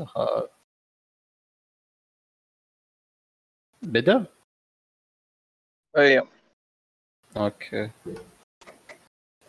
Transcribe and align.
آه. 0.00 0.48
بدأ؟ 3.82 4.26
أيوه 5.96 6.28
أوكي. 7.36 7.90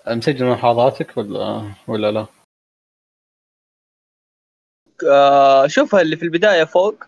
مسجل 0.08 0.46
ملاحظاتك 0.46 1.18
ولا 1.18 1.74
ولا 1.88 2.12
لا؟ 2.12 2.28
آه 5.12 5.68
شوفها 5.68 6.02
اللي 6.02 6.18
في 6.18 6.24
البداية 6.24 6.64
فوق. 6.64 7.04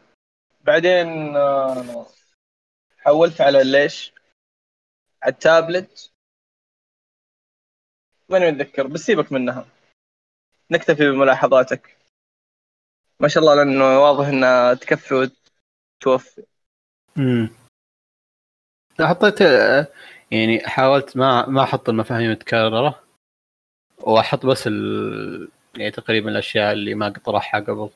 بعدين 0.61 1.35
آه 1.37 2.05
حولت 2.97 3.41
على 3.41 3.63
ليش؟ 3.63 4.13
على 5.23 5.33
التابلت. 5.33 6.13
ماني 8.29 8.51
متذكر 8.51 8.87
بس 8.87 8.99
سيبك 8.99 9.31
منها. 9.31 9.65
نكتفي 10.71 11.11
بملاحظاتك. 11.11 12.00
ما 13.21 13.27
شاء 13.27 13.43
الله 13.43 13.55
لأنه 13.55 13.99
واضح 13.99 14.27
انها 14.27 14.73
تكفي 14.73 15.29
وتوفي. 16.03 16.43
امم 17.17 17.49
حطيت 19.01 19.41
يعني 20.31 20.59
حاولت 20.67 21.17
ما 21.17 21.45
ما 21.45 21.63
أحط 21.63 21.89
المفاهيم 21.89 22.25
المتكررة 22.25 23.03
وأحط 23.99 24.45
بس 24.45 24.67
ال... 24.67 25.49
يعني 25.75 25.91
تقريبا 25.91 26.29
الأشياء 26.29 26.73
اللي 26.73 26.93
ما 26.93 27.09
قد 27.09 27.21
طرحها 27.21 27.59
قبل. 27.59 27.89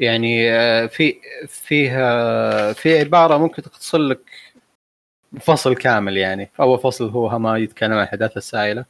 يعني 0.00 0.48
في 0.88 1.20
فيها 1.48 2.72
في 2.72 2.98
عبارة 2.98 3.38
ممكن 3.38 3.62
تختصر 3.62 3.98
لك 3.98 4.52
فصل 5.40 5.74
كامل 5.74 6.16
يعني. 6.16 6.50
أول 6.60 6.78
فصل 6.78 7.08
هو 7.08 7.38
ما 7.38 7.58
يتكلم 7.58 7.92
عن 7.92 7.98
الأحداث 7.98 8.36
السائلة 8.36 8.84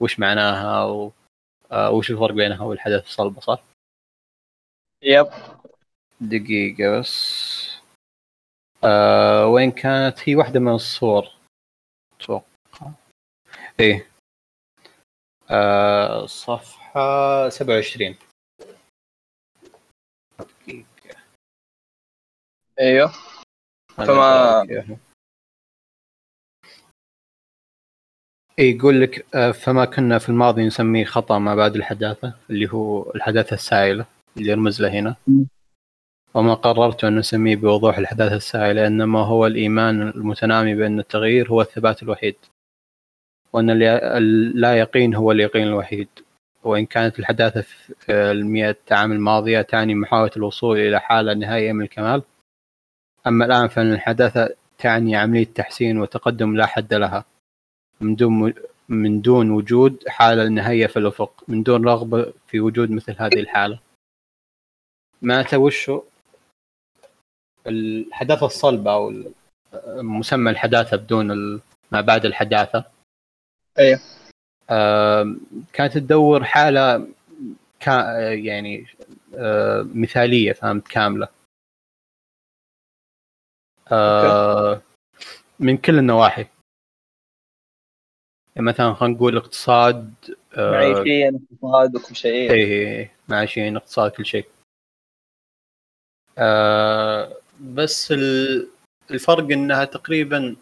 وش 0.00 0.18
معناها 0.18 0.84
و... 0.84 1.12
وش 1.72 2.10
الفرق 2.10 2.32
بينها 2.32 2.62
والحدث 2.62 3.06
الصلبه 3.06 3.40
صح؟ 3.40 3.67
يب 5.02 5.26
دقيقة 6.20 6.98
بس. 6.98 7.78
آه 8.84 9.46
وين 9.46 9.70
كانت؟ 9.70 10.28
هي 10.28 10.36
واحدة 10.36 10.60
من 10.60 10.74
الصور. 10.74 11.24
أتوقع. 12.20 12.92
إيه. 13.80 14.10
آه 15.50 16.26
صفحة 16.26 17.48
27 17.48 18.16
دقيقة. 20.38 21.18
أيوه. 22.80 23.12
فما-. 23.96 24.98
إيه 28.58 28.76
يقول 28.76 29.00
لك 29.02 29.34
آه، 29.36 29.50
فما 29.52 29.84
كنا 29.84 30.18
في 30.18 30.28
الماضي 30.28 30.66
نسميه 30.66 31.04
خطأ 31.04 31.38
ما 31.38 31.54
بعد 31.54 31.76
الحداثة 31.76 32.34
اللي 32.50 32.72
هو 32.72 33.10
الحداثة 33.14 33.54
السائلة. 33.54 34.06
اللي 34.36 34.50
يرمز 34.50 34.82
له 34.82 34.88
هنا. 34.88 35.16
وما 36.34 36.54
قررت 36.54 37.04
أن 37.04 37.18
نسميه 37.18 37.56
بوضوح 37.56 37.98
الحداثة 37.98 38.36
السائلة 38.36 38.86
إنما 38.86 39.20
هو 39.20 39.46
الإيمان 39.46 40.02
المتنامي 40.08 40.74
بأن 40.74 40.98
التغيير 40.98 41.48
هو 41.50 41.60
الثبات 41.60 42.02
الوحيد 42.02 42.36
وأن 43.52 43.70
اللا 43.70 44.78
يقين 44.78 45.14
هو 45.14 45.32
اليقين 45.32 45.66
الوحيد. 45.68 46.08
وإن 46.64 46.86
كانت 46.86 47.18
الحداثة 47.18 47.60
في 47.60 48.12
المئة 48.12 48.76
عام 48.90 49.12
الماضية 49.12 49.62
تعني 49.62 49.94
محاولة 49.94 50.30
الوصول 50.36 50.78
إلى 50.78 51.00
حالة 51.00 51.34
نهائية 51.34 51.72
من 51.72 51.82
الكمال 51.82 52.22
أما 53.26 53.44
الآن 53.44 53.68
فإن 53.68 53.92
الحداثة 53.92 54.54
تعني 54.78 55.16
عملية 55.16 55.44
تحسين 55.54 55.98
وتقدم 55.98 56.56
لا 56.56 56.66
حد 56.66 56.94
لها. 56.94 57.24
من 58.00 58.16
دون 58.16 58.54
من 58.88 59.20
دون 59.20 59.50
وجود 59.50 60.08
حالة 60.08 60.48
نهائية 60.48 60.86
في 60.86 60.98
الأفق 60.98 61.44
من 61.48 61.62
دون 61.62 61.84
رغبة 61.88 62.32
في 62.46 62.60
وجود 62.60 62.90
مثل 62.90 63.16
هذه 63.18 63.40
الحالة. 63.40 63.78
معناته 65.22 65.58
وشو؟ 65.58 66.02
الحداثة 67.66 68.46
الصلبة 68.46 68.92
أو 68.94 69.12
مسمى 69.86 70.50
الحداثة 70.50 70.96
بدون 70.96 71.60
ما 71.92 72.00
بعد 72.00 72.26
الحداثة. 72.26 72.84
أيوه 73.78 74.00
آم، 74.70 75.40
كانت 75.72 75.94
تدور 75.94 76.44
حالة 76.44 77.08
كا 77.80 78.20
يعني 78.32 78.86
آه، 79.34 79.86
مثالية 79.94 80.52
فهمت؟ 80.52 80.88
كاملة. 80.88 81.28
آه، 83.92 84.82
من 85.60 85.76
كل 85.76 85.98
النواحي. 85.98 86.46
يعني 88.56 88.68
مثلا 88.68 88.94
خلينا 88.94 89.14
نقول 89.14 89.36
اقتصاد 89.36 90.14
آه، 90.56 90.70
معيشيا 90.70 91.40
اقتصاد 91.52 91.96
وكل 91.96 92.16
شيء. 92.16 92.50
إيه 92.50 92.64
إيه، 92.64 93.12
معاشين 93.28 93.76
اقتصاد 93.76 94.10
كل 94.10 94.26
شيء. 94.26 94.46
آه 96.38 97.36
بس 97.60 98.12
ال- 98.12 98.68
الفرق 99.10 99.44
إنها 99.52 99.84
تقريبا 99.84 100.56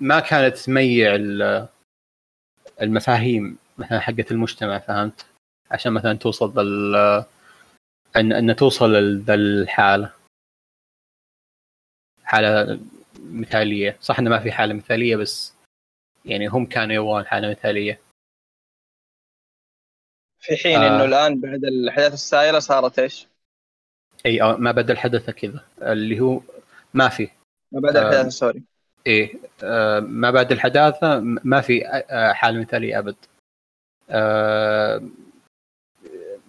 ما 0.00 0.20
كانت 0.20 0.56
تميع 0.56 1.14
ال- 1.14 1.68
المفاهيم 2.82 3.58
مثلا 3.78 4.00
حقت 4.00 4.32
المجتمع 4.32 4.78
فهمت 4.78 5.26
عشان 5.70 5.92
مثلا 5.92 6.14
توصل 6.18 6.50
بال 6.50 6.96
ان 8.16 8.32
إن 8.32 8.56
توصل 8.56 8.92
لذا 8.94 9.34
الحالة 9.34 10.12
حالة 12.24 12.80
مثالية 13.20 13.96
صح 14.00 14.18
إنه 14.18 14.30
ما 14.30 14.38
في 14.38 14.52
حالة 14.52 14.74
مثالية 14.74 15.16
بس 15.16 15.54
يعني 16.24 16.46
هم 16.46 16.66
كانوا 16.66 16.94
يبغون 16.94 17.26
حالة 17.26 17.50
مثالية 17.50 18.00
في 20.40 20.56
حين 20.56 20.82
آه. 20.82 20.88
انه 20.88 21.04
الآن 21.04 21.40
بعد 21.40 21.64
الأحداث 21.64 22.12
السائلة 22.12 22.58
صارت 22.58 22.98
إيش؟ 22.98 23.26
إي 24.26 24.42
أو 24.42 24.56
ما 24.56 24.72
بدل 24.72 24.96
حدث 24.96 25.30
كذا. 25.30 25.64
اللي 25.82 26.20
هو 26.20 26.40
ما 26.94 27.08
في. 27.08 27.28
ما 27.72 27.80
بعد 27.80 27.96
آه. 27.96 28.00
الاحداث 28.00 28.32
سوري. 28.32 28.62
إيه 29.06 29.34
آه 29.64 30.00
ما 30.00 30.30
بعد 30.30 30.52
الحداثة 30.52 31.20
ما 31.20 31.60
في 31.60 31.86
آه 31.86 32.32
حاله 32.32 32.60
مثاليه 32.60 32.98
أبد. 32.98 33.16
آه 34.10 35.02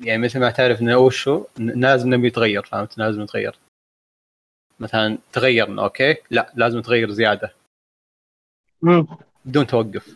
يعني 0.01 0.21
مثل 0.21 0.39
ما 0.39 0.51
تعرف 0.51 0.81
إنه 0.81 0.97
وشو 0.97 1.45
ن- 1.59 1.81
لازم 1.81 2.13
نبي 2.13 2.27
يتغير 2.27 2.63
فهمت؟ 2.63 2.97
لازم 2.97 3.21
يتغير. 3.21 3.55
مثلا 4.79 5.17
تغيرنا 5.33 5.83
أوكي؟ 5.83 6.15
لا 6.31 6.51
لازم 6.55 6.81
تغير 6.81 7.11
زيادة. 7.11 7.53
بدون 9.45 9.67
توقف. 9.67 10.15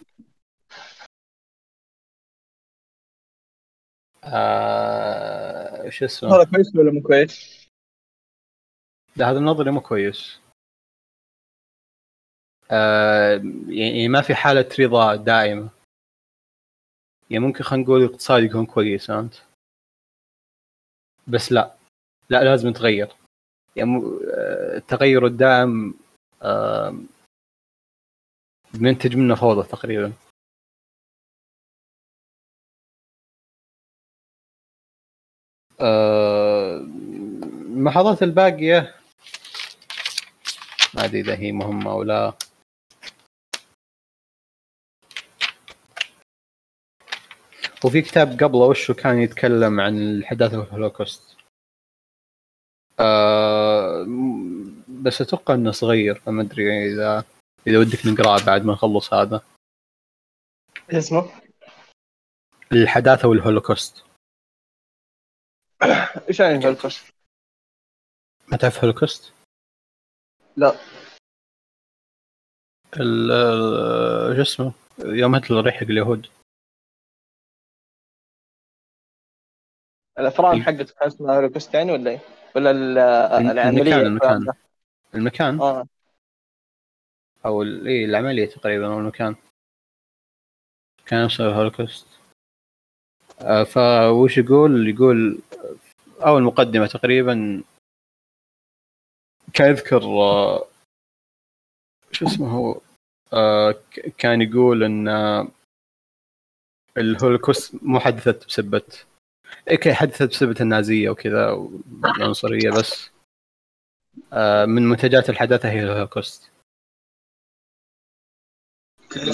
آه 4.24 5.43
شو 5.90 6.06
اسمه؟ 6.06 6.36
هذا 6.36 6.52
كويس 6.52 6.76
ولا 6.76 6.92
مو 6.92 7.02
كويس؟ 7.02 7.68
لا 9.16 9.32
هذا 9.32 9.38
النظري 9.38 9.72
مو 9.72 9.82
كويس. 9.82 10.40
آه 12.72 13.42
يعني 13.68 14.08
ما 14.08 14.22
في 14.22 14.36
حالة 14.36 14.70
رضا 14.80 15.16
دائمة. 15.16 15.70
يعني 17.30 17.44
ممكن 17.46 17.64
خلينا 17.64 17.84
نقول 17.84 18.04
الاقتصاد 18.04 18.44
يكون 18.44 18.66
كويس 18.66 19.08
فهمت؟ 19.08 19.44
بس 21.28 21.52
لا. 21.52 21.76
لا 22.30 22.44
لازم 22.44 22.70
يتغير. 22.70 23.16
يعني 23.76 23.92
آه، 23.98 24.78
التغير 24.78 25.26
الدائم 25.26 25.94
آه 26.42 26.96
بننتج 28.74 29.16
منه 29.16 29.36
فوضى 29.36 29.68
تقريبا. 29.68 30.14
آه، 35.84 36.78
الملاحظات 36.78 38.24
الباقية. 38.24 38.96
ما 40.94 41.06
أدري 41.06 41.20
إذا 41.20 41.36
هي 41.36 41.52
مهمة 41.52 41.92
أو 41.92 42.04
لا. 42.04 42.34
وفي 47.86 48.02
كتاب 48.02 48.44
قبله 48.44 48.66
وشو 48.66 48.94
كان 48.94 49.18
يتكلم 49.18 49.80
عن 49.80 49.98
الحداثة 49.98 50.60
والهولوكوست 50.60 51.38
آه 53.00 54.06
بس 54.88 55.22
أتوقع 55.22 55.54
إنه 55.54 55.72
صغير 55.72 56.16
فما 56.16 56.42
أدري 56.42 56.94
إذا 56.94 57.24
إذا 57.68 57.80
ودك 57.80 58.06
نقرأه 58.06 58.46
بعد 58.46 58.66
ما 58.66 58.74
نخلص 58.74 59.14
هذا. 59.14 59.42
اسمه؟ 60.90 61.30
الحداثة 62.72 63.28
والهولوكوست. 63.28 64.13
إيش 66.30 66.40
يعني 66.40 66.66
هولوكوست؟ 66.66 67.14
ما 68.48 68.58
تعرف 68.58 68.80
هولوكوست؟ 68.84 69.34
لا. 70.58 70.74
ال- 73.00 74.36
شو 74.36 74.42
اسمه؟ 74.42 74.74
يوم 75.00 75.36
هتلر 75.36 75.68
يحرق 75.68 75.90
اليهود. 75.90 76.28
الافران 80.20 80.58
ال- 80.58 80.64
حقته 80.64 80.94
كان 81.00 81.08
اسمها 81.08 81.36
هولوكوست 81.36 81.74
يعني 81.74 81.92
ولا 81.92 82.12
إيه؟ 82.12 82.20
ولا 82.56 82.72
العملية 83.38 83.96
المكان 83.96 84.32
المكان. 84.36 84.54
المكان؟ 85.16 85.62
آه. 85.62 85.88
أو 87.46 87.62
ال- 87.62 87.88
إيه 87.88 88.06
العملية 88.06 88.46
تقريبا 88.46 88.88
أو 88.88 89.00
المكان. 89.00 89.36
كان 91.06 91.26
اسمه 91.26 91.46
الهولوكوست 91.48 92.08
آه، 93.42 93.64
فوش 93.64 94.38
يقول؟ 94.38 94.90
يقول 94.90 95.40
أو 96.28 96.38
المقدمة 96.38 96.88
تقريبا. 96.88 97.64
كان 99.54 99.70
يذكر 99.70 100.04
آه، 100.04 100.68
شو 102.12 102.26
اسمه 102.28 102.52
هو؟ 102.52 102.82
آه، 103.34 103.76
كان 104.18 104.42
يقول 104.42 104.84
إن 104.84 105.08
آه، 105.08 105.48
الهولوكوست 106.98 107.76
مو 107.84 108.00
حدثت 108.00 108.46
بسبه 108.48 108.82
إيه، 109.68 109.76
ك- 109.76 109.92
حدثت 109.92 110.24
بسبه 110.30 110.56
النازية 110.62 111.10
وكذا 111.10 111.52
والعنصرية 111.52 112.72
بس. 112.72 113.10
من 114.68 114.82
منتجات 114.90 115.30
الحداثة 115.30 115.70
هي 115.72 115.84
الهولوكوست. 115.84 116.52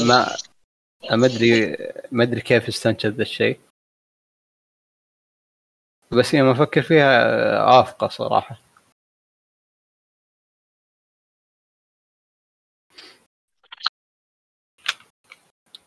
ما 0.07 0.25
ما 1.17 1.25
أدري 1.25 1.77
ما 2.11 2.23
أدري 2.23 2.41
كيف 2.41 2.67
استنتج 2.67 3.09
ذا 3.09 3.21
الشيء. 3.21 3.59
بس 6.17 6.35
لما 6.35 6.51
أفكر 6.51 6.81
فيها 6.81 7.23
آه، 7.57 7.81
آفقة 7.81 8.07
صراحة. 8.07 8.61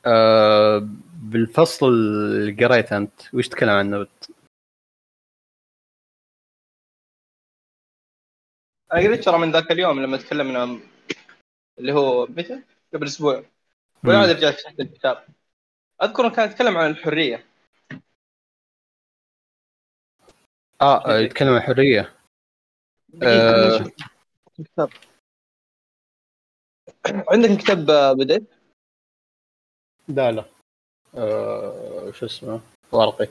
آه، 0.07 0.89
بالفصل 1.15 1.87
اللي 1.87 2.65
قريت 2.65 2.93
أنت 2.93 3.35
وش 3.35 3.49
تتكلم 3.49 3.71
عنه؟ 3.71 4.07
أنا 8.93 9.01
قريت 9.01 9.25
ترى 9.25 9.39
من 9.39 9.53
ذاك 9.53 9.73
اليوم 9.73 10.01
لما 10.03 10.17
تكلمنا 10.17 10.81
اللي 11.79 11.93
هو 11.93 12.27
متى؟ 12.27 12.63
قبل 12.95 13.07
أسبوع. 13.07 13.45
ولا 14.05 14.33
رجعت 14.33 14.55
فتحت 14.55 14.81
الكتاب. 14.81 15.27
أذكر 16.03 16.29
كان 16.29 16.51
يتكلم 16.51 16.77
عن 16.77 16.91
الحرية. 16.91 17.52
آه 20.83 21.07
آه، 21.07 21.19
يتكلم 21.19 21.49
عن 21.49 21.57
الحريه 21.57 22.01
آه. 23.23 23.53
خليني 23.53 23.77
أشوف. 23.77 23.93
الكتاب 24.61 24.91
عندك 27.07 27.59
كتاب 27.65 27.87
بديت؟ 28.19 28.43
لا 30.09 30.33
لا. 30.33 30.45
آه، 31.15 32.11
شو 32.11 32.27
اسمه؟ 32.27 32.61
ورقي. 32.93 33.29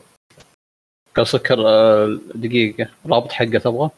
قال 1.15 1.27
سكر 1.27 1.59
آه، 1.67 2.07
دقيقة. 2.35 2.91
رابط 3.05 3.31
حقه 3.31 3.59
تبغى؟ 3.63 3.89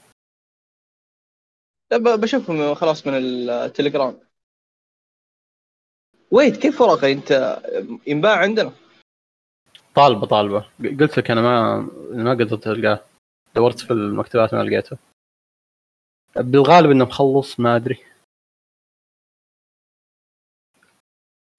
لا 1.91 1.97
ب- 1.97 2.21
بشوفهم 2.21 2.75
خلاص 2.75 3.07
من 3.07 3.13
التليجرام. 3.15 4.19
ويت 6.31 6.57
كيف 6.61 6.81
ورقي؟ 6.81 7.11
أنت 7.13 7.31
ينباع 8.07 8.37
عندنا. 8.37 8.73
طالبة 9.95 10.27
طالبة. 10.27 10.69
قلت 10.99 11.17
لك 11.17 11.31
أنا 11.31 11.41
ما 11.41 11.77
ما 12.11 12.31
قدرت 12.31 12.67
ألقاه. 12.67 13.05
دورت 13.55 13.79
في 13.79 13.91
المكتبات 13.91 14.53
ما 14.53 14.63
لقيته 14.63 14.97
بالغالب 16.35 16.91
إنه 16.91 17.05
مخلص 17.05 17.59
ما 17.59 17.75
أدري. 17.75 17.97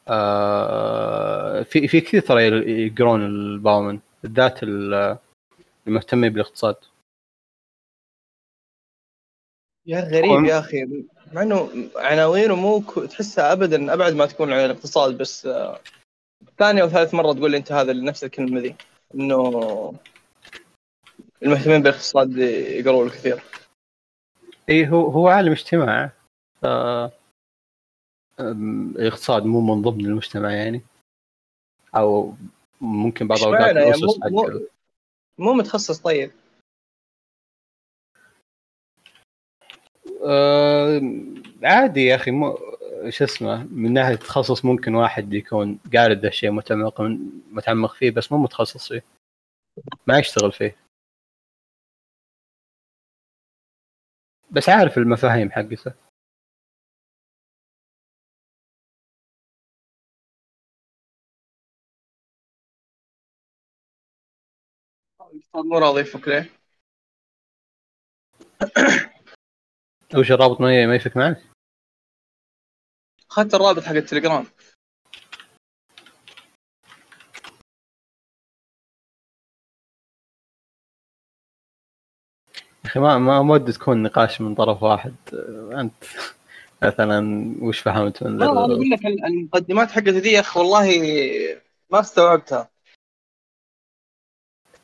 آه 0.08 1.62
في 1.62 1.88
في 1.88 2.00
كثير 2.00 2.20
ترى 2.20 2.42
يقرون 2.86 3.26
الباومن 3.26 4.00
بالذات 4.22 4.62
ال- 4.62 5.18
المهتمين 5.86 6.32
بالاقتصاد. 6.32 6.76
يا 9.86 10.00
غريب 10.00 10.44
يا 10.44 10.58
أخي. 10.58 10.84
مع 11.32 11.42
إنه 11.42 11.70
عناوينه 11.96 12.56
مو 12.56 12.80
ك- 12.80 13.06
تحسها 13.10 13.52
ابدا 13.52 13.94
أبعد 13.94 14.12
ما 14.12 14.26
تكون 14.26 14.52
عن 14.52 14.64
الاقتصاد 14.64 15.18
بس 15.18 15.46
آه، 15.46 15.80
ثانية 16.58 16.82
أو 16.82 16.88
ثالث 16.88 17.14
مرة 17.14 17.32
تقول 17.32 17.50
لي 17.50 17.56
أنت 17.56 17.72
هذا 17.72 17.92
نفس 17.92 18.24
الكلمة 18.24 18.60
ذي 18.60 18.76
إنه 19.14 19.38
المهتمين 21.44 21.82
بالاقتصاد 21.82 22.36
يقروا 22.38 23.04
الكثير. 23.06 23.42
إي 24.68 24.88
هو 24.88 25.08
هو 25.10 25.28
عالم 25.28 25.52
اجتماع. 25.52 26.10
ف 26.62 26.66
الاقتصاد 28.40 29.44
مو 29.44 29.60
من 29.74 29.82
ضمن 29.82 30.06
المجتمع 30.06 30.52
يعني. 30.52 30.80
أو 31.96 32.34
ممكن 32.80 33.28
بعض 33.28 33.38
الاوقات 33.38 33.76
يعني 33.76 33.90
مو- 34.30 34.42
مو- 34.42 34.66
مو 35.38 35.52
متخصص 35.52 35.98
طيب. 36.00 36.30
آه، 40.26 41.00
عادي 41.62 42.00
يا 42.04 42.14
أخي 42.14 42.30
مو 42.30 42.58
شو 43.08 43.24
اسمه 43.24 43.64
من 43.64 43.92
ناحية 43.92 44.14
تخصص 44.14 44.64
ممكن 44.64 44.94
واحد 44.94 45.34
يكون 45.34 45.78
قاري 45.96 46.14
ذا 46.14 46.28
الشيء 46.28 46.50
متعمق 46.50 47.00
متعمق 47.50 47.94
فيه 47.94 48.10
بس 48.10 48.32
مو 48.32 48.38
متخصص 48.38 48.88
فيه. 48.88 49.02
ما 50.06 50.18
يشتغل 50.18 50.52
فيه. 50.52 50.76
بس 54.54 54.68
عارف 54.68 54.98
المفاهيم 54.98 55.50
حقته. 55.50 55.94
مو 65.54 65.78
راضي 65.78 66.00
يفك 66.00 66.28
ليه 66.28 66.50
وش 70.18 70.32
الرابط 70.32 70.60
ما 70.60 70.94
يفك 70.96 71.16
معك؟ 71.16 71.42
اخذت 73.30 73.54
الرابط 73.54 73.82
حق 73.82 73.92
التليجرام. 73.92 74.46
أخي 82.94 83.00
ما 83.00 83.18
ما 83.18 83.54
ودي 83.54 83.72
تكون 83.72 84.02
نقاش 84.02 84.40
من 84.40 84.54
طرف 84.54 84.82
واحد. 84.82 85.14
أنت 85.72 86.04
مثلا 86.82 87.54
وش 87.62 87.80
فهمت 87.80 88.22
من 88.22 88.38
لا 88.38 88.50
أنا 88.50 88.60
أقول 88.60 88.90
لك 88.90 89.06
المقدمات 89.06 89.90
حقته 89.90 90.18
ذي 90.18 90.32
يا 90.32 90.40
أخي 90.40 90.60
والله 90.60 90.86
ما 91.90 92.00
استوعبتها. 92.00 92.70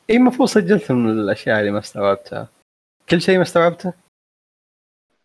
إي 0.09 0.15
المفروض 0.15 0.49
سجلت 0.49 0.91
من 0.91 1.09
الأشياء 1.09 1.59
اللي 1.59 1.71
ما 1.71 1.79
استوعبتها. 1.79 2.47
كل 3.09 3.21
شيء 3.21 3.37
ما 3.37 3.43
استوعبته؟ 3.43 3.93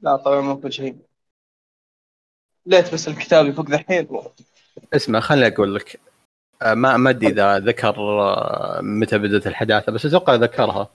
لا 0.00 0.16
طبعا 0.16 0.40
مو 0.40 0.60
كل 0.60 0.72
شيء. 0.72 0.96
ليت 2.66 2.94
بس 2.94 3.08
الكتاب 3.08 3.46
يفك 3.46 3.70
ذحين 3.70 4.08
اسمع 4.94 5.20
خليني 5.20 5.54
أقول 5.54 5.74
لك. 5.74 6.00
آه، 6.62 6.74
ما 6.74 6.96
ما 6.96 7.10
أدري 7.10 7.28
إذا 7.28 7.58
ذكر 7.58 7.94
آه، 8.00 8.80
متى 8.80 9.18
بدأت 9.18 9.46
الحداثة 9.46 9.92
بس 9.92 10.06
أتوقع 10.06 10.34
ذكرها. 10.34 10.90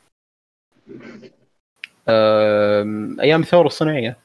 أيام 3.21 3.41
الثورة 3.41 3.67
الصناعية. 3.67 4.17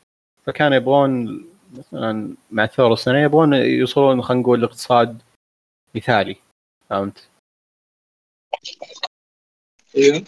فكانوا 0.44 0.76
يبغون 0.76 1.44
مثلا 1.78 2.36
مع 2.50 2.64
الثورة 2.64 2.92
الصناعية 2.92 3.24
يبغون 3.24 3.52
يوصلون 3.52 4.22
خلينا 4.22 4.42
نقول 4.42 4.60
لاقتصاد 4.60 5.22
مثالي. 5.94 6.36
فهمت؟ 6.90 7.28
أيوه 9.96 10.24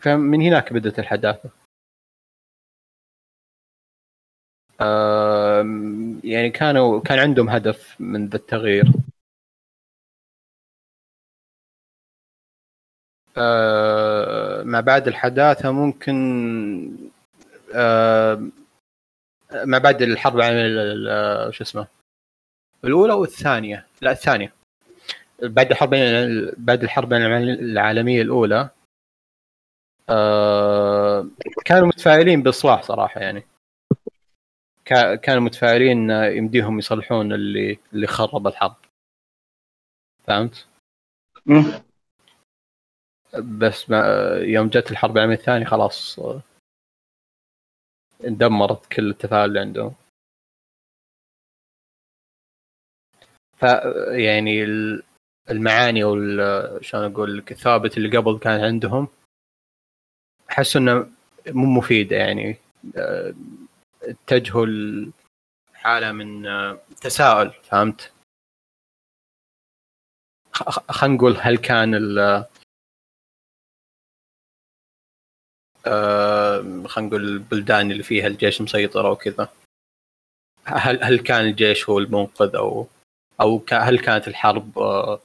فمن 0.00 0.42
هناك 0.42 0.72
بدأت 0.72 0.98
الحداثة. 0.98 1.50
يعني 6.24 6.50
كانوا 6.50 7.00
كان 7.00 7.18
عندهم 7.18 7.48
هدف 7.48 8.00
من 8.00 8.28
ذا 8.28 8.36
التغيير. 8.36 8.84
آه، 13.36 14.43
مع 14.74 14.80
بعد 14.80 15.08
الحداثة 15.08 15.70
ممكن 15.70 16.16
آه، 17.74 18.42
مع 19.54 19.78
بعد 19.78 20.02
الحرب 20.02 20.36
العالمية 20.36 20.66
ال- 20.66 21.08
ال- 21.08 21.54
شو 21.54 21.64
اسمه 21.64 21.86
الأولى 22.84 23.12
والثانية 23.12 23.86
لا 24.00 24.10
الثانية. 24.10 24.52
بعد 25.42 25.70
الحرب 25.70 25.90
بعد 26.56 26.82
الحرب 26.82 27.12
العالمية 27.12 28.22
الأولى 28.22 28.68
آه، 30.08 31.28
كانوا 31.64 31.86
متفائلين 31.88 32.42
بالإصلاح 32.42 32.82
صراحة 32.82 33.20
يعني. 33.20 33.42
كا- 34.84 35.14
كانوا 35.14 35.42
متفائلين 35.42 36.10
يمديهم 36.10 36.78
يصلحون 36.78 37.32
اللي 37.32 37.78
اللي 37.92 38.06
خرب 38.06 38.46
الحرب. 38.46 38.74
فهمت؟ 40.26 40.66
بس 43.38 43.90
ما 43.90 43.98
يوم 44.38 44.68
جت 44.68 44.90
الحرب 44.90 45.16
العالمية 45.16 45.36
الثانية 45.36 45.64
خلاص 45.66 46.20
اندمرت 48.26 48.86
كل 48.92 49.10
التفاؤل 49.10 49.48
اللي 49.48 49.60
عندهم 49.60 49.94
ف 53.56 53.62
يعني 54.10 54.64
ال- 54.64 55.02
المعاني 55.50 56.04
وال 56.04 56.84
شلون 56.84 57.12
أقول 57.12 57.38
لك 57.38 57.52
الثوابت 57.52 57.96
اللي 57.96 58.16
قبل 58.18 58.38
كانت 58.38 58.64
عندهم 58.64 59.08
أحس 60.50 60.76
إنه 60.76 61.10
مو 61.48 61.66
مفيده 61.78 62.16
يعني 62.16 62.56
اتجهوا 64.02 64.66
حاله 65.74 66.12
من 66.12 66.42
تساؤل 67.00 67.50
فهمت؟ 67.62 68.12
خلينا 70.90 71.14
نقول 71.16 71.36
هل 71.40 71.56
كان 71.58 71.94
ال- 71.94 72.44
خلينا 76.88 77.08
نقول 77.08 77.24
البلدان 77.24 77.90
اللي 77.90 78.02
فيها 78.02 78.26
الجيش 78.26 78.60
مسيطر 78.60 79.08
أو 79.08 79.16
كذا 79.16 79.48
هل 80.64 81.04
هل 81.04 81.18
كان 81.18 81.40
الجيش 81.46 81.88
هو 81.88 81.98
المنقذ 81.98 82.56
أو 82.56 82.86
أو 83.40 83.64
هل 83.72 83.98
كانت 83.98 84.28
الحرب 84.28 84.78
آه 84.78 85.20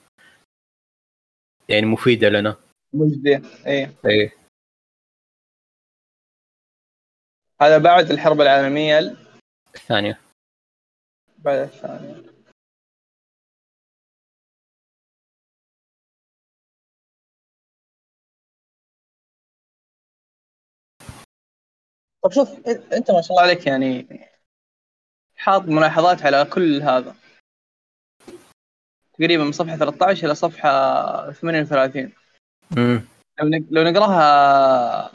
يعني 1.69 1.85
مفيدة 1.85 2.29
لنا؟ 2.29 2.55
مجدية 2.93 3.41
إيه. 3.65 3.93
إيه. 4.05 4.33
هذا 7.61 7.77
بعد 7.77 8.11
الحرب 8.11 8.41
العالمية 8.41 9.17
الثانية. 9.75 10.19
بعد 11.37 11.57
الثانية. 11.57 12.38
طب 22.23 22.31
شوف 22.31 22.67
أنت 22.93 23.11
ما 23.11 23.21
شاء 23.21 23.31
الله 23.31 23.41
عليك 23.41 23.67
يعني 23.67 24.07
حاط 25.37 25.61
ملاحظات 25.61 26.21
على 26.21 26.45
كل 26.45 26.81
هذا. 26.81 27.15
تقريبا 29.13 29.43
من 29.43 29.51
صفحة 29.51 29.75
13 29.77 30.25
إلى 30.27 30.35
صفحة 30.35 31.31
38 31.31 32.13
امم 32.77 33.01
لو 33.71 33.83
نقراها 33.83 35.11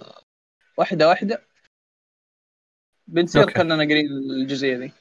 واحدة 0.77 1.09
واحدة 1.09 1.43
بنصير 3.09 3.43
okay. 3.43 3.53
كنا 3.55 3.75
قارين 3.77 4.07
الجزئية 4.41 4.77
ذي 4.77 4.93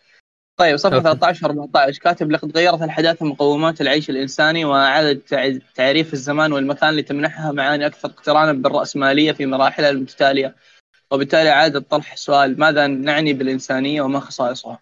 طيب 0.57 0.77
صفحة 0.77 0.95
okay. 0.95 1.03
13 1.19 1.45
14 1.49 1.99
كاتب 2.01 2.31
لقد 2.31 2.57
غيرت 2.57 2.81
الحداثة 2.81 3.25
مقومات 3.25 3.81
العيش 3.81 4.09
الإنساني 4.09 4.65
وأعادت 4.65 5.29
تع- 5.29 5.57
تعريف 5.75 6.13
الزمان 6.13 6.53
والمكان 6.53 6.93
لتمنحها 6.95 7.51
معاني 7.51 7.85
أكثر 7.85 8.09
اقترانا 8.09 8.53
بالرأسمالية 8.53 9.31
في 9.31 9.45
مراحلها 9.45 9.89
المتتالية. 9.89 10.55
وبالتالي 11.13 11.49
عاد 11.49 11.81
طرح 11.81 12.11
السؤال 12.13 12.59
ماذا 12.59 12.87
نعني 12.87 13.33
بالإنسانية 13.33 14.01
وما 14.01 14.19
خصائصها؟ 14.19 14.79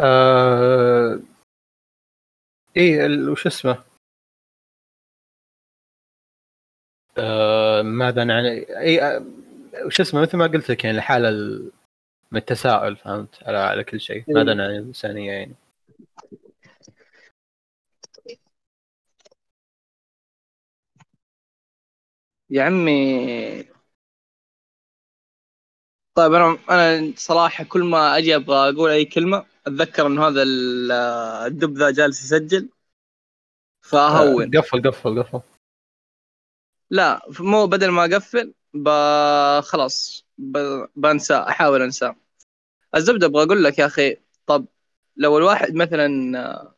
آه... 0.00 1.20
ال- 3.06 3.30
وش 3.30 3.46
اسمه؟ 3.46 3.84
آه... 7.18 7.82
ماذا 7.82 8.24
نعني 8.24 8.78
اي 8.78 9.02
آه... 9.02 9.24
وش 9.86 10.00
اسمه 10.00 10.20
مثل 10.22 10.36
ما 10.36 10.46
قلت 10.46 10.70
لك 10.70 10.84
يعني 10.84 10.96
الحالة 10.96 11.28
ال- 11.28 11.72
من 12.32 12.38
التساؤل 12.38 12.96
فهمت 12.96 13.42
على 13.42 13.58
على 13.58 13.84
كل 13.84 14.00
شيء 14.00 14.16
إيه. 14.28 14.34
ماذا 14.34 14.54
نعني 14.54 14.78
الانسانيه 14.78 15.32
يعني 15.32 15.54
يا 22.50 22.62
عمي. 22.62 23.64
طيب 26.14 26.32
أنا 26.32 26.58
أنا 26.70 27.12
صراحة 27.16 27.64
كل 27.64 27.84
ما 27.84 28.18
أجي 28.18 28.36
أبغى 28.36 28.56
أقول 28.70 28.90
أي 28.90 29.04
كلمة 29.04 29.46
أتذكر 29.66 30.06
إنه 30.06 30.28
هذا 30.28 30.42
ال- 30.42 30.92
الدب 31.46 31.78
ذا 31.78 31.90
جالس 31.90 32.24
يسجل. 32.24 32.68
فأهون. 33.80 34.50
قفل 34.50 34.82
قفل 34.82 35.22
قفل. 35.22 35.40
لا 36.90 37.22
مو 37.40 37.66
بدل 37.66 37.88
ما 37.88 38.04
أقفل 38.04 38.54
ب... 38.74 38.88
خلاص 39.60 40.26
ب... 40.38 40.58
بنساه 40.96 41.48
أحاول 41.48 41.82
انساه 41.82 42.16
الزبدة 42.96 43.26
أبغى 43.26 43.42
أقول 43.44 43.64
لك 43.64 43.78
يا 43.78 43.86
أخي 43.86 44.16
طب 44.46 44.66
لو 45.16 45.38
الواحد 45.38 45.74
مثلا 45.74 46.75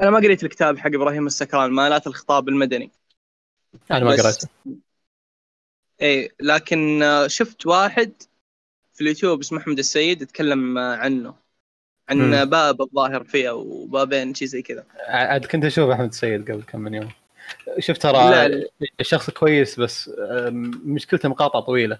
أنا 0.00 0.10
ما 0.10 0.18
قريت 0.18 0.44
الكتاب 0.44 0.78
حق 0.78 0.86
إبراهيم 0.94 1.26
السكران 1.26 1.70
مآلات 1.70 2.06
الخطاب 2.06 2.48
المدني. 2.48 2.90
أنا 3.90 4.04
ما 4.04 4.10
بس- 4.14 4.20
قريت 4.22 4.50
إي 6.02 6.30
لكن 6.40 7.00
شفت 7.26 7.66
واحد 7.66 8.12
في 8.94 9.00
اليوتيوب 9.00 9.40
اسمه 9.40 9.58
أحمد 9.58 9.78
السيد 9.78 10.22
يتكلم 10.22 10.78
عنه 10.78 11.34
عن 12.08 12.16
مم. 12.18 12.44
باب 12.44 12.82
الظاهر 12.82 13.24
فيه 13.24 13.50
أو 13.50 13.86
بابين 13.86 14.34
شيء 14.34 14.48
زي 14.48 14.62
كذا. 14.62 14.84
عاد 15.08 15.46
كنت 15.46 15.64
أشوف 15.64 15.90
أحمد 15.90 16.08
السيد 16.08 16.50
قبل 16.50 16.62
كم 16.62 16.80
من 16.80 16.94
يوم. 16.94 17.10
شفت 17.78 18.02
ترى. 18.02 18.62
الشخص 19.00 19.30
كويس 19.30 19.80
بس 19.80 20.10
مشكلته 20.84 21.28
مقاطع 21.28 21.60
طويلة. 21.60 21.98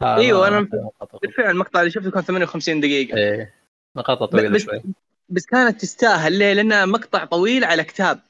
مقاطع 0.00 0.66
طويلة. 1.06 1.20
بالفعل 1.22 1.50
المقطع 1.50 1.80
اللي 1.80 1.90
شفته 1.90 2.10
كان 2.10 2.22
58 2.22 2.80
دقيقة. 2.80 3.16
إيه 3.18 3.54
مقاطع 3.94 4.26
طويلة 4.26 4.48
بس- 4.48 4.62
شوي. 4.62 4.82
بس 5.28 5.46
كانت 5.46 5.80
تستاهل. 5.80 6.32
ليه؟ 6.32 6.52
لأنها 6.52 6.86
مقطع 6.86 7.24
طويل 7.24 7.64
على 7.64 7.84
كتاب. 7.84 8.20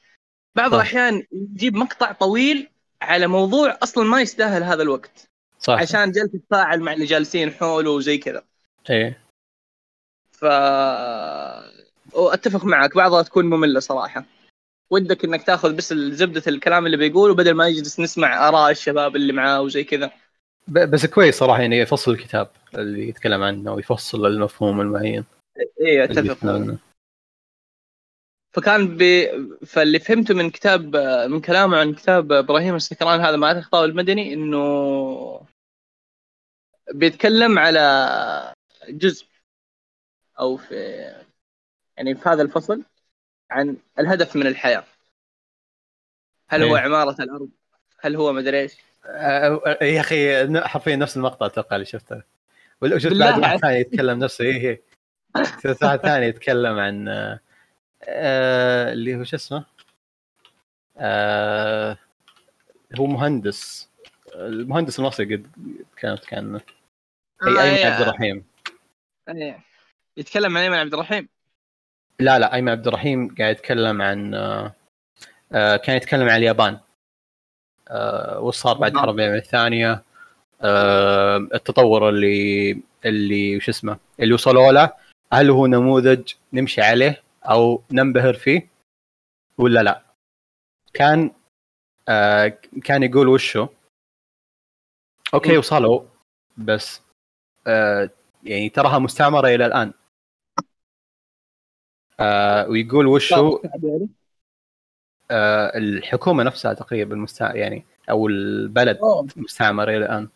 بعض 0.55 0.69
صح. 0.69 0.75
الأحيان 0.75 1.23
يجيب 1.31 1.75
مقطع 1.75 2.11
طويل 2.11 2.69
على 3.01 3.27
موضوع 3.27 3.77
أصلا 3.83 4.03
ما 4.03 4.21
يستاهل 4.21 4.63
هذا 4.63 4.83
الوقت. 4.83 5.29
صح. 5.59 5.73
عشان 5.73 6.11
جالس 6.11 6.33
يتفاعل 6.33 6.79
مع 6.79 6.93
اللي 6.93 7.05
جالسين 7.05 7.51
حوله 7.51 7.91
وزي 7.91 8.17
كذا. 8.17 8.43
إيه. 8.89 9.23
ف 10.31 10.45
وأتفق 12.13 12.65
معك 12.65 12.95
بعضها 12.95 13.21
تكون 13.21 13.45
مملة 13.45 13.79
صراحة. 13.79 14.25
ودك 14.89 15.25
إنك 15.25 15.43
تاخذ 15.43 15.75
بس 15.75 15.93
زبدة 15.93 16.43
الكلام 16.47 16.85
اللي 16.85 16.97
بيقوله 16.97 17.33
بدل 17.35 17.53
ما 17.53 17.67
يجلس 17.67 17.99
نسمع 17.99 18.47
آراء 18.47 18.71
الشباب 18.71 19.15
اللي 19.15 19.33
معاه 19.33 19.61
وزي 19.61 19.83
كذا. 19.83 20.11
بس 20.67 21.05
كويس 21.05 21.37
صراحة 21.37 21.61
يعني 21.61 21.77
يفصل 21.77 22.11
الكتاب 22.11 22.49
اللي 22.75 23.09
يتكلم 23.09 23.43
عنه 23.43 23.73
ويفصل 23.73 24.25
المفهوم 24.25 24.81
المعين. 24.81 25.25
اي 25.81 26.03
اللي 26.03 26.31
اتفق. 26.31 26.77
فكان 28.51 28.97
ب... 28.97 29.03
فاللي 29.65 29.99
فهمته 29.99 30.33
من 30.33 30.49
كتاب 30.49 30.95
من 31.29 31.41
كلامه 31.41 31.77
عن 31.77 31.93
كتاب 31.93 32.31
إبراهيم 32.31 32.75
السكران 32.75 33.19
هذا 33.19 33.37
مع 33.37 33.51
الخطاب 33.51 33.89
المدني 33.89 34.33
إنه 34.33 35.45
بيتكلم 36.93 37.59
على 37.59 38.53
جزء 38.89 39.25
أو 40.39 40.57
في 40.57 40.75
يعني 41.97 42.15
في 42.15 42.29
هذا 42.29 42.41
الفصل 42.41 42.83
عن 43.51 43.77
الهدف 43.99 44.35
من 44.35 44.47
الحياة 44.47 44.83
هل 46.49 46.63
هو 46.63 46.77
إيه. 46.77 46.81
عمارة 46.81 47.15
الأرض؟ 47.23 47.49
هل 47.99 48.15
هو 48.15 48.33
مدري 48.33 48.59
إيش؟ 48.59 48.77
آه، 49.05 49.77
يا 49.81 50.01
أخي 50.01 50.47
حرفيا 50.61 50.95
نفس 50.95 51.17
المقطع 51.17 51.45
أتوقع 51.45 51.75
اللي 51.75 51.85
شفته 51.85 52.21
ولا 52.81 52.97
شفت 52.97 53.09
بالله 53.09 53.31
بعد 53.31 53.41
واحد. 53.41 53.57
ثاني 53.57 53.79
يتكلم 53.79 54.19
نفسه 54.19 54.45
إيه 54.45 54.81
شفت 55.63 55.83
واحد 55.83 55.99
ثاني 55.99 56.25
يتكلم 56.25 56.79
عن 56.79 57.09
آه، 58.03 58.89
آه، 58.89 58.93
اللي 58.93 59.15
هو 59.15 59.23
شو 59.23 59.35
اسمه؟ 59.35 59.65
آه، 60.97 61.97
هو 62.99 63.05
مهندس. 63.05 63.89
المهندس 64.35 64.99
المصري 64.99 65.35
قد 65.35 65.47
كانت 65.97 66.25
كان. 66.25 66.55
اي 66.55 66.61
آه، 67.41 67.61
أيمن. 67.61 67.91
عبد 67.91 68.01
الرحيم. 68.01 68.45
إيه. 69.29 69.59
يتكلم 70.17 70.57
عن 70.57 70.63
أيمن 70.63 70.77
عبد 70.77 70.93
الرحيم؟ 70.93 71.29
لا 72.19 72.39
لا 72.39 72.53
أيمن 72.53 72.69
عبد 72.69 72.87
الرحيم 72.87 73.35
قاعد 73.35 73.55
يتكلم 73.55 74.01
عن 74.01 74.33
آه، 74.33 74.73
آه، 75.53 75.77
كان 75.77 75.95
يتكلم 75.97 76.29
عن 76.29 76.37
اليابان. 76.37 76.79
آه، 77.87 78.39
وش 78.39 78.55
صار 78.55 78.77
بعد 78.77 78.91
نعم. 78.91 79.03
الحرب 79.03 79.19
العالميه 79.19 79.39
الثانية؟ 79.39 80.03
آه، 80.61 81.37
التطور 81.37 82.09
اللي 82.09 82.81
اللي 83.05 83.57
وش 83.57 83.69
اسمه؟ 83.69 83.97
اللي 84.19 84.33
وصلوا 84.33 84.71
له. 84.71 84.91
هل 85.33 85.49
هو 85.49 85.67
نموذج 85.67 86.33
نمشي 86.53 86.81
عليه؟ 86.81 87.23
أو 87.43 87.83
ننبهر 87.91 88.33
فيه؟ 88.33 88.69
ولا 89.57 89.83
لا؟ 89.83 90.03
كان 90.93 91.31
آه، 92.09 92.47
كان 92.83 93.03
يقول 93.03 93.27
وشو؟ 93.27 93.67
أوكي 95.33 95.51
مم. 95.51 95.57
وصلوا 95.57 96.03
بس 96.57 97.01
آه، 97.67 98.09
يعني 98.43 98.69
تراها 98.69 98.99
مستعمرة 98.99 99.47
إلى 99.47 99.65
الآن. 99.65 99.93
آه، 102.19 102.67
ويقول 102.67 103.07
وشو؟ 103.07 103.61
آه، 105.31 105.77
الحكومة 105.77 106.43
نفسها 106.43 106.73
تقريبا 106.73 107.15
مستع... 107.15 107.55
يعني 107.55 107.85
أو 108.09 108.27
البلد. 108.27 108.99
مستعمرة 109.35 109.91
إلى 109.91 110.05
الآن. 110.05 110.29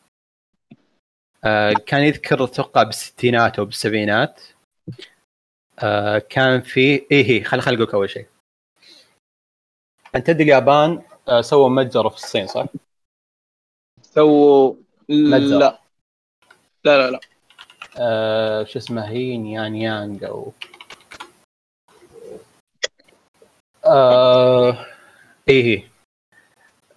آه، 1.45 1.73
كان 1.85 2.03
يذكر 2.03 2.43
أتوقع 2.43 2.83
بالستينات 2.83 3.59
أو 3.59 3.65
بالسبعينات. 3.65 4.41
آه، 5.79 6.19
كان 6.19 6.61
في 6.61 6.79
إيه 7.11 7.25
هي 7.31 7.43
خل 7.43 7.61
خل 7.61 7.75
أقول 7.75 7.89
أول 7.89 8.09
شيء. 8.09 8.27
أنت 10.15 10.27
تدري 10.27 10.43
اليابان 10.43 11.01
آه، 11.27 11.41
سووا 11.41 11.69
متجر 11.69 12.09
في 12.09 12.15
الصين 12.15 12.47
صح؟ 12.47 12.65
سووا. 14.01 14.75
لا. 15.09 15.79
لا 16.85 16.97
لا 16.97 17.11
لا. 17.11 17.19
آه، 17.97 18.63
شو 18.63 18.79
اسمه 18.79 19.09
هي 19.09 19.37
نيان 19.37 19.75
يانج 19.75 20.23
أو 20.23 20.53
آه 23.85 24.85
إيه 25.49 25.63
هي 25.63 25.83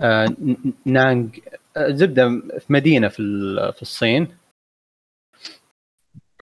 آه 0.00 0.26
ن- 0.26 0.72
نانج 0.84 1.40
آه، 1.76 1.88
زبدة 1.90 2.28
في 2.58 2.72
مدينة 2.72 3.08
في 3.08 3.16
في 3.76 3.82
الصين. 3.82 4.36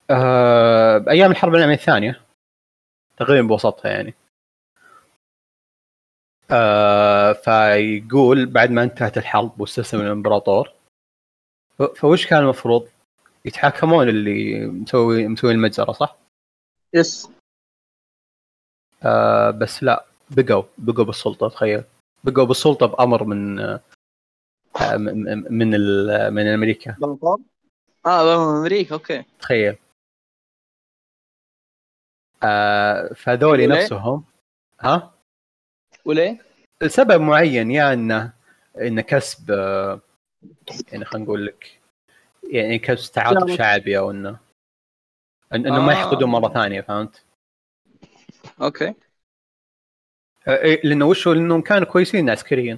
آه 0.10 1.06
أيام 1.10 1.32
الحرب 1.32 1.56
العالمية 1.56 1.76
الثانية. 1.76 2.22
تقريبا 3.18 3.48
بوسطها 3.48 3.92
يعني. 3.92 4.14
آه 6.52 7.34
فيقول 7.34 8.46
بعد 8.46 8.72
ما 8.72 8.84
انتهت 8.84 9.18
الحرب 9.18 9.62
واستسلم 9.62 10.02
الإمبراطور 10.02 10.72
فوش 11.96 12.28
كان 12.28 12.40
المفروض؟ 12.44 12.88
يتحاكمون 13.46 14.10
اللي 14.10 14.66
مسوي 14.68 15.28
مسوي 15.28 15.52
المجزرة 15.52 15.92
صح؟ 15.92 16.18
يس. 16.94 17.30
آه 19.04 19.50
بس 19.52 19.84
لا 19.84 20.06
بقوا 20.30 20.64
بقوا 20.78 21.06
بالسلطة 21.06 21.50
تخيل. 21.50 21.84
بقوا 22.24 22.46
بالسلطة 22.46 22.86
بأمر 22.86 23.24
من 23.24 23.60
آه 23.60 23.82
من 24.98 25.24
من, 25.54 25.70
من 26.34 26.48
أمريكا. 26.48 26.96
آه 28.06 28.24
من 28.24 28.58
أمريكا 28.58 28.96
okay. 28.96 29.24
تخيل. 29.40 29.76
آه 32.44 33.14
فذولي؟ 33.14 33.68
نفسهم 33.68 34.24
ها 34.82 35.14
وليه؟ 36.06 36.42
لسبب 36.82 37.22
معين 37.22 37.72
يا 37.72 37.94
انه 37.94 38.34
انه 38.82 39.02
كسب 39.02 39.52
آه، 39.52 40.02
يعني 40.92 41.06
خلينا 41.06 41.26
نقول 41.26 41.46
لك 41.46 41.80
يعني 42.52 42.80
كسب 42.80 43.14
تعاطف 43.14 43.58
شعبي. 43.58 43.98
أو 43.98 44.12
إنه 44.12 44.40
انه 45.54 45.86
ما 45.86 45.92
آه. 45.92 45.94
يحقدون 45.94 46.30
مرة 46.30 46.54
ثانية 46.54 46.82
فهمت؟ 46.82 47.24
okay 48.62 48.94
آه، 50.48 50.62
إيه، 50.64 50.82
لأنه 50.84 51.06
وشو 51.06 51.34
لأنهم 51.34 51.62
كانوا 51.62 51.88
كويسين 51.88 52.30
عسكريا 52.30 52.78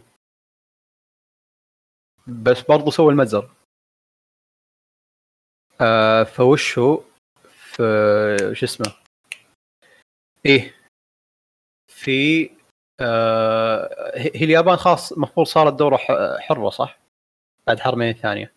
بس 2.28 2.62
برضو 2.62 2.92
سووا 2.92 3.12
المجازر 3.12 3.50
آه 5.82 6.24
فوشو 6.24 7.02
في 7.50 8.54
شو 8.54 8.66
اسمه 8.66 8.96
إيه. 10.46 10.76
في 11.88 12.50
آه 13.00 14.12
هي 14.16 14.46
اليابان 14.46 14.76
خاص 14.76 15.12
المفروض 15.12 15.46
صارت 15.48 15.74
دورة 15.74 15.98
حرة 16.40 16.70
صح؟ 16.70 17.00
بعد 17.68 17.80
حربين 17.80 18.10
الثانية. 18.10 18.54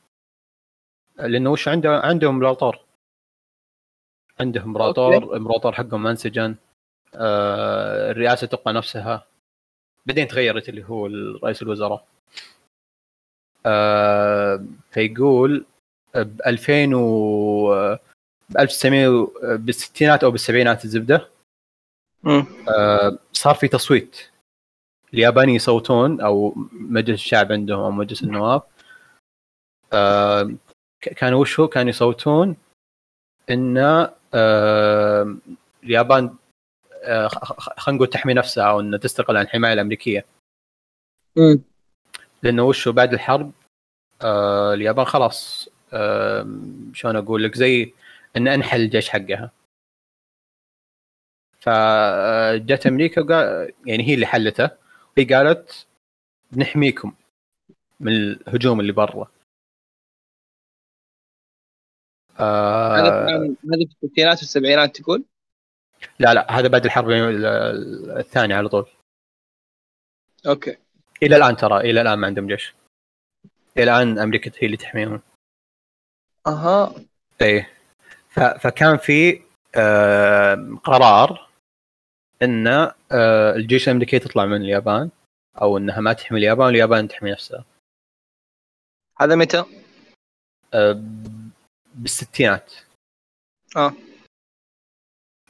لأنه 1.19 1.51
وش 1.51 1.69
عنده 1.69 1.91
عندهم 2.01 2.35
إمبراطور. 2.35 2.79
عندهم 4.41 4.65
إمبراطور 4.65 5.37
إمبراطور 5.37 5.73
حقهم 5.73 6.07
أنسجن. 6.07 6.57
آه 7.15 8.11
الرئاسة 8.11 8.47
تبقى 8.47 8.73
نفسها. 8.73 9.27
بعدين 10.07 10.29
تغيرت 10.29 10.69
اللي 10.69 10.85
هو 10.85 11.07
رئيس 11.45 11.63
الوزراء. 11.63 12.07
آه 13.67 14.65
فيقول 14.91 15.67
ب 16.15 16.41
2000 16.47 16.95
و 16.95 17.97
ب 18.51 18.59
1900 18.59 19.33
بالستينات 19.57 20.25
أو 20.25 20.31
بالسبعينات 20.31 20.85
الزبدة. 20.85 21.29
آه، 22.27 23.19
صار 23.33 23.55
في 23.55 23.69
تصويت. 23.69 24.17
الياباني 25.15 25.55
يصوتون 25.55 26.21
أو 26.21 26.55
مجلس 26.73 27.15
الشعب 27.21 27.53
عندهم 27.53 27.81
أو 27.81 27.91
مجلس 27.91 28.23
النواب 28.23 28.63
آه، 29.93 30.55
كانوا 31.01 31.41
وش 31.41 31.61
هو؟ 31.61 31.69
كانوا 31.69 31.91
يصوتون 31.91 32.57
إن 33.51 33.79
آه، 34.35 35.37
اليابان 35.85 36.35
آه، 37.05 37.29
خلينا 37.29 37.97
نقول 37.97 38.11
تحمي 38.11 38.35
نفسها 38.35 38.65
أو 38.71 38.81
إنها 38.81 38.99
تستقل 38.99 39.37
عن 39.37 39.45
الحماية 39.45 39.73
الأمريكية. 39.73 40.25
لأنه 42.43 42.63
وش 42.63 42.89
هو؟ 42.89 42.93
بعد 42.95 43.13
الحرب 43.13 43.53
آه، 44.23 44.75
اليابان 44.75 45.05
خلاص 45.05 45.69
آه، 45.93 46.47
شلون 46.95 47.17
أقول 47.17 47.45
لك؟ 47.45 47.55
زي 47.55 47.93
إن 48.37 48.49
أنحل 48.49 48.81
الجيش 48.81 49.09
حقها. 49.09 49.51
فجت 51.63 52.87
أمريكا 52.87 53.21
وقال 53.21 53.73
يعني 53.87 54.09
هي 54.09 54.15
اللي 54.15 54.27
حلته. 54.27 54.71
هي 55.19 55.25
قالت 55.25 55.87
بنحميكم 56.53 57.15
من 58.01 58.13
الهجوم 58.13 58.81
اللي 58.81 58.93
برا. 58.93 59.31
هذا 62.37 63.09
آه 63.09 63.27
كان- 63.27 63.57
هذا 63.73 63.87
في 63.87 64.05
الستينات 64.05 64.39
والسبعينات 64.39 64.97
تقول؟ 64.97 65.25
لا 66.19 66.35
لا 66.35 66.51
هذا 66.53 66.69
بعد 66.69 66.85
الحرب 66.85 67.11
ال- 67.11 67.45
ال- 67.47 68.11
الثانية 68.19 68.55
على 68.55 68.69
طول. 68.69 68.87
أوكي. 70.47 70.77
إلى 71.23 71.37
الآن 71.37 71.57
ترى 71.57 71.81
إلى 71.81 72.01
الآن 72.01 72.19
ما 72.19 72.27
عندهم 72.27 72.47
جيش. 72.47 72.75
إلى 73.77 73.85
الآن 73.97 74.19
أمريكا 74.19 74.51
هي 74.59 74.67
اللي 74.67 74.77
تحميهم. 74.77 75.23
أها. 76.47 76.95
إيه. 77.43 77.71
فكان 78.61 78.97
في 78.97 79.43
آه 79.75 80.79
قرار 80.85 81.49
إن 82.43 82.67
آه 82.67 83.57
الجيش 83.57 83.89
الأمريكي 83.89 84.19
تطلع 84.19 84.47
من 84.47 84.57
اليابان 84.63 85.11
أو 85.63 85.79
إنها 85.79 86.01
ما 86.01 86.13
تحمي 86.13 86.39
اليابان 86.39 86.67
واليابان 86.67 87.09
تحمي 87.09 87.31
نفسها. 87.31 87.65
هذا 89.21 89.35
متى؟ 89.37 89.65
آه 90.75 91.03
بالستينات. 91.95 92.73
آه. 93.77 93.93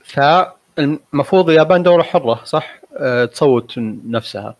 فالمفروض 0.04 1.50
اليابان 1.50 1.82
دولة 1.82 2.02
حرة 2.02 2.44
صح؟ 2.44 2.80
آه 2.96 3.24
تصوت 3.24 3.78
نفسها. 4.06 4.56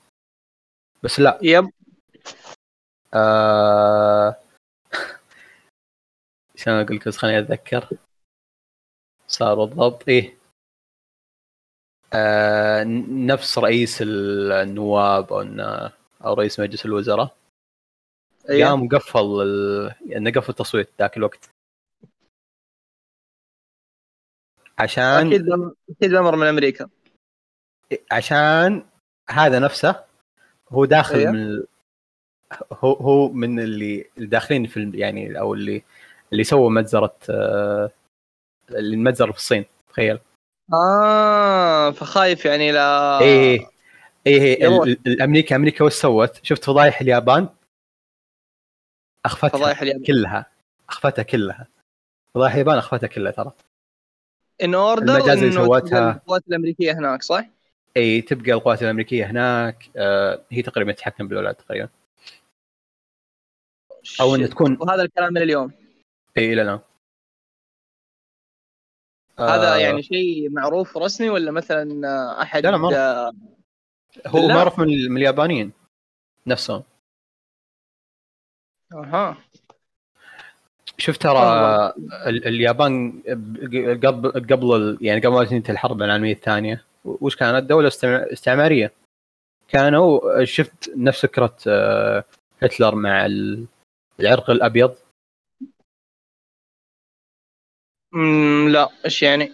بس 1.03 1.21
لا. 1.21 1.39
يب. 1.43 1.71
آه... 3.15 4.37
شلون 6.57 6.77
أقول 6.77 6.97
لك؟ 6.97 7.09
بس 7.09 7.17
خليني 7.17 7.39
أتذكر. 7.39 7.89
صار 9.27 9.65
بالضبط 9.65 10.09
إيه. 10.09 10.42
آه... 12.15 12.85
نفس 13.09 13.59
رئيس 13.59 13.99
النواب 14.03 15.33
أو 15.33 15.43
أو 16.25 16.35
رئيس 16.35 16.61
مجلس 16.61 16.87
الوزراء. 16.87 17.37
أيوه 18.51 18.69
قام 18.69 18.89
قفل 18.89 19.43
ال... 19.43 19.95
يعني 20.07 20.31
قفل 20.31 20.51
التصويت 20.51 20.91
ذاك 20.99 21.17
الوقت. 21.17 21.51
عشان 24.79 25.27
أكيد 25.27 25.47
أكيد 25.91 26.11
بأمر 26.11 26.37
من 26.37 26.47
أمريكا. 26.47 26.89
عشان 28.13 28.87
هذا 29.31 29.59
نفسه 29.59 30.05
هو 30.69 30.85
داخل 30.85 31.19
أيوه. 31.19 31.33
من 31.33 31.39
ال- 31.39 31.67
هو 32.73 32.93
هو 32.93 33.29
من 33.29 33.61
اللي 33.61 34.11
الداخلين 34.19 34.67
في 34.67 34.91
يعني 34.95 35.39
أو 35.39 35.55
اللي 35.55 35.83
اللي 36.33 36.45
سووا 36.45 36.71
مجزره 36.71 37.17
آه، 37.31 37.91
المجزره 38.71 39.33
في 39.33 39.39
الصين 39.39 39.65
تخيل. 39.89 40.19
آه 40.73 41.91
فخايف 41.91 42.45
يعني 42.45 42.73
لا 42.73 43.21
إيه 43.21 43.67
إيه. 44.27 44.69
ال- 44.69 44.83
ال- 44.89 44.99
الامريكا 45.07 45.57
أمريكا 45.57 45.85
وش 45.85 45.93
سوت؟ 45.93 46.45
شفت 46.45 46.65
فضايح 46.65 47.01
اليابان؟ 47.01 47.49
أخفتها 49.27 49.49
فضايح 49.59 49.83
اليابان 49.83 50.03
كلها 50.05 50.47
أخفتها 50.89 51.23
كلها 51.23 51.67
فضايح 52.35 52.53
اليابان 52.53 52.79
أخفتها 52.79 53.07
كلها 53.07 53.33
ترى 53.33 53.53
إن 54.63 54.75
أوردر 54.75 55.17
المجازر 55.17 55.43
اللي 55.43 55.53
سوتها. 55.53 56.13
القوات 56.13 56.43
الأمريكية 56.49 56.93
هناك 56.93 57.23
صح؟ 57.23 57.47
إي 57.97 58.21
تبقى 58.21 58.53
القوات 58.53 58.83
الأمريكية 58.83 59.27
هناك 59.31 59.91
آه 59.97 60.45
هي 60.51 60.63
تقريبا 60.63 60.93
تتحكم 60.93 61.29
بالبلاد 61.29 61.55
تقريبا 61.55 61.89
أو 64.21 64.35
ان. 64.35 64.51
تكون 64.51 64.77
وهذا 64.81 65.03
الكلام 65.03 65.33
من 65.33 65.43
اليوم 65.43 65.73
إي 66.39 66.53
إلى 66.53 66.63
الآن 66.63 66.81
هذا 69.39 69.75
آه، 69.75 69.77
يعني 69.77 70.03
شيء 70.03 70.51
معروف 70.51 70.97
رسمي 70.99 71.29
ولا 71.31 71.51
مثلا 71.51 72.09
آه، 72.09 72.43
أحد 72.43 72.67
لا، 72.67 72.71
لا، 72.71 72.77
معروف. 72.77 72.97
آه، 72.99 73.33
هو 74.27 74.41
بالله؟ 74.41 74.55
معروف 74.55 74.79
من 74.79 75.17
اليابانيين 75.17 75.73
نفسهم 76.47 76.83
أها 78.95 79.37
شوف 80.99 81.17
ترى. 81.17 81.39
ال- 82.27 82.47
اليابان 82.47 83.23
قبل 84.05 84.31
قبل 84.51 84.99
يعني 85.01 85.21
قبل 85.21 85.33
ما 85.35 85.45
تنتهي 85.45 85.73
الحرب 85.73 86.03
العالمية 86.03 86.33
الثانية 86.33 86.85
وش 87.05 87.37
كانت 87.37 87.65
دولة 87.65 87.89
استعما- 87.89 88.33
استعمارية 88.33 88.93
كانوا 89.69 90.45
شفت 90.45 90.91
نفس 90.97 91.21
فكرة 91.23 91.57
آه، 91.67 92.25
هتلر 92.63 92.95
مع 92.95 93.27
ال- 93.27 93.67
العرق 94.21 94.51
الأبيض 94.51 94.95
مم، 98.13 98.69
لا 98.69 98.89
إيش 99.05 99.23
يعني؟ 99.23 99.53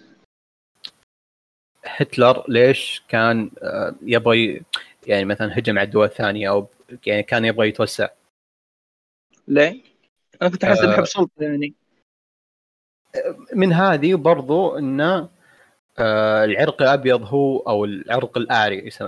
هتلر 1.84 2.44
ليش 2.48 3.02
كان 3.08 3.50
آه، 3.62 3.94
يبغى 4.02 4.62
يعني 5.06 5.24
مثلا 5.24 5.58
هجم 5.58 5.78
على 5.78 5.86
الدول 5.86 6.04
الثانية 6.06 6.50
أو 6.50 6.68
يعني 7.06 7.22
كان 7.22 7.44
يبغى 7.44 7.68
يتوسع 7.68 8.08
ليه؟ 9.48 9.82
أنا 10.42 10.50
كنت 10.50 10.64
أحس 10.64 10.80
آه. 10.80 10.92
بحب 10.92 11.04
سلطة 11.04 11.32
يعني 11.42 11.74
من 13.54 13.72
هذه 13.72 14.14
برضو 14.14 14.78
إن 14.78 15.00
آه، 15.00 16.44
العرق 16.44 16.82
الأبيض 16.82 17.22
هو 17.22 17.58
أو 17.58 17.84
العرق 17.84 18.38
الآري 18.38 18.86
يس- 18.86 19.04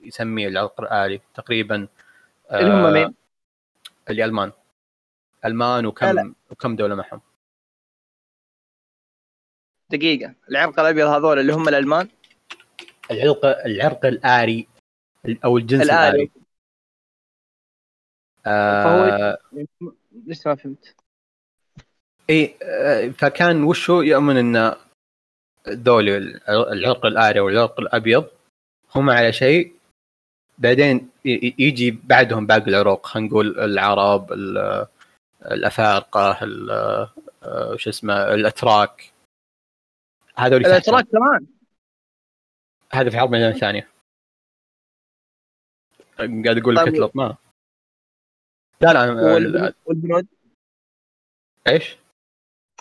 يسميه 0.00 0.48
العرق 0.48 0.80
الآري 0.80 1.20
تقريبا 1.34 1.88
آه، 2.50 2.60
اللي 2.60 2.72
هم 2.72 2.92
مين؟ 2.92 3.14
الألمان 4.10 4.52
ألمان 5.44 5.82
لا. 5.82 5.88
وكم 5.88 6.34
وكم 6.50 6.76
دولة 6.76 6.94
معهم 6.94 7.20
دقيقة. 9.92 10.34
العرق 10.50 10.80
الأبيض 10.80 11.06
هذول 11.06 11.38
اللي 11.38 11.52
هم 11.52 11.68
الألمان؟ 11.68 12.08
العرق 13.10 13.46
العرق 13.66 14.06
الآري 14.06 14.68
أو 15.44 15.58
الجنس 15.58 15.82
الآلي. 15.82 16.08
الآلي 16.08 16.30
آه 18.46 19.38
لسه 20.26 20.50
ما 20.50 20.54
فهمت. 20.56 20.94
اي 22.30 22.54
آه، 22.62 23.08
فكان 23.08 23.62
وشو 23.64 24.00
يؤمن 24.02 24.36
إن 24.36 24.76
ذولي 25.68 26.16
العرق 26.48 27.06
الآري 27.06 27.40
والعرق 27.40 27.80
الأبيض 27.80 28.28
هم 28.94 29.10
على 29.10 29.32
شيء 29.32 29.72
بعدين 30.58 31.10
يجي 31.58 31.90
بعدهم 31.90 32.46
باقي 32.46 32.68
العروق. 32.68 33.06
خلينا 33.06 33.28
نقول 33.28 33.60
العرب 33.60 34.32
ال- 34.32 34.86
الأفارقة 35.44 36.44
ال- 36.44 36.70
آه، 37.42 37.76
شو 37.76 37.90
اسمه 37.90 38.34
الأتراك. 38.34 39.12
هذول 40.38 40.66
الاتراك 40.66 41.04
كمان. 41.04 41.46
هذا 42.92 43.10
في 43.10 43.16
الحرب 43.16 43.34
العالميه 43.34 43.54
الثانية 43.54 43.88
قاعد 46.18 46.58
أقول 46.58 46.76
لك 46.76 46.84
طيب. 46.84 46.94
اطلق 46.94 47.16
ما. 47.16 47.36
لا 48.80 48.92
لا 48.92 49.74
والهنود- 49.88 50.26
إيش؟ 51.68 51.96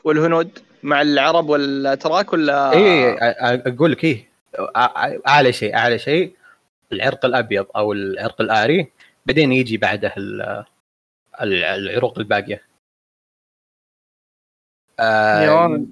والهنود 0.03 0.59
مع 0.83 1.01
العرب 1.01 1.49
والاتراك 1.49 2.33
ولا؟ 2.33 2.71
إي 2.73 3.17
أقول 3.67 3.91
لك 3.91 4.03
إيه 4.03 4.29
أعلى 5.27 5.53
شيء 5.53 5.75
أعلى 5.75 5.99
شيء 5.99 6.35
العرق 6.91 7.25
الأبيض 7.25 7.67
أو 7.75 7.93
العرق 7.93 8.41
الآري 8.41 8.91
بعدين 9.25 9.51
يجي 9.51 9.77
بعده 9.77 10.13
ال- 10.17 10.65
ال- 11.41 11.63
العروق 11.63 12.19
الباقية. 12.19 12.63
آه. 14.99 15.85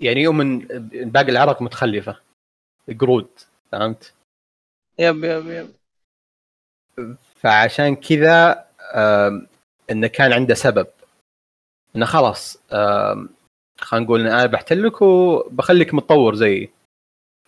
يعني 0.00 0.20
يوم 0.20 0.58
باقي 0.92 1.30
العرق 1.30 1.62
متخلفة. 1.62 2.20
قرود 3.00 3.28
فهمت؟ 3.72 4.14
يب 4.98 5.24
يب 5.24 5.46
يب. 5.46 5.74
فعشان 7.36 7.96
كذا 7.96 8.66
إنه 9.90 10.06
كان 10.06 10.32
عنده 10.32 10.54
سبب. 10.54 10.86
إنه 11.96 12.06
خلاص 12.06 12.58
خلينا 13.78 14.06
نقول 14.06 14.20
أنا 14.26 14.46
بحتلك 14.46 15.02
وبخليك 15.02 15.94
متطور 15.94 16.34
زيي 16.34 16.70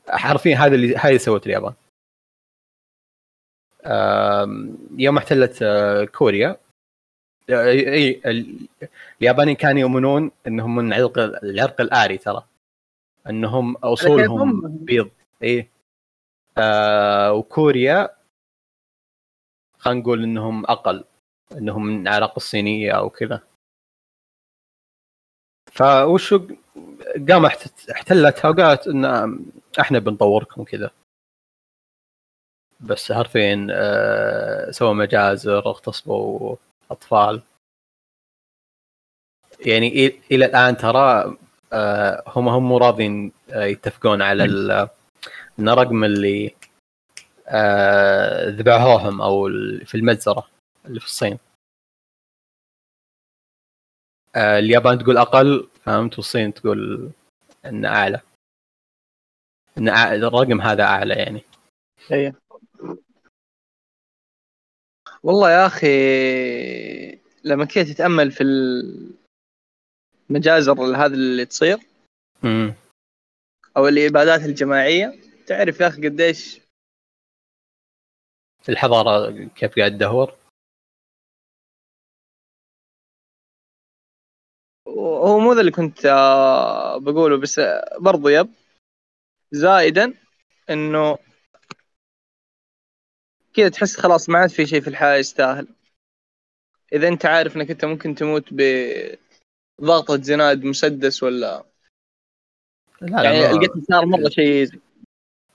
حرفيا 0.08 0.56
هذا 0.56 0.74
اللي 0.74 0.96
هذا 0.96 1.08
اللي 1.08 1.18
سوته 1.18 1.46
اليابان. 1.46 1.74
يوم 4.98 5.16
احتلت 5.18 5.62
آه، 5.62 6.04
كوريا 6.04 6.56
اي 7.52 8.20
اليابانيين 9.22 9.56
كانوا 9.56 9.80
يؤمنون 9.80 10.30
إنهم 10.46 10.76
من 10.76 10.92
عرق 10.92 11.18
العرق 11.18 11.80
الآري 11.80 12.18
ترى. 12.18 12.44
إنهم 13.28 13.76
أصولهم 13.76 14.40
هم- 14.40 14.76
بيض. 14.84 15.10
اي 15.42 15.68
آه 16.58 17.32
وكوريا 17.32 18.16
خلينا 19.78 20.00
نقول 20.00 20.22
إنهم 20.22 20.64
أقل. 20.66 21.04
إنهم 21.52 21.86
من 21.86 22.06
اعراق 22.06 22.32
الصينية 22.36 22.92
أو 22.92 23.10
كذا. 23.10 23.40
فوشو 25.72 26.48
قام 27.28 27.46
احت- 27.46 27.90
احتلتها 27.90 28.48
وقالت 28.48 28.86
إن 28.88 29.04
إحنا 29.80 29.98
بنطوركم 29.98 30.60
وكذا 30.60 30.90
بس 32.80 33.12
حرفيا 33.12 33.66
آه 33.70 34.70
سووا 34.70 34.92
مجازر 34.92 35.58
اغتصبوا. 35.58 36.56
أطفال. 36.92 37.42
يعني 39.66 40.06
إلى 40.30 40.44
الآن 40.44 40.76
ترى 40.76 41.36
آه 41.72 42.22
هم 42.26 42.48
هم 42.48 42.68
مو 42.68 42.78
راضين 42.78 43.32
آه 43.50 43.64
يتفقون 43.64 44.22
على 44.22 44.44
ان 45.58 45.68
رقم 45.68 46.04
اللي 46.04 46.54
آه 47.48 48.48
ذبحوهم 48.48 49.22
أو 49.22 49.48
في 49.84 49.94
المجزرة 49.94 50.48
اللي 50.86 51.00
في 51.00 51.06
الصين. 51.06 51.38
اليابان 54.36 54.98
تقول 54.98 55.18
أقل 55.18 55.68
فهمت؟ 55.84 56.18
والصين 56.18 56.54
تقول 56.54 57.10
انه 57.64 57.88
أعلى. 57.88 58.20
إن 59.78 59.88
الرقم 59.88 60.60
هذا 60.60 60.82
أعلى 60.84 61.14
يعني. 61.14 61.42
إيه. 62.12 62.34
والله 65.22 65.50
يا 65.50 65.66
أخي 65.66 65.86
لما 67.44 67.64
كنت 67.64 67.78
تتامل 67.78 68.32
في 68.32 68.44
المجازر 70.30 70.72
هذه 70.72 71.06
اللي 71.06 71.46
تصير. 71.46 71.78
امم 72.44 72.74
أو 73.76 73.88
الابادات 73.88 74.40
الجماعية. 74.40 75.14
تعرف 75.46 75.80
يا 75.80 75.86
أخي 75.86 76.08
قديش 76.08 76.60
الحضارة 78.68 79.30
كيف 79.48 79.76
قاعد 79.78 79.90
تدهور؟ 79.92 80.36
هو 84.88 85.38
مو 85.38 85.52
ذا 85.52 85.60
اللي 85.60 85.70
كنت 85.70 86.06
آه، 86.06 86.98
بقوله 86.98 87.36
بس 87.36 87.58
آه، 87.58 87.98
برضو 87.98 88.28
يب 88.28 88.48
زائدا 89.52 90.14
إنه 90.70 91.18
كذا 93.54 93.68
تحس 93.68 93.96
خلاص 93.96 94.28
ما 94.28 94.38
عاد 94.38 94.50
في 94.50 94.66
شيء 94.66 94.80
في 94.80 94.88
الحياة 94.88 95.16
يستاهل. 95.16 95.68
إذا 96.92 97.08
أنت 97.08 97.26
عارف 97.26 97.56
إنك 97.56 97.70
أنت 97.70 97.84
ممكن 97.84 98.14
تموت 98.14 98.44
بضغطة 98.52 100.22
زناد 100.22 100.64
مسدس 100.64 101.22
ولا 101.22 101.64
لا 103.00 103.06
لا 103.06 103.22
يعني 103.22 103.50
القتل 103.50 103.82
صار 103.88 104.06
مرة 104.06 104.28
شيء 104.28 104.80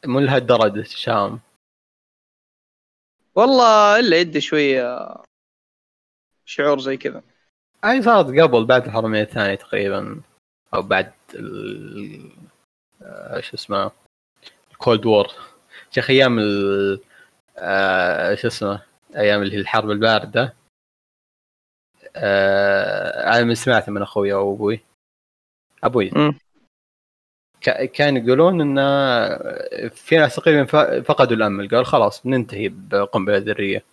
مو 0.06 0.20
لهالدرجة 0.20 0.82
تشاؤم 0.82 1.40
والله 3.36 4.00
إلا 4.00 4.20
يدي 4.20 4.42
شوية 4.42 5.16
شعور 6.46 6.80
زي 6.80 6.98
كذا. 6.98 7.24
أي 7.86 8.02
صارت 8.02 8.40
قبل 8.40 8.66
بعد 8.66 8.86
الحرب 8.86 9.06
العالميه 9.06 9.22
الثانية 9.22 9.56
تقريبا 9.56 10.22
أو 10.74 10.82
بعد 10.82 11.14
ال... 11.34 12.32
آه، 13.02 13.40
شو 13.40 13.56
اسمه 13.56 13.92
الكولد 14.72 15.06
وور 15.06 15.28
شيخ 15.92 16.10
أيام 16.10 16.40
ال... 16.40 17.00
آه، 17.60 18.36
شو 18.36 18.48
اسمه 18.48 18.84
أيام 19.16 19.42
اللي 19.42 19.56
هي 19.56 19.60
الحرب 19.60 19.92
الباردة. 19.92 20.56
آه، 22.16 23.34
أنا 23.36 23.44
من 23.44 23.56
سمعت 23.56 23.90
من 23.90 24.02
أخوي 24.02 24.34
أو 24.34 24.54
أبوي. 24.54 24.80
أبوي. 25.84 26.12
كان 27.94 28.18
يقولون 28.18 28.62
إن 28.62 28.78
في 29.90 30.18
ناس 30.18 30.36
تقريبا 30.36 30.66
فقدوا 31.02 31.38
الأمل. 31.38 31.70
قال 31.70 31.86
خلاص 31.86 32.24
بننتهي 32.24 32.70
بقنبلة 32.70 33.38
ذرية. 33.38 33.84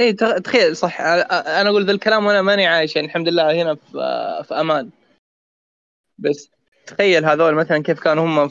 إي 0.00 0.12
تخ- 0.12 0.38
تخيل 0.38 0.76
صح. 0.76 1.00
أنا 1.00 1.68
أقول 1.68 1.86
ذا 1.86 1.92
الكلام 1.92 2.26
وأنا 2.26 2.42
ماني 2.42 2.66
عايش 2.66 2.96
يعني 2.96 3.08
الحمد 3.08 3.28
لله 3.28 3.62
هنا 3.62 3.74
في 3.74 3.92
في 4.44 4.54
أمان. 4.54 4.90
بس 6.18 6.50
تخيل 6.86 7.24
هذول 7.24 7.54
مثلا 7.54 7.82
كيف 7.82 8.00
كانوا 8.00 8.24
هم 8.26 8.50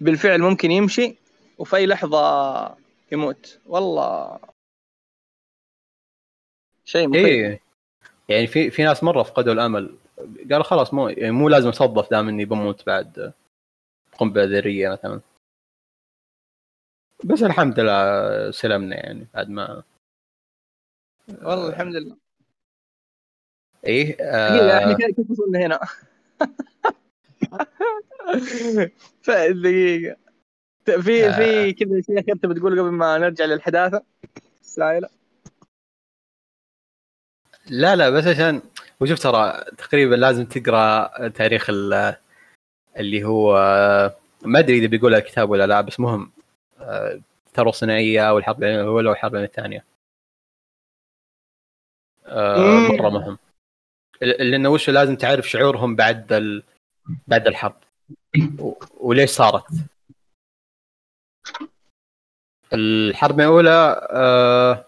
بالفعل 0.00 0.40
ممكن 0.40 0.70
يمشي 0.70 1.16
وفي 1.58 1.76
اي 1.76 1.86
لحظة 1.86 2.83
يموت. 3.12 3.60
والله. 3.66 4.38
شيء 6.84 7.08
مخيف. 7.08 7.24
إيه. 7.24 7.60
يعني 8.28 8.46
في 8.46 8.70
في 8.70 8.82
ناس 8.82 9.04
مرة 9.04 9.22
فقدوا 9.22 9.52
الأمل. 9.52 9.96
قالوا 10.50 10.62
خلاص 10.62 10.94
مو 10.94 11.08
يعني 11.08 11.30
مو 11.30 11.48
لازم 11.48 11.68
أصدف 11.68 12.10
دام 12.10 12.28
إني 12.28 12.44
بموت 12.44 12.86
بعد 12.86 13.32
قنبلة 14.18 14.44
ذرية 14.44 14.90
مثلا. 14.90 15.20
بس 17.24 17.42
الحمد 17.42 17.80
لله 17.80 18.50
سلمنا 18.50 18.96
يعني 18.96 19.26
بعد 19.34 19.48
ما 19.48 19.82
والله 21.28 21.68
الحمد 21.68 21.96
لله. 21.96 22.16
إيه 23.86 24.16
دقيقة 24.16 24.78
إحنا 24.78 24.92
آه. 24.92 24.96
كيف 24.96 25.16
كيف 25.16 25.30
وصلنا 25.30 25.58
هنا؟ 25.66 25.80
دقيقة 29.62 30.23
في 30.84 31.32
في 31.32 31.72
كذا 31.72 32.00
شيء 32.00 32.20
اخير 32.20 32.36
تبي 32.36 32.54
تقول 32.54 32.80
قبل 32.80 32.90
ما 32.90 33.18
نرجع 33.18 33.44
للحداثة؟ 33.44 34.02
السائلة 34.60 35.08
لا 37.70 37.96
لا 37.96 38.10
بس 38.10 38.26
عشان 38.26 38.62
وشوف 39.00 39.18
ترى 39.18 39.64
تقريبا 39.78 40.14
لازم 40.14 40.44
تقرأ 40.44 41.28
تاريخ 41.28 41.70
ال- 41.70 42.16
اللي 42.96 43.24
هو 43.24 43.54
ما 44.44 44.58
أدري 44.58 44.78
إذا 44.78 44.86
بيقول 44.86 45.14
الكتاب 45.14 45.50
ولا 45.50 45.66
لا 45.66 45.80
بس 45.80 46.00
مهم 46.00 46.32
آه، 46.78 47.20
الثوره 47.46 47.68
الصناعية 47.68 48.34
والحرب 48.34 48.58
العالمية 48.58 48.82
الاولى 48.82 49.08
والحرب 49.08 49.30
العالمية 49.30 49.48
الثانية. 49.48 49.84
آه،. 52.26 52.88
مرة 52.88 53.08
مهم. 53.08 53.38
لأنه 54.20 54.68
وش 54.68 54.90
لازم 54.90 55.16
تعرف 55.16 55.48
شعورهم 55.48 55.96
بعد 55.96 56.32
ال... 56.32 56.62
بعد 57.26 57.46
الحرب. 57.46 57.76
وليش 59.00 59.30
صارت. 59.30 59.64
الحرب 62.74 63.40
الأولى 63.40 64.08
آه... 64.10 64.84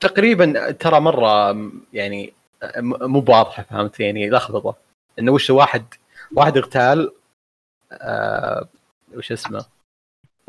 تقريبا 0.00 0.70
ترى 0.70 1.00
مرة 1.00 1.52
يعني 1.92 2.32
مو 2.82 3.24
واضحة 3.28 3.62
فهمت؟ 3.62 4.00
يعني 4.00 4.30
لخبطة. 4.30 4.76
إنه 5.18 5.32
وش 5.32 5.50
واحد 5.50 5.84
واحد 6.36 6.56
اغتال 6.56 7.12
آه... 7.92 8.68
وش 9.16 9.32
اسمه؟ 9.32 9.64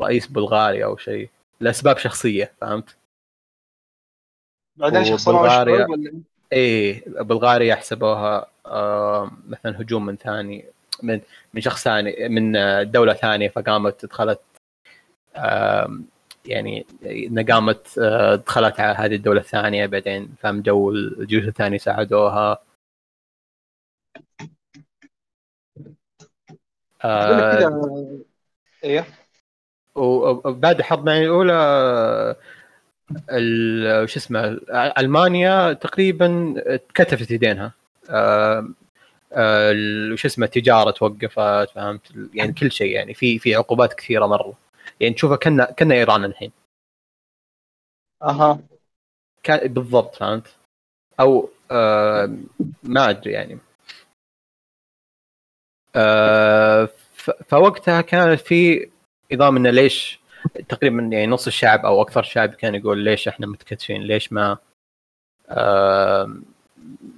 رئيس 0.02 0.26
بلغاريا 0.26 0.84
أو 0.84 0.96
شيء 0.96 1.28
لأسباب 1.60 1.98
شخصية 1.98 2.52
فهمت؟ 2.60 2.96
بعدين 4.76 5.04
شخصناه 5.04 5.40
ولا؟ 5.40 6.12
إيه 6.52 7.04
بلغاريا 7.06 7.74
حسبوها 7.74 8.46
آه، 8.66 9.30
مثلا 9.48 9.80
هجوم 9.80 10.06
من 10.06 10.16
ثاني 10.16 10.64
من 11.02 11.20
من 11.54 11.60
شخص 11.60 11.84
ثاني 11.84 12.28
من 12.28 12.52
دولة 12.90 13.12
ثانية 13.14 13.48
فقامت 13.48 14.06
دخلت 14.06 14.40
يعني 16.46 16.86
انها 17.06 17.44
قامت 17.44 17.98
آه، 17.98 18.34
دخلت 18.34 18.80
على 18.80 18.94
هذه 18.98 19.14
الدولة 19.14 19.40
الثانية 19.40 19.86
بعدين 19.86 20.34
فهم 20.40 20.62
جو 20.62 20.90
الجيوش 20.90 21.44
الثانية 21.44 21.78
ساعدوها. 21.78 22.58
أقول 27.00 27.38
لك 27.38 27.44
آه، 27.44 27.58
كذا 27.58 27.80
أيوه 28.84 29.04
وبعد 29.94 30.78
الحرب 30.78 31.08
العالميه 31.08 31.26
الأولى 31.26 32.36
ال- 33.30 34.08
شو 34.08 34.18
اسمه 34.18 34.58
ألمانيا 34.98 35.72
تقريبا 35.72 36.54
اتكتفت 36.56 37.30
يدينها 37.30 37.72
آه، 38.10 38.68
آه، 39.32 40.14
شو 40.14 40.28
اسمه 40.28 40.46
التجاره 40.46 40.90
توقفت 40.90 41.70
فهمت؟ 41.74 42.00
يعني 42.34 42.52
كل 42.52 42.72
شيء 42.72 42.92
يعني 42.92 43.14
في 43.14 43.38
في 43.38 43.54
عقوبات 43.54 43.94
كثيرة 43.94 44.26
مرة. 44.26 44.63
يعني 45.00 45.14
تشوفها 45.14 45.36
كنا 45.36 45.72
كنا 45.72 45.94
إيران 45.94 46.24
الحين. 46.24 46.52
أها. 48.22 48.60
كان 49.42 49.72
بالضبط 49.72 50.14
فهمت؟ 50.14 50.56
أو 51.20 51.50
آه 51.70 52.36
ما 52.82 53.10
أدري 53.10 53.32
يعني. 53.32 53.58
آه 55.96 56.88
فوقتها 57.48 58.00
كانت 58.00 58.40
في 58.40 58.90
نظام 59.32 59.56
إنه 59.56 59.70
ليش 59.70 60.20
تقريبا 60.68 61.02
يعني 61.02 61.26
نص 61.26 61.46
الشعب 61.46 61.86
أو 61.86 62.02
أكثر 62.02 62.20
الشعب 62.20 62.54
كان 62.54 62.74
يقول 62.74 62.98
ليش 62.98 63.28
إحنا 63.28 63.46
متكتفين؟ 63.46 64.02
ليش 64.02 64.32
ما 64.32 64.58
آه 65.48 66.36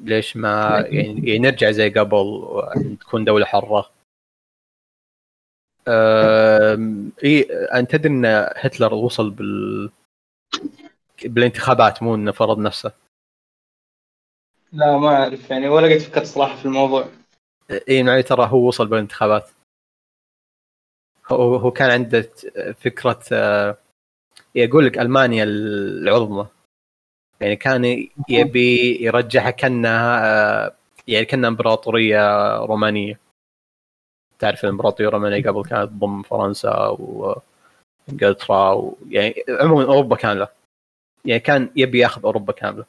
ليش 0.02 0.36
ما 0.36 0.80
يعني, 0.90 1.28
يعني 1.28 1.38
نرجع 1.38 1.70
زي 1.70 1.90
قبل 1.90 2.16
وتكون 2.16 3.24
دولة 3.24 3.46
حرة. 3.46 3.90
آه 5.88 6.45
إي 7.24 7.42
انت 7.52 7.96
تدري 7.96 8.12
إن 8.12 8.24
هتلر 8.56 8.94
وصل 8.94 9.30
بال 9.30 9.90
بالانتخابات 11.24 12.02
مو 12.02 12.14
إنه 12.14 12.32
فرض 12.32 12.58
نفسه؟ 12.58 12.92
لا 14.72 14.98
ما 14.98 15.08
أعرف 15.08 15.50
يعني 15.50 15.68
ولا 15.68 15.94
قد 15.94 15.98
فكرت 15.98 16.26
صراحة 16.26 16.56
في 16.56 16.64
الموضوع. 16.66 17.08
إي 17.88 18.02
معي 18.02 18.22
ترى 18.22 18.48
هو 18.50 18.68
وصل 18.68 18.86
بالانتخابات. 18.86 19.50
هو 21.32 21.70
كان 21.70 21.90
عنده 21.90 22.30
فكرة 22.80 23.20
آه، 23.32 23.78
يقول 24.54 24.86
لك 24.86 24.98
ألمانيا 24.98 25.44
العظمى. 25.44 26.46
يعني 27.40 27.56
كان 27.56 28.08
يبي 28.28 29.04
يرجعها 29.04 29.50
كأنها 29.50 30.24
آه، 30.66 30.76
يعني 31.08 31.24
كأنها 31.24 31.48
إمبراطورية 31.48 32.56
رومانية. 32.56 33.25
تعرف 34.38 34.64
الامبراطوريه 34.64 35.08
الرومانيه 35.08 35.42
قبل 35.50 35.62
كانت 35.62 35.90
تضم 35.90 36.22
فرنسا 36.22 36.96
وانجلترا 38.08 38.72
و... 38.72 38.96
يعني 39.08 39.34
عموما 39.48 39.84
أوروبا 39.84 40.16
كاملة. 40.16 40.48
يعني 41.24 41.40
كان 41.40 41.70
يبي 41.76 41.98
ياخذ 41.98 42.24
أوروبا 42.24 42.52
كاملة. 42.52 42.84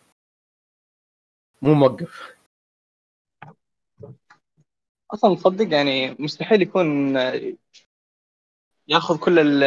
مو 1.62 1.73
موقف. 1.73 2.36
أصلا 5.13 5.36
تصدق 5.36 5.73
يعني 5.73 6.15
مستحيل 6.19 6.62
يكون 6.62 7.15
ياخذ 8.88 9.19
كل 9.19 9.39
ال- 9.39 9.63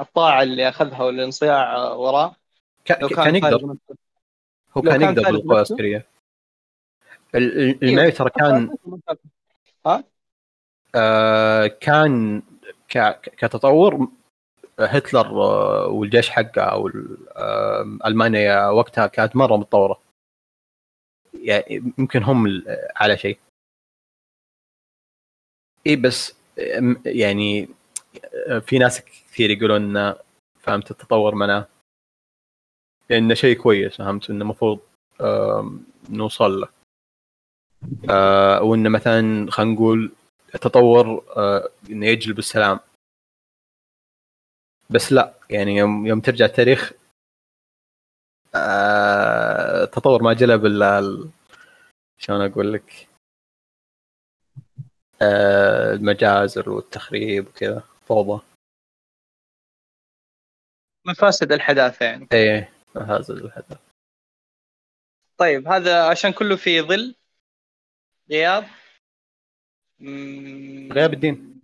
الطاعة 0.00 0.42
اللي 0.42 0.68
أخذها 0.68 1.02
والانصياع 1.02 1.92
وراه. 1.92 2.36
كان, 2.84 3.34
يقدر. 3.34 3.76
هو 4.76 4.82
كان 4.82 4.98
كان 4.98 5.02
يقدر 5.02 5.22
نفسه. 5.32 5.52
العسكرية. 5.52 6.06
ال- 7.34 7.58
ال- 7.60 7.84
المعي 7.84 8.10
ترى 8.10 8.30
كان. 8.30 8.76
آه 10.94 11.66
كان 11.66 12.42
كتطور 13.12 14.08
هتلر 14.80 15.26
آه، 15.26 15.86
والجيش 15.86 16.30
حقه 16.30 16.62
أو 16.62 16.88
آه، 17.36 17.98
ألمانيا 18.06 18.68
وقتها 18.68 19.06
كانت 19.06 19.36
مرة 19.36 19.56
متطورة. 19.56 20.00
يعني 21.34 21.92
يمكن 21.98 22.22
هم 22.22 22.62
على 22.96 23.18
شيء. 23.18 23.38
اي 25.86 25.96
بس 25.96 26.36
يعني 27.06 27.68
آه، 28.48 28.58
في 28.58 28.78
ناس 28.78 29.00
كثير 29.00 29.50
يقولون 29.50 30.14
فهمت 30.60 30.90
التطور 30.90 31.34
منع 31.34 31.66
انه 33.10 33.34
شيء 33.34 33.56
كويس 33.62 33.96
فهمت 33.96 34.30
إنه 34.30 34.42
المفروض 34.42 34.80
نوصل 36.10 36.60
له. 36.60 36.68
آه، 38.10 38.62
وإنه 38.62 38.88
مثلا 38.88 39.50
خلينا 39.50 39.72
نقول 39.74 40.12
التطور 40.54 41.24
آه، 41.36 41.68
إنه 41.90 42.06
يجلب 42.06 42.38
السلام. 42.38 42.80
بس 44.90 45.12
لا 45.12 45.34
يعني 45.50 45.76
يوم 45.76 46.06
يوم 46.06 46.20
ترجع 46.20 46.44
التاريخ 46.44 46.92
آه، 48.54 49.84
التطور 49.84 50.22
ما 50.22 50.32
جلب 50.32 50.66
إلا 50.66 50.98
ال- 50.98 51.30
شلون 52.18 52.50
أقول 52.50 52.72
لك؟ 52.72 53.08
المجازر 55.22 56.70
والتخريب 56.70 57.46
وكذا 57.48 57.82
فوضى. 58.06 58.42
مفاسد 61.06 61.52
الحداثة 61.52 62.06
يعني. 62.06 62.28
إيه 62.32 62.72
هذا 62.96 63.34
الهدف 63.34 63.78
طيب 65.38 65.68
هذا 65.68 66.10
عشان 66.10 66.32
كله 66.32 66.56
في 66.56 66.80
ظل. 66.82 67.14
غياب. 68.30 68.64
غياب 70.92 71.12
الدين. 71.12 71.60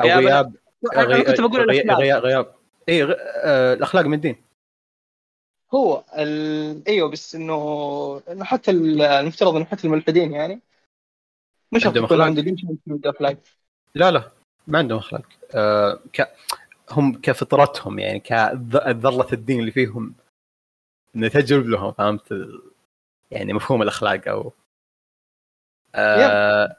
أو 0.00 0.06
غياب- 0.06 0.22
غياب. 0.24 0.56
أنا 0.96 1.22
كنت 1.22 1.40
بقول 1.40 1.70
غي- 1.70 1.80
الأخلاق. 1.80 1.98
غياب. 1.98 2.22
غياب. 2.22 2.54
اي 2.88 3.04
غ... 3.04 3.12
آه، 3.18 3.74
الأخلاق 3.74 4.04
من 4.06 4.14
الدين. 4.14 4.36
هو 5.74 6.04
ال... 6.18 6.88
إيوه 6.88 7.10
بس 7.10 7.34
إنه 7.34 8.22
إنه 8.28 8.44
حتى 8.44 8.70
ال- 8.70 9.02
المفترض 9.02 9.56
إنه 9.56 9.64
حتى 9.64 9.86
الملحدين 9.86 10.32
يعني. 10.32 10.60
مش 11.72 11.86
عندهم. 11.86 12.22
عنده 12.22 12.42
دين 12.42 12.56
أخلاق. 13.04 13.36
لا 13.94 14.10
لا. 14.10 14.30
ما 14.66 14.78
عندهم 14.78 14.98
أخلاق. 14.98 15.26
آه 15.54 16.00
ك... 16.12 16.28
هم 16.90 17.20
كفطرتهم 17.20 17.98
يعني 17.98 18.20
كذرة 18.20 19.34
الدين 19.34 19.60
اللي 19.60 19.70
فيهم. 19.70 20.14
إنه 21.16 21.28
تجرب 21.28 21.66
لهم 21.66 21.92
فهمت 21.92 22.32
ال- 22.32 22.70
يعني 23.30 23.52
مفهوم 23.52 23.82
الأخلاق 23.82 24.28
أو 24.28 24.52
آه 25.94 26.76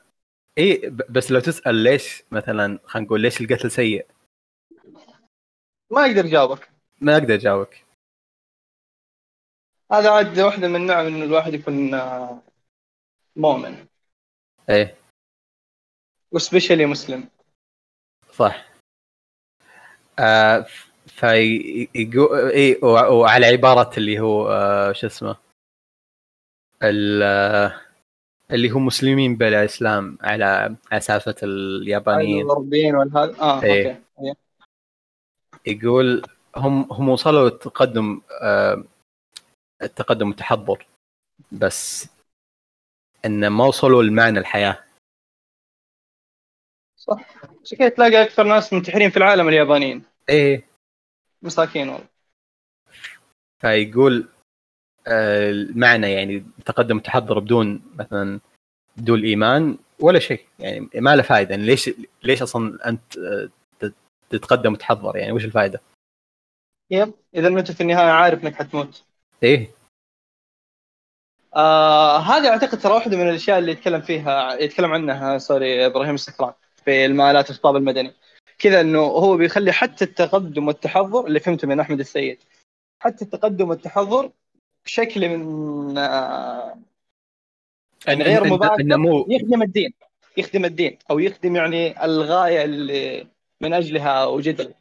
اي 0.57 0.89
ب- 0.89 1.11
بس 1.13 1.31
لو 1.31 1.39
تسأل 1.39 1.75
ليش 1.75 2.23
مثلا 2.31 2.79
خلينا 2.85 3.07
نقول 3.07 3.21
ليش 3.21 3.41
القتل 3.41 3.71
سيء؟ 3.71 4.05
ما 5.91 6.05
يقدر 6.07 6.25
يجاوبك. 6.25 6.69
ما 7.01 7.13
أقدر 7.17 7.33
اجاوبك 7.33 7.85
هذا 9.91 10.11
عاد 10.11 10.39
واحدة 10.39 10.67
من 10.67 10.85
نعم 10.85 11.05
انه 11.05 11.25
الواحد 11.25 11.53
يكون 11.53 11.93
آه، 11.93 12.41
مؤمن. 13.35 13.85
إيه. 14.69 14.95
وسبيشلي 16.31 16.85
مسلم. 16.85 17.29
صح. 18.31 18.69
آه 20.19 20.65
في 21.07 21.25
اي 21.27 22.79
وعلى 22.83 23.45
عبارة 23.45 23.97
اللي 23.97 24.19
هو 24.19 24.47
آه 24.51 24.91
شو 24.91 25.07
اسمه؟ 25.07 25.37
ال- 26.83 27.23
آه، 27.23 27.81
اللي 28.51 28.71
هو 28.71 28.79
مسلمين 28.79 29.35
بلا 29.35 29.65
إسلام 29.65 30.17
على 30.21 30.75
سالفه 30.99 31.35
اليابانيين. 31.43 32.41
الغربيين 32.41 32.95
والهذا 32.95 33.41
آه 33.41 33.63
إيه. 33.63 33.91
أوكي. 33.91 34.01
إيه. 34.19 34.33
يقول 35.65 36.21
هم 36.55 36.93
هم 36.93 37.09
وصلوا 37.09 37.47
التقدم 37.47 38.21
آه 38.41 38.83
التقدم 39.81 40.27
والتحضر 40.27 40.85
بس 41.51 42.09
إن 43.25 43.47
ما 43.47 43.65
وصلوا 43.65 44.03
لمعنى 44.03 44.39
الحياة. 44.39 44.83
صح. 46.97 47.25
عشان 47.63 47.77
كذا 47.77 47.89
تلاقي 47.89 48.23
أكثر 48.23 48.43
ناس 48.43 48.73
منتحرين 48.73 49.09
في 49.09 49.17
العالم 49.17 49.47
اليابانيين. 49.47 50.03
إيه. 50.29 50.67
مساكين 51.41 51.89
والله. 51.89 52.07
فيقول 53.61 54.27
المعنى 55.07 56.11
يعني 56.11 56.45
تقدم 56.65 56.97
وتحضر 56.97 57.39
بدون 57.39 57.81
مثلا 57.95 58.39
بدون 58.97 59.23
إيمان 59.23 59.77
ولا 59.99 60.19
شيء. 60.19 60.45
يعني 60.59 60.89
ما 60.95 61.15
له 61.15 61.21
فائده 61.23 61.49
يعني 61.51 61.65
ليش 61.65 61.89
ليش 62.23 62.41
أصلا 62.41 62.89
أنت 62.89 63.17
آه، 63.17 63.49
تت- 63.79 63.93
تتقدم 64.29 64.73
وتحضر؟ 64.73 65.17
يعني 65.17 65.31
وش 65.31 65.45
الفائده؟ 65.45 65.81
يب. 66.91 67.13
إذا 67.35 67.47
أنت 67.47 67.71
في 67.71 67.81
النهاية 67.81 68.11
عارف 68.11 68.43
إنك 68.43 68.55
حتموت. 68.55 69.03
إيه. 69.43 69.71
آه 71.55 72.17
هذا 72.17 72.49
أعتقد 72.49 72.79
ترى 72.79 72.93
واحدة 72.93 73.17
من 73.17 73.29
الأشياء 73.29 73.59
اللي 73.59 73.71
يتكلم 73.71 74.01
فيها 74.01 74.53
يتكلم 74.53 74.91
عنها 74.91 75.37
سوري 75.37 75.85
إبراهيم 75.85 76.15
السكران 76.15 76.53
في 76.85 77.05
المآلات 77.05 77.49
الخطاب 77.49 77.75
المدني. 77.75 78.13
كذا 78.59 78.81
إنه 78.81 78.99
هو 78.99 79.37
بيخلي 79.37 79.71
حتى 79.71 80.05
التقدم 80.05 80.67
والتحضر 80.67 81.27
اللي 81.27 81.39
فهمته 81.39 81.67
من 81.67 81.79
أحمد 81.79 81.99
السيد 81.99 82.39
حتى 82.99 83.25
التقدم 83.25 83.69
والتحضر 83.69 84.31
بشكل 84.85 85.29
من 85.29 85.97
آه، 85.97 86.77
يعني 88.07 88.23
غير 88.23 88.43
مباشر 88.43 88.79
النمو 88.79 89.27
يخدم 89.29 89.61
الدين 89.61 89.93
يخدم 90.37 90.65
الدين 90.65 90.97
أو 91.11 91.19
يخدم 91.19 91.55
يعني 91.55 92.05
الغاية 92.05 92.63
اللي 92.63 93.27
من 93.61 93.73
أجلها 93.73 94.25
وجدنا 94.25 94.73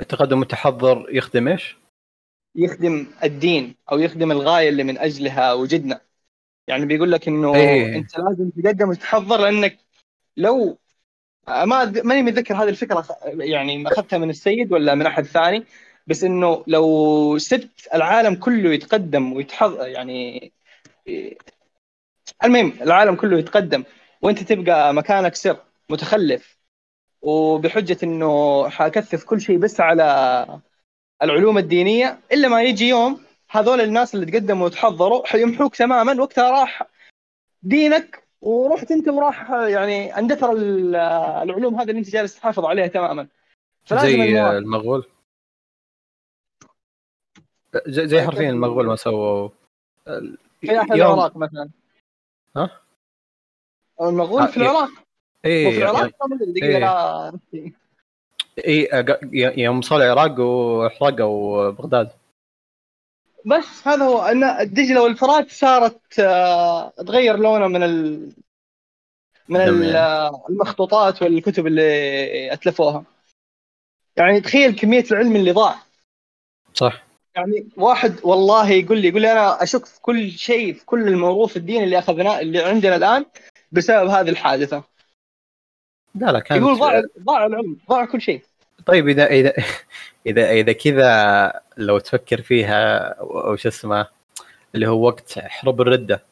التقدم 0.00 0.38
والتحضر 0.38 1.06
يخدم 1.10 1.48
إيش؟ 1.48 1.76
يخدم 2.54 3.06
الدين 3.24 3.74
أو 3.92 3.98
يخدم 3.98 4.32
الغاية 4.32 4.68
اللي 4.68 4.84
من 4.84 4.98
أجلها 4.98 5.52
وجدنا 5.52 6.00
يعني 6.66 6.86
بيقول 6.86 7.12
لك 7.12 7.28
إنه 7.28 7.54
إيه. 7.54 7.96
أنت 7.96 8.18
لازم 8.18 8.50
تقدم 8.50 8.88
وتحضر 8.88 9.40
لأنك 9.40 9.78
لو 10.36 10.78
ما 11.48 11.84
ماني 11.84 12.22
متذكر 12.22 12.54
هذه 12.54 12.68
الفكرة 12.68 13.06
يعني 13.24 13.88
أخذتها 13.88 14.18
من 14.18 14.30
السيد 14.30 14.72
ولا 14.72 14.94
من 14.94 15.06
أحد 15.06 15.24
ثاني 15.24 15.64
بس 16.08 16.24
إنه 16.24 16.64
لو 16.66 17.38
سبت 17.38 17.88
العالم 17.94 18.34
كله 18.34 18.70
يتقدم 18.74 19.32
ويتحضر 19.32 19.86
يعني 19.86 20.52
المهم 22.44 22.72
العالم 22.80 23.14
كله 23.14 23.38
يتقدم 23.38 23.84
وأنت 24.22 24.42
تبقى 24.42 24.94
مكانك 24.94 25.34
سر 25.34 25.56
متخلف 25.90 26.58
وبحجة 27.22 27.96
إنه 28.02 28.68
حكثف 28.68 29.24
كل 29.24 29.40
شيء 29.40 29.58
بس 29.58 29.80
على 29.80 30.60
العلوم 31.22 31.58
الدينية 31.58 32.18
إلا 32.32 32.48
ما 32.48 32.62
يجي 32.62 32.88
يوم 32.88 33.20
هذول 33.50 33.80
الناس 33.80 34.14
اللي 34.14 34.26
تقدموا 34.26 34.66
وتحضروا 34.66 35.26
حيمحوك 35.26 35.76
تماما 35.76 36.22
وقتها 36.22 36.50
راح 36.50 36.82
دينك 37.62 38.22
ورحت 38.40 38.90
أنت 38.90 39.08
وراح 39.08 39.50
يعني 39.50 40.18
أندثر 40.18 40.52
العلوم 40.52 41.80
هذه 41.80 41.90
اللي 41.90 41.98
أنت 41.98 42.10
جالس 42.10 42.34
تحافظ 42.34 42.64
عليها 42.64 42.86
تماما. 42.86 43.26
فلازم 43.84 44.08
زي 44.08 44.48
المغول. 44.58 45.04
زي 47.86 48.22
حرفيا 48.22 48.50
المغول 48.50 48.86
ما 48.86 48.96
سووا. 48.96 49.48
في 50.60 50.80
أحد 50.80 50.92
العراق 50.92 51.36
مثلا. 51.36 51.68
ها؟ 52.56 52.70
المغول 54.00 54.48
في 54.48 54.56
العراق؟ 54.56 54.90
إيه 55.44 55.70
في 55.70 55.78
العراق 55.78 57.34
إيه. 57.54 57.72
إيه 58.58 59.64
يوم 59.64 59.82
صار 59.82 60.02
العراق 60.02 60.40
وحرقوا 60.40 61.70
بغداد. 61.70 62.10
بس 63.46 63.88
هذا 63.88 64.04
هو 64.04 64.22
إن 64.22 64.44
الدجله 64.44 65.02
والفرات 65.02 65.50
صارت 65.50 66.18
آه، 66.18 66.88
تغير 66.88 67.36
لونها 67.36 67.68
من 67.68 67.82
ال... 67.82 68.32
من 69.48 69.60
المخطوطات 70.50 71.22
والكتب 71.22 71.66
اللي 71.66 72.52
أتلفوها. 72.52 73.04
يعني 74.16 74.40
تخيل 74.40 74.76
كمية 74.76 75.04
العلم 75.10 75.36
اللي 75.36 75.52
ضاع. 75.52 75.74
صح. 76.74 77.07
يعني 77.38 77.68
واحد 77.76 78.20
والله 78.24 78.70
يقول 78.70 78.98
لي 78.98 79.08
يقول 79.08 79.22
لي 79.22 79.32
أنا 79.32 79.62
أشك 79.62 79.86
في 79.86 80.00
كل 80.00 80.30
شيء 80.30 80.74
في 80.74 80.84
كل 80.84 81.08
الموروث 81.08 81.56
الديني 81.56 81.84
اللي 81.84 81.98
اخذناه 81.98 82.40
اللي 82.40 82.62
عندنا 82.62 82.96
الآن 82.96 83.26
بسبب 83.72 84.08
هذه 84.08 84.30
الحادثة. 84.30 84.84
لا 86.14 86.32
لا 86.32 86.40
كانت 86.40 86.62
يقول 86.62 86.78
ضاع 86.78 87.02
ضاع 87.18 87.46
العلم 87.46 87.78
ضاع 87.88 88.04
كل 88.04 88.20
شيء. 88.20 88.42
طيب 88.86 89.08
اذا 89.08 89.26
اذا 89.26 89.52
اذا 90.26 90.50
إذا 90.50 90.72
كذا 90.72 91.52
لو 91.76 91.98
تفكر 91.98 92.42
فيها 92.42 93.08
أو 93.20 93.56
شو 93.56 93.68
اسمه 93.68 94.08
اللي 94.74 94.88
هو 94.88 95.06
وقت 95.06 95.38
حرب 95.38 95.80
الردة 95.80 96.24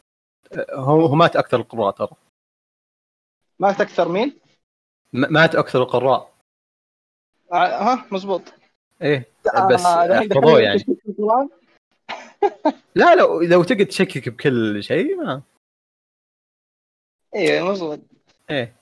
هو 0.73 1.15
مات 1.15 1.37
أكثر 1.37 1.61
القراء 1.61 1.91
ترى. 1.91 2.17
مات 3.59 3.81
أكثر 3.81 4.09
مين؟ 4.09 4.39
مات 5.13 5.55
أكثر 5.55 5.83
القراء. 5.83 6.33
آه، 7.53 7.57
ها 7.57 8.07
مزبوط 8.11 8.43
إيه. 9.03 9.27
بس 9.73 9.87
آه 9.87 10.21
حفظوه 10.21 10.61
يعني. 10.61 10.79
لا 12.95 13.15
لو 13.15 13.41
لو 13.41 13.65
تقعد 13.65 13.87
تشكك 13.87 14.29
بكل 14.29 14.83
شيء 14.83 15.17
ما 15.17 15.43
إيه 17.35 17.63
مزبوط 17.71 18.01
إيه. 18.51 18.75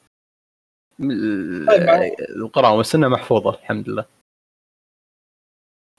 طيب 1.69 2.15
القراءة 2.37 2.77
والسنة 2.77 3.09
محفوظة 3.09 3.51
الحمد 3.51 3.89
لله. 3.89 4.07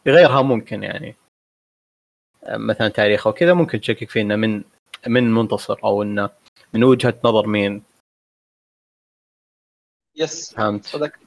غيرها 0.08 0.42
ممكن 0.42 0.84
يعني. 0.84 1.16
مثلا 2.50 2.88
تاريخ 2.88 3.28
أو 3.28 3.34
كذا 3.34 3.54
ممكن 3.54 3.82
تشكك 3.82 4.10
فيه 4.10 4.22
إنه 4.22 4.36
من 4.36 4.64
من 5.08 5.34
منتصر 5.34 5.80
أو 5.84 6.04
إنه 6.04 6.30
من 6.74 6.84
وجهة 6.84 7.20
نظر 7.26 7.48
مين؟ 7.48 7.84
يس 10.16 10.54
فهمت. 10.54 10.86
صدق. 10.86 11.25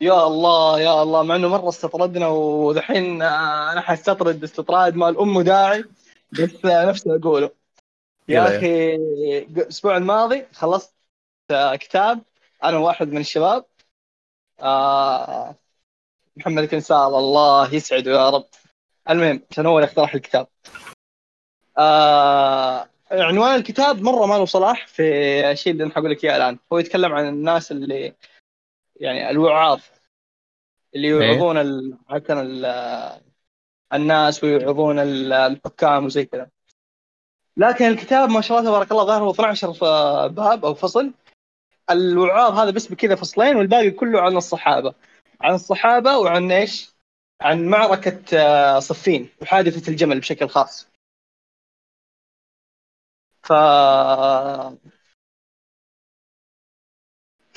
يا 0.00 0.26
الله 0.26 0.80
يا 0.80 1.02
الله. 1.02 1.22
مع 1.22 1.36
إنه 1.36 1.48
مرة 1.48 1.68
استطردنا 1.68 2.28
ودحين 2.28 3.22
أنا 3.22 3.80
حستطرد 3.80 4.44
استطراد 4.44 4.94
مال 4.94 5.18
ام 5.18 5.40
داعي 5.40 5.84
بس 6.32 6.64
نفسي 6.64 7.16
أقوله. 7.16 7.50
يا 8.28 8.56
أخي 8.56 8.94
الأسبوع 9.44 9.96
الماضي 9.96 10.46
خلصت 10.52 10.94
كتاب 11.52 12.22
أنا 12.64 12.78
واحد 12.78 13.08
من 13.08 13.18
الشباب. 13.18 13.64
آه 14.60 15.54
محمد 16.36 16.64
كنسال 16.64 16.96
الله 16.96 17.74
يسعده 17.74 18.10
يا 18.10 18.30
رب. 18.30 18.46
المهم 19.10 19.42
عشان 19.50 19.66
هو 19.66 19.78
اللي 19.78 19.88
اقترح 19.88 20.14
الكتاب؟ 20.14 20.46
آه 21.78 22.88
عنوان 23.10 23.54
الكتاب 23.54 24.02
مرة 24.02 24.26
ما 24.26 24.34
له 24.34 24.44
صلاح 24.44 24.86
في 24.86 25.02
الشيء 25.50 25.72
اللي 25.72 25.84
أنا 25.84 25.92
حقول 25.94 26.10
لك 26.10 26.24
إياه 26.24 26.36
الآن. 26.36 26.58
هو 26.72 26.78
يتكلم 26.78 27.12
عن 27.12 27.28
الناس 27.28 27.72
اللي 27.72 28.14
يعني 28.96 29.30
الوعاظ 29.30 29.80
اللي 30.94 31.08
إيه. 31.08 31.32
يوعظون 31.32 31.58
عادة 32.08 32.42
الناس 33.94 34.44
ويوعظون 34.44 34.98
الحكام 34.98 36.04
وزي 36.04 36.24
كذا 36.24 36.50
لكن 37.56 37.84
الكتاب 37.84 38.30
ما 38.30 38.40
شاء 38.40 38.58
الله 38.58 38.70
تبارك 38.70 38.92
الله 38.92 39.04
ظهر 39.04 39.22
هو 39.22 39.30
12 39.30 39.70
باب 40.28 40.64
أو 40.64 40.74
فصل 40.74 41.12
الوعاظ 41.90 42.52
هذا 42.52 42.70
بس 42.70 42.86
بكذا 42.86 43.14
فصلين 43.14 43.56
والباقي 43.56 43.90
كله 43.90 44.20
عن 44.20 44.36
الصحابة 44.36 44.94
عن 45.40 45.54
الصحابة 45.54 46.18
وعن 46.18 46.52
إيش؟ 46.52 46.94
عن 47.40 47.66
معركة 47.68 48.38
آه، 48.38 48.78
صفين 48.78 49.28
وحادثة 49.42 49.90
الجمل 49.90 50.20
بشكل 50.20 50.48
خاص. 50.48 50.88
ف 53.42 53.52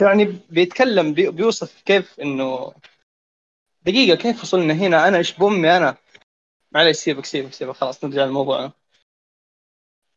يعني 0.02 0.40
بيتكلم 0.50 1.14
بي... 1.14 1.32
بيوصف 1.32 1.82
كيف 1.82 2.20
إنه 2.20 2.74
دقيقة 3.82 4.18
كيف 4.18 4.42
وصلنا 4.42 4.74
هنا؟ 4.74 5.08
أنا 5.08 5.18
إيش 5.18 5.38
بأمي؟ 5.38 5.78
أنا 5.78 5.98
معليش 6.72 6.98
سيبك 6.98 7.26
سيبك 7.26 7.54
سيبك 7.54 7.76
خلاص 7.76 8.04
نرجع 8.04 8.26
لموضوعنا 8.26 8.72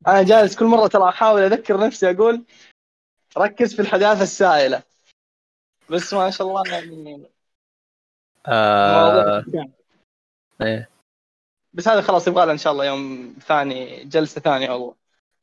أنا 0.07 0.23
جالس 0.23 0.57
كل 0.57 0.65
مرة 0.65 0.87
ترى 0.87 1.09
أحاول 1.09 1.43
أذكر 1.43 1.87
نفسي 1.87 2.11
أقول 2.11 2.45
ركز 3.39 3.75
في 3.75 3.83
الحداثة 3.83 4.23
السائلة. 4.23 4.83
بس 5.91 6.15
ما 6.15 6.31
شاء 6.31 6.47
الله 6.47 6.63
يعني 6.69 7.27
آه... 8.47 9.45
إيه. 10.63 10.91
بس 11.73 11.89
هذا 11.89 12.01
خلاص 12.01 12.29
يبغى 12.29 12.47
له 12.47 12.53
إن 12.53 12.59
شاء 12.59 12.73
الله 12.73 12.85
يوم 12.85 13.35
ثاني 13.41 14.05
جلسة 14.05 14.41
ثانية 14.41 14.71
والله. 14.71 14.95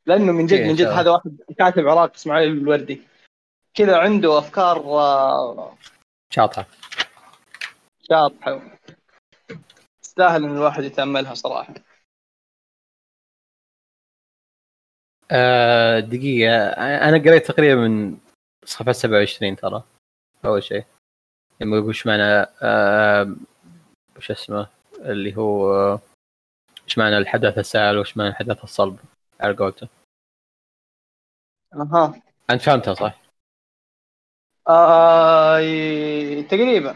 لأنه 0.05 0.31
من 0.31 0.45
جد 0.45 0.61
من 0.61 0.75
جد 0.75 0.87
هذا 0.87 1.11
واحد 1.11 1.37
كاتب 1.57 1.87
عراقي 1.87 2.15
إسماعيل 2.15 2.51
الوردي. 2.51 3.01
كذا 3.77 3.97
عنده 3.97 4.37
أفكار 4.39 4.77
آه، 4.77 5.77
شاطحة. 6.33 6.65
شاطحة. 8.09 8.61
تستاهل 10.01 10.43
إن 10.43 10.55
الواحد 10.57 10.83
يتأملها 10.83 11.33
صراحة. 11.33 11.73
آه 15.31 15.99
دقيقة. 15.99 16.69
أنا 17.09 17.17
قريت 17.17 17.47
تقريبا 17.47 17.87
من 17.87 18.17
صفحة 18.65 18.91
27 18.91 19.55
ترى 19.55 19.83
أول 20.45 20.63
شيء. 20.63 20.85
لما 21.61 21.77
يقول 21.77 21.89
وش 21.89 22.07
معنى 22.07 22.45
آه 22.61 23.35
وش 24.17 24.31
اسمه؟ 24.31 24.67
اللي 24.99 25.37
هو 25.37 25.69
وش 26.85 26.97
معنى 26.97 27.17
الحدث 27.17 27.57
السائل 27.57 27.97
وش 27.97 28.17
معنى 28.17 28.29
الحدث 28.29 28.63
الصلب 28.63 28.99
على 29.39 29.55
قولته. 29.55 29.87
أها. 31.73 32.21
أنت 32.49 32.61
فهمتها 32.61 32.93
صح؟ 32.93 33.26
آه 34.69 36.41
تقريبا. 36.41 36.95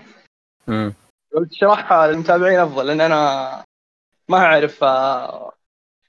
امم 0.70 0.94
قلت 1.36 1.52
اشرحها 1.52 2.08
للمتابعين 2.08 2.60
أفضل 2.60 2.88
لأن 2.88 3.02
أنا 3.02 3.66
ما 4.30 4.38
أعرف 4.38 4.84
آه، 4.84 5.54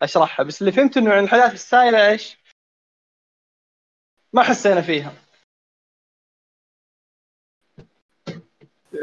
أشرحها. 0.03 0.45
بس 0.45 0.61
اللي 0.63 0.73
فهمت 0.73 0.97
إنه 0.97 1.19
الحدث 1.19 1.53
السائلة 1.53 2.09
إيش؟ 2.09 2.39
ما 4.33 4.43
حسينا 4.43 4.81
فيها. 4.81 5.13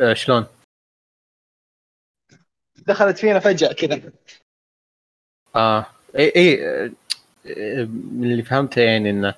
آه 0.02 0.14
شلون؟ 0.14 0.48
دخلت 2.88 3.18
فينا 3.18 3.40
فجأة 3.40 3.74
كذا. 3.74 4.12
آه. 5.56 5.86
إي 6.16 6.34
إي 6.36 6.58
من 7.88 8.32
اللي 8.32 8.44
فهمته 8.44 8.82
يعني 8.82 9.10
إنه 9.10 9.36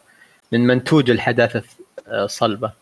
من 0.52 0.60
منتوج 0.60 1.10
الحداثة 1.10 1.64
الصلبة. 2.08 2.81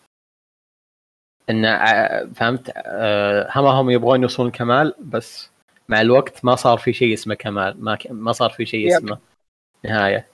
إن 1.50 2.34
فهمت؟ 2.34 2.72
آه، 2.76 3.50
هم 3.56 3.66
هم 3.66 3.90
يبغون 3.90 4.22
يوصلون 4.22 4.48
الكمال 4.48 4.96
بس 5.00 5.50
مع 5.90 6.02
الوقت 6.02 6.46
ما 6.46 6.56
صار 6.56 6.78
في 6.78 6.94
شيء 6.94 7.14
اسمه 7.14 7.36
كمال. 7.36 7.84
ما 7.84 7.98
ما 8.10 8.32
صار 8.32 8.50
في 8.50 8.66
شيء. 8.66 8.98
اسمه 8.98 9.18
نهاية. 9.86 10.28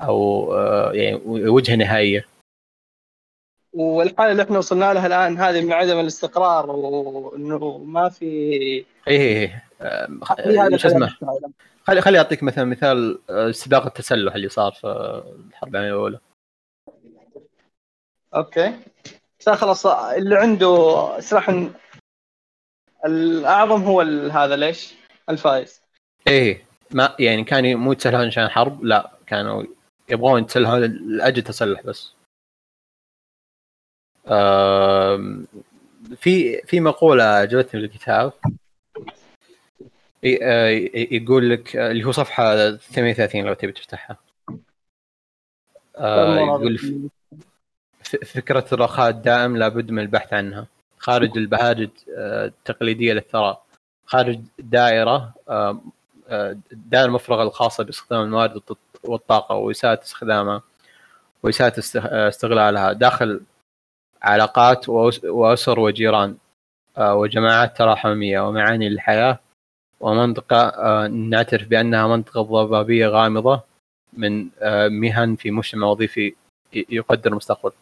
أو 0.00 0.52
آه، 0.54 0.92
يعني 0.92 1.20
وجهة 1.26 1.76
نهائية. 1.76 2.26
والحالة 3.72 4.32
اللي 4.32 4.42
إحنا 4.42 4.58
وصلنا 4.58 4.94
لها 4.94 5.06
الآن 5.06 5.38
هذه 5.38 5.64
من 5.64 5.72
عدم 5.72 6.00
الاستقرار 6.00 6.70
وإنه 6.70 7.78
ما 7.78 8.08
في 8.08 8.24
اي 8.24 8.84
اي 9.08 9.44
اي 9.44 9.52
آه، 9.80 10.76
شو 10.76 10.88
اسمه. 10.88 11.16
خلي 11.82 12.00
خلي 12.00 12.18
أعطيك 12.18 12.42
مثلا 12.42 12.64
مثال 12.64 13.18
آه، 13.30 13.50
سباق 13.50 13.86
التسلح 13.86 14.34
اللي 14.34 14.48
صار 14.48 14.72
في 14.72 14.86
الحرب 15.48 15.70
العالمية 15.70 15.92
الأولى. 15.92 16.18
okay. 18.34 18.72
بس 19.40 19.48
خلاص 19.48 19.86
اللي 19.86 20.36
عنده 20.36 21.20
سلاح 21.20 21.68
الأعظم 23.04 23.82
هو 23.82 24.00
هذا 24.30 24.56
ليش؟ 24.56 24.94
الفايز 25.30 25.82
إيه 26.28 26.64
ما 26.90 27.16
يعني 27.18 27.44
كان 27.44 27.76
مو 27.76 27.92
يتسلحون 27.92 28.26
عشان 28.26 28.48
حرب؟ 28.48 28.84
لا 28.84 29.10
كانوا 29.26 29.64
يبغون 30.08 30.42
يتسلحون 30.42 30.80
لأجل 31.16 31.42
تسلح 31.42 31.82
بس. 31.82 32.12
في 36.16 36.62
في 36.66 36.80
مقولة 36.80 37.24
عجبتني 37.24 37.80
بالكتاب 37.80 38.32
آه، 40.42 40.68
يقول 40.94 41.50
لك 41.50 41.76
اللي 41.76 42.04
هو 42.04 42.12
صفحة 42.12 42.70
38 42.76 43.44
لو 43.44 43.54
تبي 43.54 43.72
تفتحها. 43.72 44.16
آه، 45.96 46.36
يقول 46.38 46.78
ف- 46.78 47.17
فكرة 48.16 48.64
الرخاء 48.72 49.08
الدائم 49.10 49.56
لابد 49.56 49.90
من 49.90 49.98
البحث 50.02 50.32
عنها. 50.32 50.66
خارج 50.98 51.38
البهاجة 51.38 51.90
آه، 52.18 52.46
التقليدية 52.46 53.12
للثراء. 53.12 53.64
خارج 54.06 54.40
دائرة 54.58 55.32
آه، 55.48 55.80
آه، 56.28 56.56
الدائره 56.72 57.06
المفرغه 57.06 57.42
الخاصة 57.42 57.84
باستخدام 57.84 58.20
الموارد 58.22 58.56
والط- 58.56 59.00
والطاقة 59.04 59.54
وإساءة 59.54 60.00
استخدامها 60.02 60.62
آه، 61.96 62.28
استغلالها. 62.28 62.92
داخل 62.92 63.40
علاقات 64.22 64.88
وأسر 65.24 65.80
وجيران 65.80 66.36
وجماعات 66.98 67.76
تراحمية 67.78 68.40
ومعاني 68.48 68.88
للحياة 68.88 69.38
ومنطقة 70.00 70.56
آه، 70.68 71.06
نعترف 71.06 71.68
بأنها 71.68 72.06
منطقة 72.06 72.42
ضبابية 72.42 73.06
غامضة 73.08 73.60
من 74.12 74.48
مهن 75.00 75.36
في 75.36 75.50
مجتمع 75.50 75.86
وظيفي 75.86 76.34
يقدر 76.72 77.30
المستقبل 77.30 77.72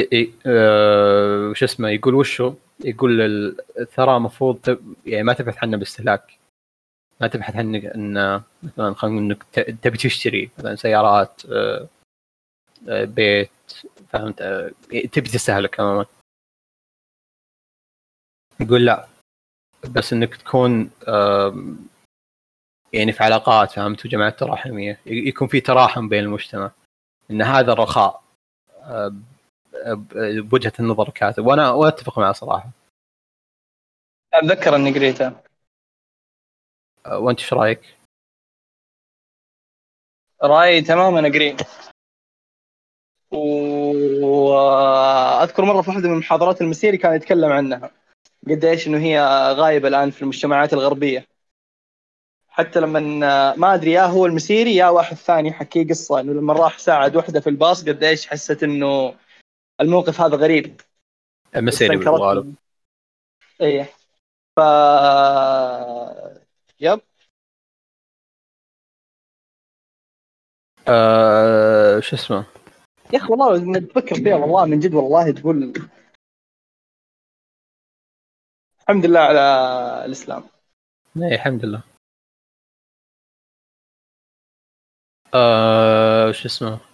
إي- 0.00 0.04
إي- 0.14 0.28
آه، 0.46 1.48
وش 1.50 1.62
اسمه 1.62 1.88
يقول 1.88 2.14
وشو؟ 2.14 2.54
يقول 2.84 3.20
ال- 3.20 3.56
الثراء 3.78 4.16
المفروض 4.16 4.78
يعني 5.06 5.22
ما 5.22 5.32
تبحث 5.32 5.58
عنه 5.62 5.76
باستهلاك. 5.76 6.38
ما 7.20 7.26
تبحث 7.28 7.56
عنه 7.56 7.78
إن 7.94 8.42
مثلا 8.62 8.94
خلينا 8.94 9.20
نقول 9.20 9.38
إنك 9.58 9.78
تبي 9.82 9.98
تشتري 9.98 10.50
مثلا 10.58 10.74
سيارات 10.76 11.42
آه، 11.52 11.88
آه، 12.88 13.04
بيت 13.04 13.50
فهمت؟ 14.08 14.42
آه، 14.42 14.70
تبي 14.90 15.28
تستهلك 15.28 15.80
عموما. 15.80 16.06
يقول 18.60 18.84
لا. 18.84 19.08
بس 19.90 20.12
إنك 20.12 20.36
تكون 20.36 20.90
يعني 22.92 23.12
في 23.12 23.24
علاقات 23.24 23.72
فهمت؟ 23.72 24.06
وجماعات 24.06 24.38
تراحمية. 24.40 25.00
يكون 25.06 25.48
في 25.48 25.60
تراحم 25.60 26.08
بين 26.08 26.24
المجتمع. 26.24 26.70
إن 27.30 27.42
هذا 27.42 27.72
الرخاء 27.72 28.22
بوجهة 30.40 30.72
النظر 30.80 31.08
الكاتب 31.08 31.46
وأنا 31.46 31.70
واتفق 31.70 32.18
معه 32.18 32.32
صراحة. 32.32 32.70
أتذكر 34.34 34.76
أني 34.76 34.92
قريته. 34.92 35.32
وأنت 37.06 37.38
إيش 37.40 37.52
رأيك؟ 37.52 37.96
رأيي 40.42 40.82
تماما 40.82 41.26
أجري. 41.26 41.56
وأذكر 44.22 45.64
مرة 45.64 45.82
في 45.82 45.90
واحدة 45.90 46.08
من 46.08 46.18
محاضرات 46.18 46.60
المسيري 46.60 46.96
كان 46.96 47.14
يتكلم 47.14 47.52
عنها. 47.52 47.90
قد 48.48 48.64
إيش 48.64 48.86
إنه 48.86 48.98
هي 48.98 49.20
غايبة 49.52 49.88
الآن 49.88 50.10
في 50.10 50.22
المجتمعات 50.22 50.72
الغربية. 50.72 51.26
حتى 52.48 52.80
لما 52.80 53.00
ما 53.56 53.74
أدري 53.74 53.92
يا 53.92 54.06
هو 54.06 54.26
المسيري 54.26 54.76
يا 54.76 54.88
واحد 54.88 55.16
ثاني 55.16 55.52
حكي 55.52 55.84
قصة. 55.84 56.20
إنه 56.20 56.32
لما 56.32 56.52
راح 56.52 56.78
ساعد 56.78 57.16
وحدة 57.16 57.40
في 57.40 57.50
الباص 57.50 57.88
قد 57.88 58.04
إيش 58.04 58.26
حست 58.26 58.62
إنه 58.62 59.14
الموقف 59.80 60.20
هذا 60.20 60.36
غريب. 60.36 60.80
مسيري 61.56 61.96
بالغالب 61.96 62.54
إيه. 63.60 63.84
ف 64.56 64.60
يب. 66.80 67.00
آه، 70.88 72.00
شو 72.00 72.16
اسمه؟ 72.16 72.46
يا 73.12 73.18
أخي 73.18 73.26
والله 73.30 73.56
لما 73.56 73.78
تفكر 73.80 74.14
فيها 74.14 74.34
والله 74.34 74.64
من 74.64 74.80
جد 74.80 74.94
والله 74.94 75.30
تقول 75.30 75.72
الحمد 78.80 79.06
لله 79.06 79.20
على 79.20 79.40
الإسلام. 80.04 80.44
اي 81.16 81.34
الحمد 81.34 81.64
لله. 81.64 81.82
آه، 85.34 86.32
شو 86.32 86.46
اسمه؟ 86.48 86.93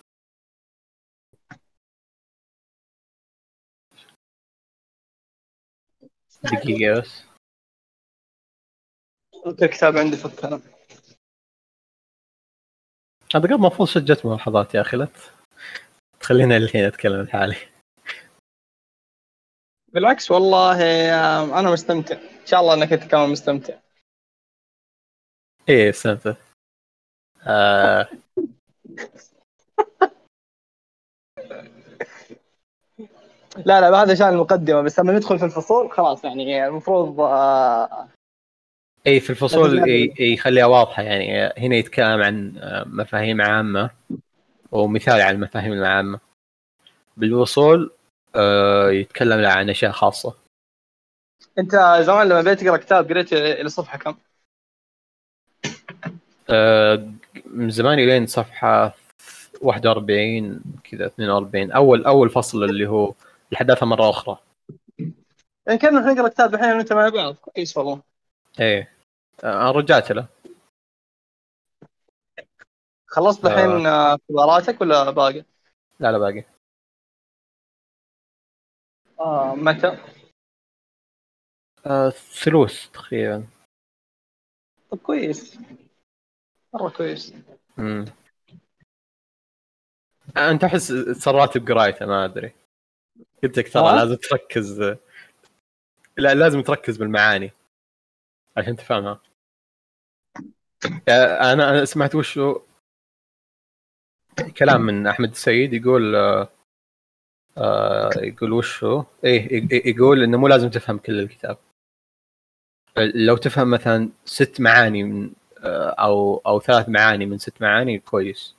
دقيقة 6.45 7.01
بس. 7.01 7.25
الكتاب 9.63 9.97
عندي 9.97 10.17
فك 10.17 10.45
أنا 10.45 10.57
هذا 10.57 10.71
قبل 13.35 13.53
المفروض 13.55 13.89
سجلت 13.89 14.27
ملاحظات 14.27 14.75
يا 14.75 14.81
أخي 14.81 14.97
لا 14.97 15.09
تخلينا 16.21 16.57
الحين 16.57 16.85
أتكلم 16.85 17.23
لحالي. 17.23 17.57
بالعكس 19.93 20.31
والله 20.31 20.79
أنا 21.61 21.73
مستمتع. 21.73 22.15
إن 22.17 22.47
شاء 22.47 22.61
الله 22.61 22.75
إنك 22.75 22.93
أنت 22.93 23.05
كمان 23.11 23.31
مستمتع. 23.31 23.79
إيه 25.69 25.91
استمتع 25.91 26.35
آه. 27.47 28.09
لا 33.57 33.81
لا 33.81 34.03
هذا 34.03 34.15
شان 34.15 34.29
المقدمة 34.29 34.81
بس 34.81 35.01
لما 35.01 35.13
ندخل 35.13 35.39
في 35.39 35.45
الفصول 35.45 35.93
خلاص 35.93 36.25
يعني 36.25 36.67
المفروض 36.67 37.21
آه، 37.21 38.09
إي 39.07 39.21
في 39.21 39.31
الفصول 39.31 39.85
يخليها 40.21 40.67
واضحة 40.67 41.03
يعني 41.03 41.53
هنا 41.59 41.77
يتكلم 41.77 42.23
عن 42.23 42.59
آه، 42.59 42.85
مفاهيم 42.87 43.43
عامة 43.43 43.91
ومثال 44.73 45.21
على 45.21 45.31
المفاهيم 45.31 45.73
العامة. 45.73 46.21
بالوصول 47.17 47.91
آه، 48.35 48.91
يتكلم 48.91 49.47
عن 49.47 49.71
أشياء 49.71 49.93
خاصة. 49.93 50.35
أنت 51.59 51.73
زمان 52.01 52.29
لما 52.29 52.41
بديت 52.41 52.61
تقرأ 52.61 52.77
كتاب 52.77 53.09
قريت 53.09 53.33
إلى 53.33 53.69
صفحة 53.69 53.99
كم؟ 53.99 54.15
آه، 56.51 57.09
من 57.47 57.71
زمان 57.71 57.99
لين 57.99 58.27
صفحة 58.27 58.95
41 59.61 60.63
كذا 60.85 61.07
42 61.07 61.73
أول 61.73 62.05
أول 62.05 62.31
فصل 62.31 62.65
اللي 62.65 62.87
هو 62.87 63.15
الحداثه 63.53 63.87
مرة 63.87 64.11
أخرى. 64.11 64.39
يعني 65.67 65.79
كنا 65.79 66.01
نقرا 66.01 66.29
كتاب 66.29 66.55
الحين 66.55 66.77
وانت 66.77 66.93
مع 66.93 67.09
بعض 67.09 67.35
كويس 67.35 67.77
والله. 67.77 68.03
إيه. 68.61 68.97
آه، 69.45 69.63
أنا 69.63 69.71
رجعت 69.71 70.13
له. 70.13 70.27
خلصت 73.07 73.47
الحين 73.47 73.87
آه، 73.87 74.15
اختباراتك 74.15 74.81
ولا 74.81 75.11
باقي؟ 75.11 75.45
لا 76.01 76.13
لا 76.13 76.19
باقي. 76.19 76.45
آه 79.21 79.55
متى؟ 79.55 79.99
آه، 81.87 82.11
ثلوث 82.11 82.91
تقريبا. 82.91 83.47
طب 84.91 84.99
كويس. 84.99 85.59
مرة 86.75 86.91
كويس. 86.91 87.35
امم 87.79 88.05
أنت 90.37 90.65
أحس 90.65 90.89
تسرعت 90.89 91.59
بقرايته 91.59 92.07
ما 92.07 92.25
أدري. 92.25 92.53
قلت 93.43 93.59
لك 93.59 93.73
ترى؟ 93.73 93.97
لازم 93.97 94.17
تركز. 94.17 94.81
لا 96.17 96.35
لازم 96.35 96.63
تركز 96.63 96.97
بالمعاني 96.97 97.53
عشان 98.57 98.77
تفهمها. 98.77 99.21
آه، 101.09 101.53
أنا 101.53 101.71
أنا 101.71 101.85
سمعت 101.85 102.15
وشو 102.15 102.61
كلام 104.59 104.81
من 104.81 105.07
أحمد 105.07 105.31
السيد 105.31 105.73
يقول 105.73 106.17
آه، 106.17 106.49
آه، 107.59 108.11
يقول 108.17 108.53
وشو 108.53 109.05
إيه 109.25 109.69
يقول 109.89 110.23
إنه 110.23 110.39
مو 110.39 110.49
لازم 110.49 110.71
تفهم 110.71 110.99
كل 110.99 111.21
الكتاب. 111.21 111.59
لو 113.15 113.37
تفهم 113.37 113.71
مثلا 113.71 114.09
ست 114.25 114.61
معاني 114.61 115.03
من 115.03 115.31
آه، 115.65 115.91
أو 115.91 116.37
أو 116.47 116.61
ثلاث 116.61 116.89
معاني 116.89 117.27
من 117.27 117.39
ست 117.39 117.63
معاني 117.63 117.99
كويس. 117.99 118.55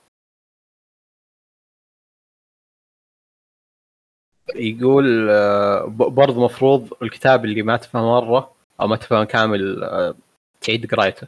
يقول 4.56 5.30
آه، 5.30 5.86
ب- 5.86 5.97
برضه 6.16 6.45
مفروض 6.45 6.93
الكتاب 7.02 7.45
اللي 7.45 7.62
ما 7.62 7.78
تفهم 7.78 8.04
مرة 8.04 8.52
أو 8.82 8.88
ما 8.88 8.95
تفهم 8.95 9.24
كامل 9.24 9.84
آه، 9.84 10.16
تعيد 10.62 10.91
قرايته. 10.95 11.28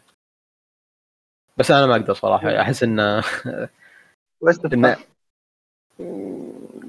بس 1.57 1.71
أنا 1.71 1.85
ما 1.85 1.93
أقدر 1.95 2.13
صراحة 2.13 2.61
أحس 2.61 2.83
إنه 2.83 3.23
بس 4.47 4.59
إنه- 4.59 4.99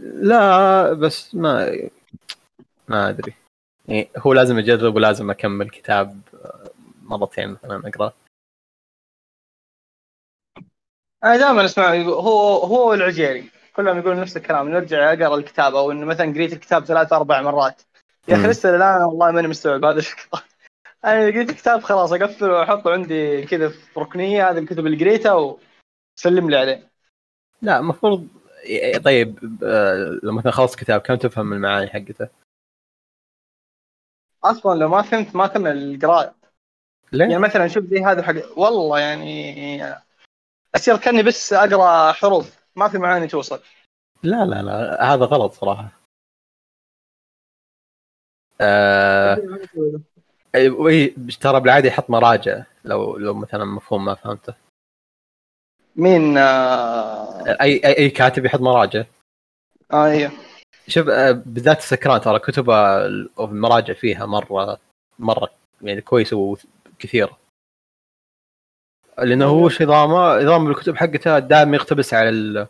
لا 0.03 0.93
بس 0.93 1.35
ما 1.35 1.78
ما 2.89 3.09
أدري. 3.09 3.35
يعني 3.89 4.09
هو 4.18 4.32
لازم 4.32 4.59
أجرب 4.59 4.97
ولازم 4.97 5.30
أكمل 5.30 5.70
كتاب 5.70 6.20
آه، 6.35 6.70
مرتين 7.03 7.51
مثلا 7.51 7.89
أقرأ. 7.89 8.12
أنا 11.24 11.37
دائما 11.37 11.64
أسمع 11.64 11.95
هو 11.95 12.59
هو 12.59 12.95
العجيري 12.95 13.51
كلهم 13.77 13.99
يقولون 13.99 14.20
نفس 14.20 14.37
الكلام 14.37 14.68
نرجع 14.68 15.12
أقرأ 15.12 15.37
الكتاب 15.37 15.75
أو 15.75 15.91
انه 15.93 16.07
مثلا 16.07 16.33
قريت 16.33 16.53
الكتاب 16.53 16.85
ثلاث 16.85 17.12
أربع 17.12 17.43
مرات 17.43 17.83
يا 18.29 18.35
أخي. 18.35 18.49
لسه 18.49 18.77
الان 18.77 19.03
والله 19.03 19.31
ماني 19.31 19.49
مستوعب 19.49 19.85
هذا 19.85 19.99
الفكرة 19.99 20.43
أنا 21.05 21.27
قريت 21.27 21.51
الكتاب 21.51 21.83
خلاص 21.83 22.12
اقفله 22.12 22.53
وأحطه 22.53 22.93
عندي 22.93 23.43
كذا 23.43 23.68
في 23.68 24.01
ركنية 24.01 24.51
هذه 24.51 24.59
الكتب 24.59 24.87
اللي 24.87 25.05
قريتها 25.05 25.57
وسلم 26.16 26.51
لي 26.51 26.57
عليه 26.57 26.91
لا 27.62 27.79
المفروض 27.79 28.29
طيب 29.05 29.39
لما 30.22 30.33
مثلا 30.33 30.53
خلص 30.53 30.77
كتاب 30.77 31.01
كم 31.01 31.14
تفهم 31.14 31.53
المعاني 31.53 31.91
حقته؟ 31.91 32.29
أصلا 34.45 34.79
لو 34.79 34.89
ما 34.89 35.03
فهمت 35.03 35.37
ما 35.37 35.47
كمل 35.47 35.95
القراءة 35.95 36.35
يعني 37.12 37.33
ليه؟ 37.33 37.39
مثلا 37.39 37.68
شوف 37.68 37.85
زي 37.85 38.05
هذا 38.05 38.22
حق 38.22 38.59
والله 38.59 38.99
يعني 38.99 39.83
اصير 40.75 40.97
كأني 40.97 41.22
بس 41.22 41.53
أقرأ 41.53 42.12
حروف 42.12 42.63
ما 42.77 42.89
في 42.89 42.99
معاني 42.99 43.27
توصل. 43.27 43.61
لا 44.22 44.45
لا 44.45 44.62
لا 44.62 45.14
هذا 45.14 45.25
غلط 45.25 45.53
صراحة. 45.53 45.89
آه 48.61 49.39
إي، 50.55 51.09
ترى 51.41 51.61
بالعادة 51.61 51.89
يحط 51.89 52.11
مراجع 52.11 52.64
لو 52.85 53.16
لو 53.16 53.35
مثلا 53.35 53.64
مفهوم 53.64 54.05
ما 54.05 54.14
فهمته. 54.14 54.55
مين 55.97 56.39
آه 56.39 57.45
أي 57.61 57.81
أي, 57.85 57.99
أي 57.99 58.11
كاتب 58.11 58.45
يحط 58.45 58.61
مراجع؟ 58.61 59.05
آه 59.93 60.07
أيوه 60.07 60.33
شوف 60.89 61.09
آه، 61.09 61.31
بالذات 61.31 61.79
السكران 61.79 62.20
ترى 62.20 62.39
كتبه 62.39 63.07
المراجع 63.41 63.95
فيها 63.95 64.27
مرة 64.27 64.79
مرة 65.18 65.51
يعني 65.83 66.01
كويسة 66.01 66.37
وكثيرة. 66.37 67.39
لأنه 69.18 69.44
هو 69.46 69.66
وش 69.66 69.82
نظامه 69.82 70.42
نظام 70.42 70.70
الكتب 70.70 70.96
حقته 70.96 71.38
دائما 71.38 71.76
يقتبس 71.76 72.14
على 72.14 72.28
ال- 72.28 72.66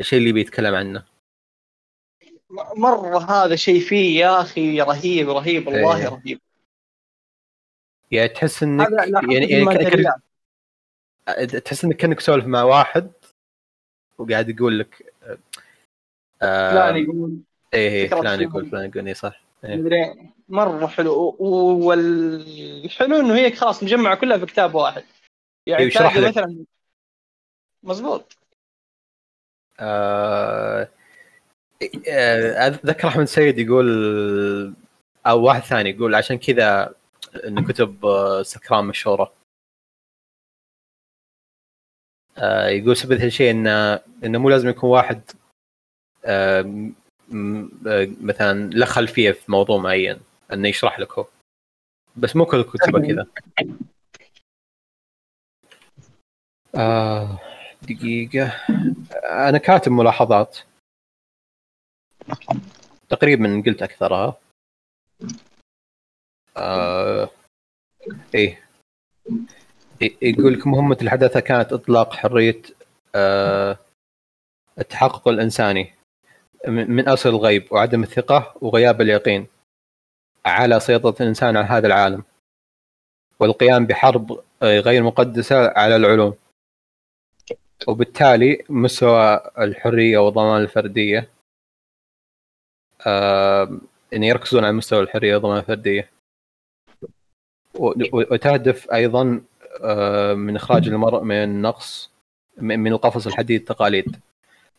الشيء 0.00 0.18
اللي 0.18 0.32
بيتكلم 0.32 0.74
عنه 0.74 1.04
مرة 2.76 3.18
هذا 3.18 3.56
شيء 3.56 3.80
فيه 3.80 4.20
يا 4.20 4.40
أخي 4.40 4.80
رهيب 4.80 5.30
رهيب 5.30 5.66
والله 5.66 5.96
إيه. 5.96 6.08
رهيب 6.08 6.40
يعني 8.10 8.28
تحس 8.28 8.62
إنك 8.62 8.88
يعني, 8.92 9.46
يعني 9.50 9.64
كأنك-. 9.66 10.20
تحس 11.64 11.84
إنك 11.84 11.96
كأنك 11.96 12.18
تسولف 12.18 12.46
مع 12.46 12.62
واحد 12.62 13.10
وقاعد 14.18 14.48
يقول 14.48 14.78
لك 14.78 15.12
آه 16.42 16.70
فلان 16.70 16.96
يقول 16.96 17.36
إيه 17.74 17.90
إيه، 17.90 18.08
فلان. 18.08 18.40
يقول 18.42 18.66
فلان 18.70 18.84
يقول 18.90 19.08
اي 19.08 19.14
صح 19.14 19.40
إيه. 19.64 20.14
مرة 20.48 20.86
حلو 20.86 21.36
والحلو 21.40 23.20
إنه 23.20 23.34
هي 23.34 23.52
خلاص 23.56 23.82
مجمعة 23.82 24.14
كلها 24.14 24.38
في 24.38 24.46
كتاب 24.46 24.74
واحد 24.74 25.04
يعني 25.68 25.90
تلاقي 25.90 26.20
لك. 26.20 26.28
مثلا 26.28 26.64
مزبوط 27.82 28.36
آه 29.80 30.88
آه، 32.08 32.66
أتذكر 32.66 33.08
أحمد 33.08 33.24
سيد 33.24 33.58
يقول 33.58 33.86
أو 35.26 35.42
واحد 35.42 35.62
ثاني 35.62 35.90
يقول 35.90 36.14
عشان 36.14 36.38
كذا 36.38 36.94
إن 37.44 37.64
كتب 37.64 38.06
آه، 38.06 38.42
سكران 38.42 38.84
مشهورة. 38.84 39.32
آه، 42.38 42.68
يقول 42.68 42.96
سبب 42.96 43.12
هالشيء 43.20 43.50
انه 43.50 43.94
انه 44.24 44.38
مو 44.38 44.50
لازم 44.50 44.68
يكون 44.68 44.90
واحد 44.90 45.20
آه، 46.24 46.90
آه، 47.86 48.08
مثلا 48.20 48.70
له 48.70 48.86
خلفية 48.86 49.30
في 49.32 49.52
موضوع 49.52 49.78
معين 49.78 50.20
إنه 50.52 50.68
يشرح 50.68 51.00
لك 51.00 51.12
هو. 51.12 51.26
بس 52.16 52.36
مو 52.36 52.44
كل 52.46 52.62
كتبه 52.62 53.06
كذا. 53.06 53.26
آه 56.78 57.38
دقيقة. 57.82 58.52
أنا 59.48 59.58
كاتب 59.58 59.92
ملاحظات. 59.92 60.58
تقريبا 63.08 63.62
قلت 63.66 63.82
أكثرها. 63.82 64.36
آه 66.56 67.30
إيه. 68.34 68.68
يقول 70.22 70.52
لك 70.52 70.66
مهمة 70.66 70.96
الحداثة 71.02 71.40
كانت 71.40 71.72
إطلاق 71.72 72.12
حرية 72.12 72.62
آه 73.14 73.78
التحقق 74.78 75.28
الإنساني 75.28 75.94
من 76.68 76.90
من 76.90 77.08
أصل 77.08 77.28
الغيب 77.28 77.72
وعدم 77.72 78.02
الثقة 78.02 78.54
وغياب 78.60 79.00
اليقين 79.00 79.46
على 80.46 80.80
سيطرة 80.80 81.16
الإنسان 81.20 81.56
على 81.56 81.66
هذا 81.66 81.86
العالم 81.86 82.22
والقيام 83.40 83.86
بحرب 83.86 84.44
آه، 84.62 84.80
غير 84.80 85.02
مقدسة 85.02 85.68
على 85.76 85.96
العلوم. 85.96 86.34
وبالتالي 87.86 88.64
مستوى 88.70 89.40
الحرية 89.58 90.18
وضمان 90.18 90.62
الفردية 90.62 91.30
آه 93.06 93.80
إن 94.14 94.22
يركزون 94.22 94.64
على 94.64 94.72
مستوى 94.72 95.00
الحرية 95.00 95.36
وضمان 95.36 95.58
و- 97.74 98.34
وتهدف 98.34 98.90
أيضا 98.90 99.42
آه 99.84 100.34
من 100.34 100.56
إخراج 100.56 100.88
المرء 100.88 101.22
من 101.22 101.34
النقص 101.36 102.10
من 102.56 102.86
القفص 102.92 103.26
الحديد 103.26 103.64
تقاليد 103.64 104.20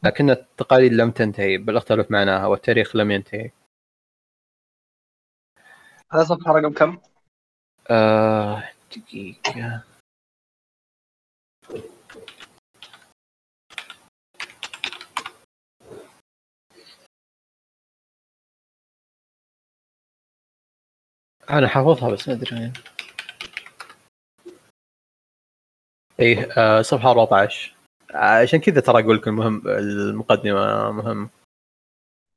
لكن 0.04 0.30
التقاليد 0.30 0.94
لم 0.94 1.12
تنتهي 1.12 1.58
بل 1.58 1.78
اختلف 1.78 2.12
معناها 2.12 2.48
والتاريخ 2.48 2.96
لم 2.96 3.12
ينتهي. 3.12 3.52
هذا 6.12 6.24
صفحة 6.24 6.52
رقم 6.54 6.74
كم؟ 6.74 6.98
آه 7.92 8.64
دقيقة. 8.96 9.84
أنا 21.50 21.68
حافظها 21.68 22.10
بس 22.12 22.28
ما 22.28 22.34
أدري 22.34 22.56
وين. 22.60 22.74
إيه 26.20 26.52
آه 26.58 26.82
صفحة 26.82 27.12
14 27.12 27.76
عشان 28.12 28.60
كذا 28.60 28.82
ترى 28.82 29.04
أقول 29.04 29.18
لك 29.18 29.28
المهم 29.28 29.68
المقدمة 29.68 30.92
مهم. 30.92 31.30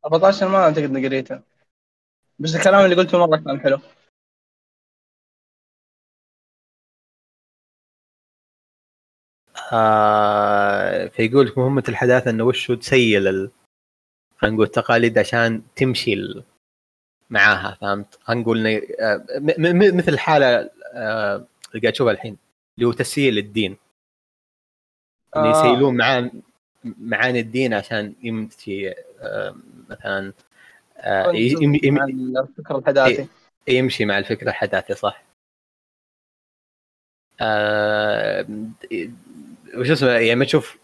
14 0.07 0.49
ما 0.49 0.59
أعتقد 0.59 0.83
إني 0.85 1.07
قريته 1.07 1.41
بس 2.39 2.55
الكلام 2.55 2.85
اللي 2.85 2.97
قلته 2.97 3.19
مرة 3.27 3.37
كان 3.37 3.61
حلو. 3.61 3.79
آه 9.73 11.07
فيقول 11.09 11.47
لك 11.47 11.59
مهمة 11.59 11.85
الحداثة 11.89 12.31
إنه 12.31 12.45
وش 12.45 12.67
تسيل 12.73 13.29
ال... 13.29 13.51
خلينا 14.37 14.55
نقول 14.57 14.67
التقاليد 14.67 15.19
عشان 15.19 15.63
تمشي 15.77 16.13
ال... 16.15 16.45
معاها 17.31 17.79
فهمت؟ 17.81 18.19
خلينا 18.23 18.43
نقول 18.43 18.63
إنه- 18.65 19.01
آه، 19.01 19.25
مثل 19.97 20.13
الحالة 20.13 20.71
آه، 20.95 21.47
اللي 21.69 21.81
قاعد 21.83 21.93
تشوفها 21.93 22.13
الحين 22.13 22.37
اللي 22.77 22.87
هو 22.87 22.93
تسييل 22.93 23.39
الدين 23.39 23.77
ان 25.37 25.43
آه. 25.45 25.51
يسيلون 25.51 25.97
معان 25.97 26.43
معاني 26.85 27.41
الدين 27.41 27.75
عشان 27.75 28.15
يمشي 28.23 28.91
آه، 29.21 29.57
مثلا 29.91 30.33
الفكر 32.41 32.79
الحداثي 32.79 33.29
يمشي 33.69 34.05
مع 34.05 34.19
الفكرة 34.19 34.49
الحداثي 34.51 34.95
صح 34.95 35.23
آه 37.41 38.47
وش 39.75 39.91
اسمه 39.91 40.09
يعني 40.09 40.35
ما 40.35 40.45
تشوف 40.45 40.79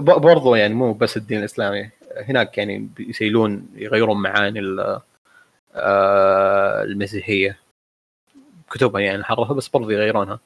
برضو 0.00 0.54
يعني 0.54 0.74
مو 0.74 0.92
بس 0.92 1.16
الدين 1.16 1.38
الإسلامي 1.38 1.90
هناك 2.16 2.58
يعني 2.58 2.88
يسيلون 2.98 3.68
يغيرون 3.74 4.22
معاني 4.22 4.58
ال- 4.60 5.00
آه، 5.74 6.82
المسيحية. 6.82 7.58
كتبها 8.70 9.00
يعني 9.00 9.24
حرفها 9.24 9.54
بس 9.54 9.68
برضو 9.68 9.90
يغيرونها. 9.90 10.40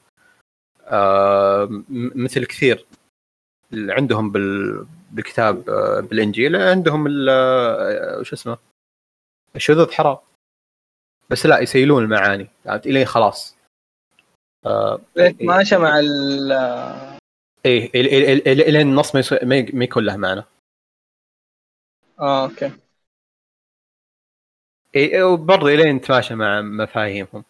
آه، 0.86 1.82
مثل 2.14 2.44
كثير 2.46 2.86
عندهم 3.72 4.30
بال 4.30 4.86
بالكتاب 5.10 5.70
آه، 5.70 6.00
بالإنجيل 6.00 6.56
عندهم 6.56 7.06
وش 8.20 8.32
اسمه 8.32 8.58
الشذوذ 9.56 9.92
حرام. 9.92 10.16
بس 11.30 11.46
لا 11.46 11.58
يسيلون 11.58 12.04
المعاني. 12.04 12.48
فهمت 12.64 12.86
إلين 12.86 13.04
خلاص. 13.06 13.56
آه، 14.66 15.00
ماشى 15.40 15.76
مع 15.76 15.98
ال 15.98 16.52
إيه 17.66 17.90
ال- 17.94 18.14
ال- 18.30 18.48
ال- 18.48 18.68
الين 18.68 18.88
النص 18.88 19.14
ما 19.44 19.84
يكون 19.84 20.04
له 20.04 20.16
معنى. 20.16 20.42
آه 22.22 22.44
أوكي. 22.44 22.72
إي 24.96 25.22
وبرضه 25.22 25.68
الين 25.68 25.96
نتماشى 25.96 26.34
مع 26.34 26.60
مفاهيمهم. 26.60 27.44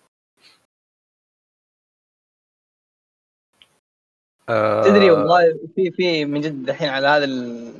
آه، 4.48 4.82
تدري 4.82 5.10
والله 5.10 5.68
في 5.74 5.90
في 5.90 6.24
من 6.24 6.40
جد 6.40 6.68
الحين 6.68 6.88
على 6.88 7.06
هذا 7.06 7.24
ال... 7.24 7.72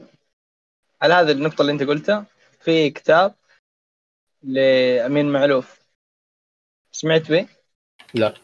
على 1.02 1.14
هذه 1.14 1.32
النقطة 1.32 1.62
اللي 1.62 1.72
أنت 1.72 1.82
قلتها 1.82 2.26
في 2.60 2.90
كتاب 2.90 3.34
لأمين 4.42 5.32
معلوف. 5.32 5.80
سمعت 6.92 7.30
به؟ 7.30 7.48
لا. 8.14 8.34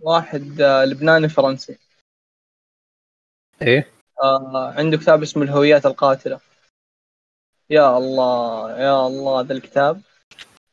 واحد 0.00 0.60
آه، 0.60 0.84
لبناني 0.84 1.28
فرنسي. 1.28 1.78
إيه. 3.62 3.92
آه 4.22 4.74
عنده 4.78 4.96
كتاب 4.96 5.22
اسمه 5.22 5.42
الهويات 5.42 5.86
القاتلة. 5.86 6.49
يا 7.70 7.98
الله 7.98 8.78
يا 8.78 9.06
الله 9.06 9.40
ذا 9.40 9.52
الكتاب. 9.52 10.02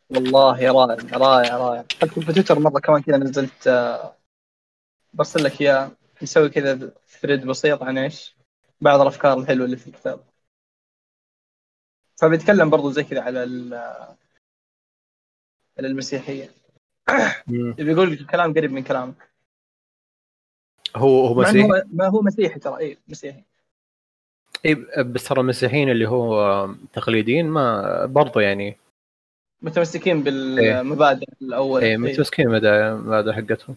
والله 0.09 0.71
رائع 0.71 1.17
رائع 1.17 1.57
رائع. 1.57 1.85
حتى 2.01 2.21
في 2.21 2.33
تويتر 2.33 2.59
مرة 2.59 2.79
كمان 2.79 3.01
كذا 3.01 3.17
نزلت 3.17 3.67
آه 3.67 4.15
برسل 5.13 5.43
لك 5.43 5.61
إياه. 5.61 5.91
نسوي 6.21 6.49
كذا 6.49 6.91
ثريد 7.07 7.45
بسيط 7.45 7.83
عن 7.83 7.97
إيش؟ 7.97 8.35
بعض 8.81 9.01
الأفكار 9.01 9.39
الحلوة 9.39 9.65
اللي 9.65 9.77
في 9.77 9.87
الكتاب. 9.87 10.23
فبيتكلم 12.21 12.69
برضو 12.69 12.91
زي 12.91 13.03
كذا 13.03 13.21
على 13.21 13.39
على 15.77 15.87
المسيحية. 15.87 16.51
بيقول 17.77 18.25
كلام 18.25 18.53
قريب 18.53 18.71
من 18.71 18.83
كلامك. 18.83 19.31
هو 20.95 21.27
هو 21.27 21.33
مسيحي؟ 21.33 21.67
ما 21.85 22.07
هو 22.07 22.21
مسيحي 22.21 22.59
ترى 22.59 22.77
اي 22.79 22.97
مسيحي. 23.07 23.43
اي 24.65 24.75
بس 25.03 25.23
ترى 25.23 25.41
المسيحيين 25.41 25.89
اللي 25.89 26.09
هو 26.09 26.67
تقليديين 26.93 27.45
ما 27.49 28.05
برضو 28.05 28.39
يعني. 28.39 28.77
متمسكين 29.61 30.23
بالمبادئ 30.23 31.25
الأول. 31.41 31.81
اي 31.81 31.97
متمسكين 31.97 32.45
بالمبادئ 32.49 33.31
حقتهم. 33.31 33.75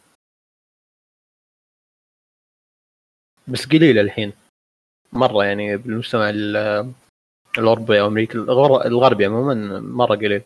بس 3.48 3.66
قليله 3.66 4.00
الحين. 4.00 4.32
مرة 5.12 5.44
يعني 5.44 5.76
بالمجتمع 5.76 6.30
الاوروبي 7.58 8.00
أو 8.00 8.06
أمريكا 8.06 8.34
الغربي 8.86 9.24
عموما 9.24 9.80
مرة 9.80 10.16
قليل. 10.16 10.42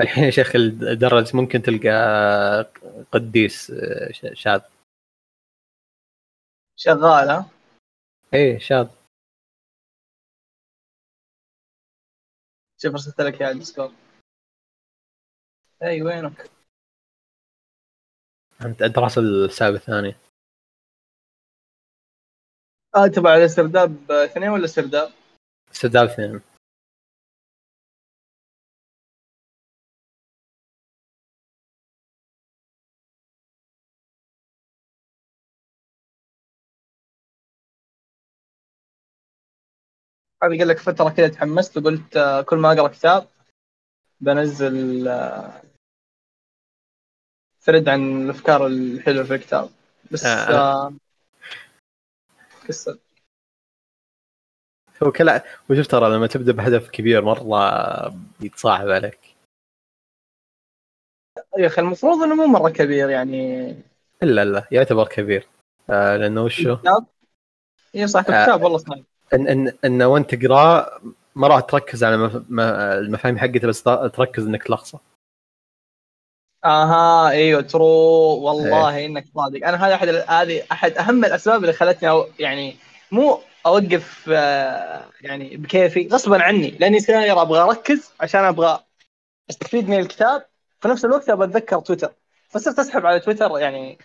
الحين 0.00 0.24
يا 0.24 0.30
شيخ 0.30 0.56
الدرج 0.56 1.36
ممكن 1.36 1.62
تلقى 1.62 1.90
قديس 3.12 3.72
شاذ 4.32 4.60
شغال 6.84 7.30
ها؟ 7.30 7.50
إيه 8.34 8.58
شاذ 8.58 8.88
شوف 12.78 12.92
ارسلت 12.92 13.20
لك 13.20 13.40
يا 13.40 13.50
الديسكورد 13.50 13.92
إي 15.82 16.02
وينك؟ 16.02 16.50
أنت 18.64 18.82
دراسه 18.82 19.20
السابع 19.20 19.76
الثاني 19.76 20.14
آه 22.96 23.06
تبع 23.06 23.30
على 23.30 23.48
سرداب 23.48 24.10
اثنين 24.10 24.48
ولا 24.48 24.66
سرداب؟ 24.66 25.12
سرداب 25.72 26.08
اثنين 26.08 26.40
هذه 40.42 40.58
قال 40.58 40.68
لك 40.68 40.78
فترة 40.78 41.10
كذا 41.10 41.28
تحمست 41.28 41.76
وقلت 41.76 42.16
آه، 42.16 42.42
كل 42.42 42.56
ما 42.56 42.72
أقرأ 42.72 42.88
كتاب 42.88 43.28
بنزل 44.20 45.08
آه، 45.08 45.62
ثريد 47.60 47.88
عن 47.88 48.22
الأفكار 48.24 48.66
الحلوة 48.66 49.24
في 49.24 49.34
الكتاب. 49.34 49.70
بس 50.10 50.24
آه. 50.24 50.86
آه 50.86 50.92
كسر 52.68 52.98
هو 55.02 55.12
كلا 55.12 55.44
وشوف 55.70 55.86
ترى 55.86 56.16
لما 56.16 56.26
تبدأ 56.26 56.52
بهدف 56.52 56.90
كبير 56.90 57.24
مرة 57.24 58.08
بيتصاحب 58.40 58.88
عليك. 58.88 59.18
يا 61.58 61.66
أخي 61.66 61.82
المفروض 61.82 62.22
إنه 62.22 62.34
مو 62.34 62.46
مرة 62.46 62.70
كبير 62.70 63.10
يعني. 63.10 63.68
إلا 64.22 64.44
لا 64.44 64.68
يعتبر 64.70 65.08
كبير. 65.08 65.48
آه 65.90 66.16
لأنه 66.16 66.44
وشو؟ 66.44 66.76
اي 67.94 68.06
صح 68.06 68.20
الكتاب 68.20 68.60
آه. 68.60 68.64
والله 68.64 68.78
صعب 68.78 69.04
ان 69.34 69.48
ان 69.48 69.72
إن 69.84 70.02
وأنت 70.02 70.34
تقراه 70.34 71.00
ما 71.34 71.48
راح 71.48 71.60
تركز 71.60 72.04
على 72.04 72.14
المفاهيم 72.98 73.38
حقته 73.38 73.68
بس 73.68 73.82
تركز 73.82 74.46
إنك 74.46 74.62
تلخصه 74.62 75.00
آها 76.64 77.30
إيوه 77.30 77.62
ترو 77.62 77.84
والله 78.40 78.96
إيه. 78.96 79.06
إنك 79.06 79.24
صادق. 79.34 79.66
أنا 79.66 79.86
هذا 79.86 79.94
أحد 79.94 80.08
هذه 80.08 80.62
أحد 80.72 80.92
أهم 80.92 81.24
الأسباب 81.24 81.60
اللي 81.60 81.72
خلتني 81.72 82.10
أو 82.10 82.28
يعني 82.38 82.76
مو 83.12 83.40
أوقف 83.66 84.30
آه، 84.32 85.04
يعني 85.20 85.56
بكيفي 85.56 86.08
غصبا 86.08 86.42
عني 86.42 86.70
لأني 86.70 87.00
ساير 87.00 87.42
أبغى 87.42 87.60
أركز 87.60 88.12
عشان 88.20 88.44
أبغى 88.44 88.84
أستفيد 89.50 89.88
من 89.88 89.98
الكتاب. 89.98 90.46
في 90.80 90.88
نفس 90.88 91.04
الوقت 91.04 91.30
أبغى 91.30 91.46
أتذكر 91.46 91.80
تويتر. 91.80 92.12
فصرت 92.48 92.78
أسحب 92.78 93.06
على 93.06 93.20
تويتر 93.20 93.58
يعني 93.58 93.98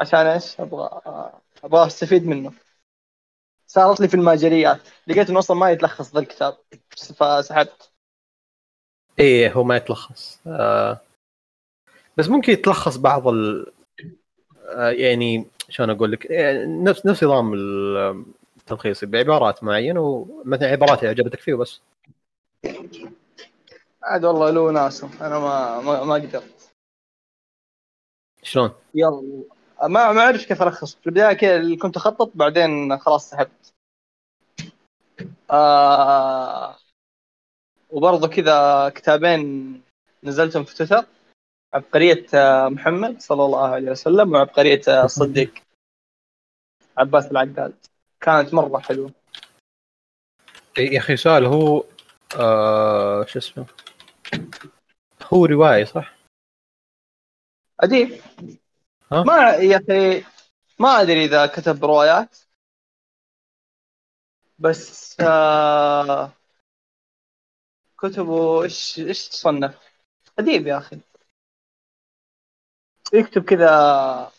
عشان 0.00 0.26
إيش؟ 0.26 0.60
أبغى 0.60 1.00
أبغى 1.64 1.86
أستفيد 1.86 2.26
منه. 2.26 2.52
صارت 3.76 4.00
لي 4.00 4.08
في 4.08 4.14
الماجريات 4.14 4.80
لقيت 5.06 5.30
إنه 5.30 5.38
أصلا 5.38 5.56
ما 5.56 5.70
يتلخص 5.70 6.14
ذا 6.14 6.20
الكتاب. 6.20 6.56
فسحبت. 7.16 7.90
إيه 9.18 9.52
هو 9.52 9.64
ما 9.64 9.76
يتلخص. 9.76 10.40
آه 10.46 11.00
بس 12.16 12.28
ممكن 12.28 12.52
يتلخص 12.52 12.96
بعض 12.96 13.28
ال 13.28 13.72
آه، 14.68 14.90
يعني 14.90 15.46
شلون 15.68 15.90
أقول 15.90 16.12
لك؟ 16.12 16.30
يعني 16.30 16.66
نفس 16.66 17.06
نفس 17.06 17.24
نظام 17.24 17.54
التلخيص. 18.56 19.04
بعبارات 19.04 19.64
معينة 19.64 20.00
ومثلا 20.00 20.68
عبارات 20.68 21.04
عجبتك 21.04 21.40
فيه 21.40 21.54
وبس. 21.54 21.80
عاد 24.02 24.24
والله 24.24 24.50
له 24.50 24.70
ناسه. 24.70 25.26
أنا 25.26 25.38
ما 25.38 25.80
ما, 25.80 26.04
ما 26.04 26.14
قدرت. 26.14 26.72
شلون؟ 28.42 28.70
يلا. 28.94 29.42
ما 29.82 30.12
ما 30.12 30.20
أعرف 30.20 30.44
كيف 30.44 30.62
الخص 30.62 30.94
في 30.94 31.06
البداية 31.06 31.32
كذا 31.32 31.76
كنت 31.76 31.96
أخطط 31.96 32.30
بعدين 32.34 32.98
خلاص 32.98 33.30
سحبت. 33.30 33.74
آه 35.50 36.76
وبرضه 37.90 38.28
كذا 38.28 38.88
كتابين 38.88 39.82
نزلتهم 40.24 40.64
في 40.64 40.74
تويتر 40.74 41.06
عبقرية 41.74 42.26
آه، 42.34 42.68
محمد 42.68 43.20
صلى 43.20 43.44
الله 43.44 43.68
عليه 43.68 43.90
وسلم 43.90 44.32
وعبقرية 44.32 44.80
آه، 44.88 45.04
الصديق 45.04 45.54
عباس 46.98 47.30
العقاد. 47.30 47.74
كانت 48.20 48.54
مرة 48.54 48.78
حلوة. 48.78 49.10
يا 50.78 50.98
أخي 50.98 51.16
سؤال 51.16 51.44
هو 51.44 51.84
آه 52.40 53.24
شو 53.24 53.38
اسمه؟ 53.38 53.66
هو 55.32 55.46
رواية 55.46 55.84
صح؟ 55.84 56.16
أديب؟ 57.80 58.20
ما 59.10 59.50
يا 59.50 59.76
أخي 59.76 60.24
ما 60.78 61.00
أدري 61.00 61.24
إذا 61.24 61.46
كتب 61.46 61.84
روايات. 61.84 62.36
بس 64.58 65.16
آه 65.20 66.32
كتبه 67.98 68.62
إيش 68.62 68.98
إيش 68.98 69.28
تصنف؟ 69.28 69.78
أديب 70.38 70.66
يا 70.66 70.78
أخي. 70.78 70.98
يكتب 73.12 73.44
كذا 73.44 74.32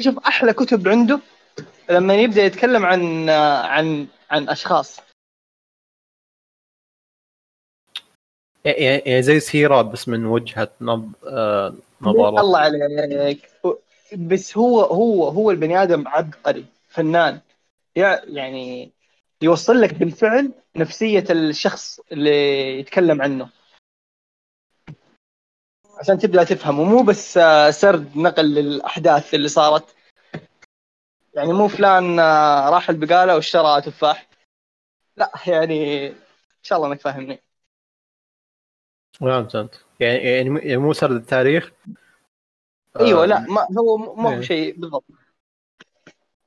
شوف 0.00 0.18
أحلى 0.18 0.52
كتب 0.52 0.88
عنده 0.88 1.20
لما 1.90 2.14
يبدأ 2.14 2.42
يتكلم 2.42 2.86
عن 2.86 3.30
عن 3.64 4.08
عن 4.30 4.48
أشخاص. 4.48 5.00
يعني 8.64 9.22
زي 9.22 9.40
سيره 9.40 9.82
بس 9.82 10.08
من 10.08 10.26
وجهة 10.26 10.70
نظر 10.80 11.08
آه، 11.26 11.74
نظره 12.00 12.40
الله 12.40 12.58
عليك. 12.58 13.50
بس 14.14 14.58
هو 14.58 14.80
هو 14.80 15.28
هو 15.28 15.50
البني 15.50 15.82
آدم 15.82 16.08
عبقري 16.08 16.66
فنان. 16.88 17.40
يعني 17.96 18.92
يوصل 19.42 19.80
لك 19.80 19.94
بالفعل 19.94 20.52
نفسية 20.76 21.24
الشخص 21.30 22.00
اللي 22.12 22.78
يتكلم 22.78 23.22
عنه. 23.22 23.50
عشان 25.98 26.18
تبدأ 26.18 26.44
تفهم 26.44 26.78
ومو 26.78 27.02
بس 27.02 27.38
آه، 27.38 27.70
سرد 27.70 28.16
نقل 28.16 28.54
للأحداث 28.54 29.34
اللي 29.34 29.48
صارت. 29.48 29.96
يعني 31.34 31.52
مو 31.52 31.68
فلان 31.68 32.18
آه، 32.18 32.70
راح 32.70 32.90
البقالة 32.90 33.34
واشترى 33.34 33.80
تفاح. 33.80 34.28
لا 35.16 35.32
يعني 35.46 36.08
إن 36.08 36.62
شاء 36.62 36.78
الله 36.78 36.92
إنك 36.92 37.00
فاهمني. 37.00 37.42
فهمت. 39.20 39.84
يعني 40.00 40.18
يعني 40.18 40.76
مو 40.76 40.92
سرد 40.92 41.16
التاريخ؟ 41.16 41.72
أيوه 43.00 43.26
لا 43.26 43.40
ما 43.40 43.66
هو 43.78 43.96
مو 43.96 44.30
إيه. 44.30 44.40
شيء 44.40 44.76
بالضبط. 44.76 45.04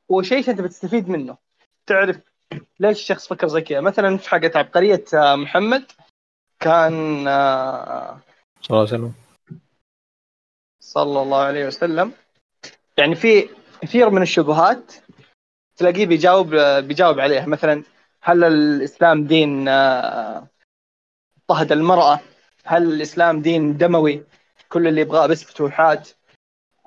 وشيء 0.09 0.49
أنت 0.49 0.61
بتستفيد 0.61 1.09
منه. 1.09 1.37
تعرف 1.87 2.19
ليش 2.79 2.97
الشخص 2.99 3.27
فكر 3.27 3.47
زي 3.47 3.61
كذا؟ 3.61 3.81
مثلا 3.81 4.17
في 4.17 4.29
حقت 4.29 4.55
عبقرية 4.55 5.03
آه، 5.13 5.35
محمد 5.35 5.91
كان 6.59 7.27
آه، 7.27 8.19
صلى 8.61 8.69
الله 8.69 8.79
عليه 8.79 8.93
وسلم. 8.93 9.13
صلى 10.79 11.21
الله 11.21 11.41
عليه 11.41 11.67
وسلم. 11.67 12.11
يعني 12.97 13.15
في 13.15 13.49
كثير 13.81 14.09
من 14.09 14.21
الشبهات 14.21 14.93
تلاقيه 15.75 16.05
بيجاوب 16.05 16.55
بيجاوب 16.55 17.19
عليها. 17.19 17.45
مثلا 17.45 17.83
هل 18.21 18.43
الإسلام 18.43 19.27
دين 19.27 19.67
آه، 19.67 20.47
اضطهد 21.37 21.71
المرأة؟ 21.71 22.19
هل 22.65 22.93
الإسلام 22.93 23.41
دين 23.41 23.77
دموي؟ 23.77 24.23
كل 24.69 24.87
اللي 24.87 25.01
يبغاه 25.01 25.27
بس 25.27 25.43
فتوحات. 25.43 26.09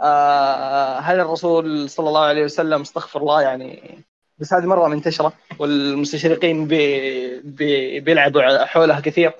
آه، 0.01 0.99
هل 0.99 1.21
الرسول 1.21 1.91
صلى 1.91 2.09
الله 2.09 2.25
عليه 2.25 2.45
وسلم 2.45 2.81
استغفر 2.81 3.21
الله؟ 3.21 3.43
يعني 3.43 3.99
بس 4.39 4.53
هذه 4.53 4.67
مرة 4.67 4.89
منتشرة 4.89 5.33
والمستشرقين 5.59 6.67
بي 6.67 7.41
بي 7.41 8.01
بيلعبوا 8.01 8.65
حولها 8.65 9.01
كثير 9.01 9.33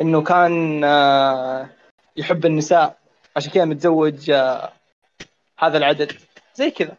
إنه 0.00 0.22
كان 0.22 0.84
آه، 0.84 1.68
يحب 2.16 2.46
النساء 2.46 2.98
عشان 3.36 3.52
كذا 3.52 3.64
متزوج 3.64 4.30
آه، 4.30 4.72
هذا 5.58 5.78
العدد 5.78 6.12
زي 6.54 6.70
كذا. 6.70 6.96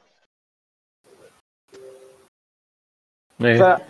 إيه. 3.42 3.60
ف... 3.60 3.82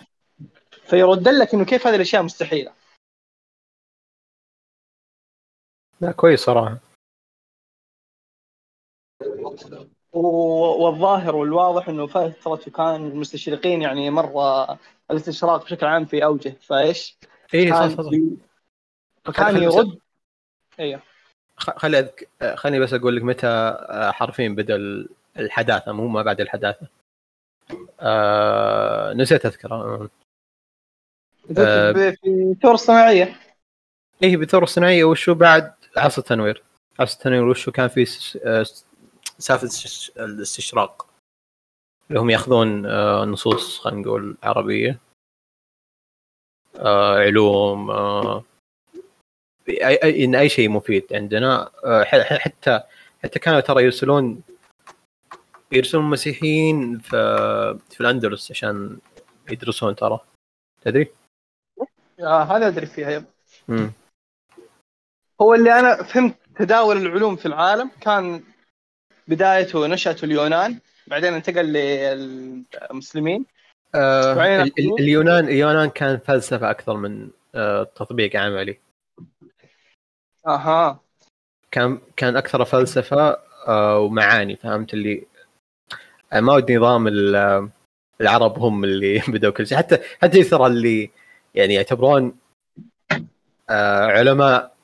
فيرد 0.90 1.28
لك 1.28 1.54
إنه 1.54 1.64
كيف 1.64 1.86
هذه 1.86 1.96
الأشياء 1.96 2.22
مستحيلة. 2.22 2.72
لا 6.00 6.12
كويس 6.12 6.40
صراحة. 6.40 6.93
والظاهر 10.12 11.36
والواضح 11.36 11.88
إنه 11.88 12.06
فترة 12.06 12.72
كان 12.72 13.06
المستشرقين 13.06 13.82
يعني 13.82 14.10
مرة 14.10 14.78
الاستشراق 15.10 15.64
بشكل 15.64 15.86
عام 15.86 16.04
في 16.04 16.24
أوجه 16.24 16.56
فإيش؟ 16.60 17.18
إيه 17.54 17.70
صح 17.72 17.88
صح 17.88 18.10
فكان 19.24 19.62
يرد. 19.62 19.98
أيوه 20.80 21.00
خلي 21.56 21.98
أذك... 21.98 22.28
خليني 22.54 22.80
بس 22.80 22.94
أقول 22.94 23.16
لك 23.16 23.22
متى 23.22 23.76
حرفيا 24.14 24.48
بدأ 24.48 24.76
ال- 24.76 25.08
الحداثة 25.38 25.92
مو 25.92 26.08
ما 26.08 26.22
بعد 26.22 26.40
الحداثة. 26.40 26.86
آه... 28.00 29.12
نسيت 29.12 29.46
أذكر. 29.46 29.72
آه، 29.72 30.08
آه. 31.58 31.92
في 31.92 32.16
الثورة 32.26 32.74
الصناعية. 32.74 33.36
إيه 34.22 34.36
بالثورة 34.36 34.64
الصناعية 34.64 35.04
وشو 35.04 35.34
بعد؟ 35.34 35.74
عصر 35.96 36.22
التنوير. 36.22 36.62
عصر 36.98 37.18
التنوير 37.18 37.44
وشو 37.44 37.72
كان 37.72 37.88
في 37.88 38.06
آه، 38.44 38.66
سالفه 39.38 39.68
الاستشراق. 40.16 41.06
اللي 42.08 42.20
هم 42.20 42.30
ياخذون 42.30 42.86
آه، 42.86 43.24
نصوص 43.24 43.78
خلينا 43.78 44.00
نقول 44.00 44.36
عربية. 44.42 44.98
آه، 46.76 47.18
علوم 47.18 47.90
آه، 47.90 48.44
اي 49.68 50.24
إن 50.24 50.34
أي 50.34 50.48
شيء 50.48 50.68
مفيد 50.68 51.12
عندنا. 51.12 51.70
حتى 52.38 52.80
حتى 53.24 53.38
كانوا 53.38 53.60
ترى 53.60 53.84
يرسلون 53.84 54.42
يرسلون 55.72 56.04
مسيحيين 56.04 56.98
في 56.98 57.16
في 57.90 58.00
الأندلس 58.00 58.50
عشان 58.50 58.98
يدرسون 59.50 59.96
ترى. 59.96 60.20
تدري؟ 60.82 61.12
هذا 62.20 62.68
أدري 62.68 62.86
فيها 62.86 63.10
يب. 63.10 63.24
امم 63.68 63.92
هو 65.40 65.54
اللي 65.54 65.78
أنا 65.78 66.02
فهمت 66.02 66.36
تداول 66.56 66.96
العلوم 66.96 67.36
في 67.36 67.46
العالم 67.46 67.90
كان 68.00 68.42
بدايته 69.28 69.86
نشأته 69.86 70.24
اليونان 70.24 70.78
بعدين 71.06 71.34
انتقل 71.34 71.72
للمسلمين. 71.72 73.46
آه 73.94 74.32
ال-. 74.62 74.72
اليونان 75.00 75.44
اليونان 75.44 75.90
كان 75.90 76.18
فلسفة 76.18 76.70
أكثر 76.70 76.96
من 76.96 77.30
آه 77.54 77.84
تطبيق 77.84 78.36
عملي. 78.36 78.78
أها. 80.46 81.00
كان 81.70 82.00
كان 82.16 82.36
أكثر 82.36 82.64
فلسفة 82.64 83.38
آه 83.68 83.98
ومعاني 83.98 84.56
فهمت 84.56 84.94
اللي؟ 84.94 85.26
آه، 86.32 86.40
ما 86.40 86.54
ودي 86.54 86.76
نظام 86.76 87.08
آه، 87.36 87.68
العرب 88.20 88.58
هم 88.58 88.84
اللي 88.84 89.18
بدوا 89.28 89.50
كل 89.50 89.66
شيء. 89.66 89.78
حتى 89.78 89.98
حتى 90.22 90.44
ترى 90.44 90.66
اللي 90.66 91.10
يعني 91.54 91.74
يعتبرون 91.74 92.38
آه 93.70 94.06
علماء 94.06 94.74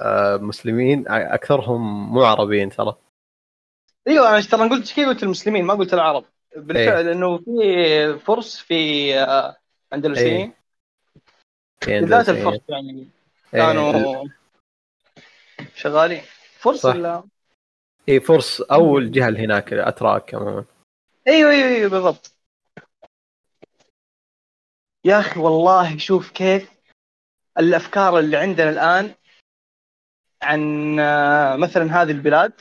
آه 0.00 0.36
مسلمين 0.36 1.04
أكثرهم 1.08 2.12
مو 2.12 2.24
عربيين 2.24 2.70
ترى. 2.70 2.96
إيوه 4.08 4.28
أنا 4.28 4.40
ترى 4.40 4.68
قلت 4.68 4.92
كذا 4.96 5.08
قلت 5.08 5.22
المسلمين 5.22 5.64
ما 5.64 5.74
قلت 5.74 5.94
العرب. 5.94 6.24
بالفعل 6.56 7.08
إنه 7.08 7.38
في 7.38 8.18
فرس 8.18 8.58
في 8.58 9.14
آه، 9.18 9.56
اندلسيين 9.92 10.52
يعني 11.88 12.00
بالذات 12.00 12.28
الفرس 12.28 12.60
يعني 12.68 13.08
إيه، 13.54 13.60
كانوا 13.60 14.24
شغالين. 15.74 16.22
فرس. 16.58 16.84
ولا 16.84 17.24
اي 18.08 18.20
فرص 18.20 18.60
أو 18.60 18.98
الجهه 18.98 19.28
اللي 19.28 19.44
هناك 19.44 19.72
الأتراك 19.72 20.34
إيوه 20.34 20.66
إيوه 21.28 21.68
إيوه 21.68 21.90
بالضبط. 21.90 22.36
يا 25.04 25.20
أخي 25.20 25.40
والله 25.40 25.98
شوف 25.98 26.30
كيف 26.30 26.70
الأفكار 27.58 28.18
اللي 28.18 28.36
عندنا 28.36 28.70
الآن 28.70 29.14
عن 30.42 30.96
آه، 31.00 31.56
مثلا 31.56 32.02
هذه 32.02 32.10
البلاد. 32.10 32.52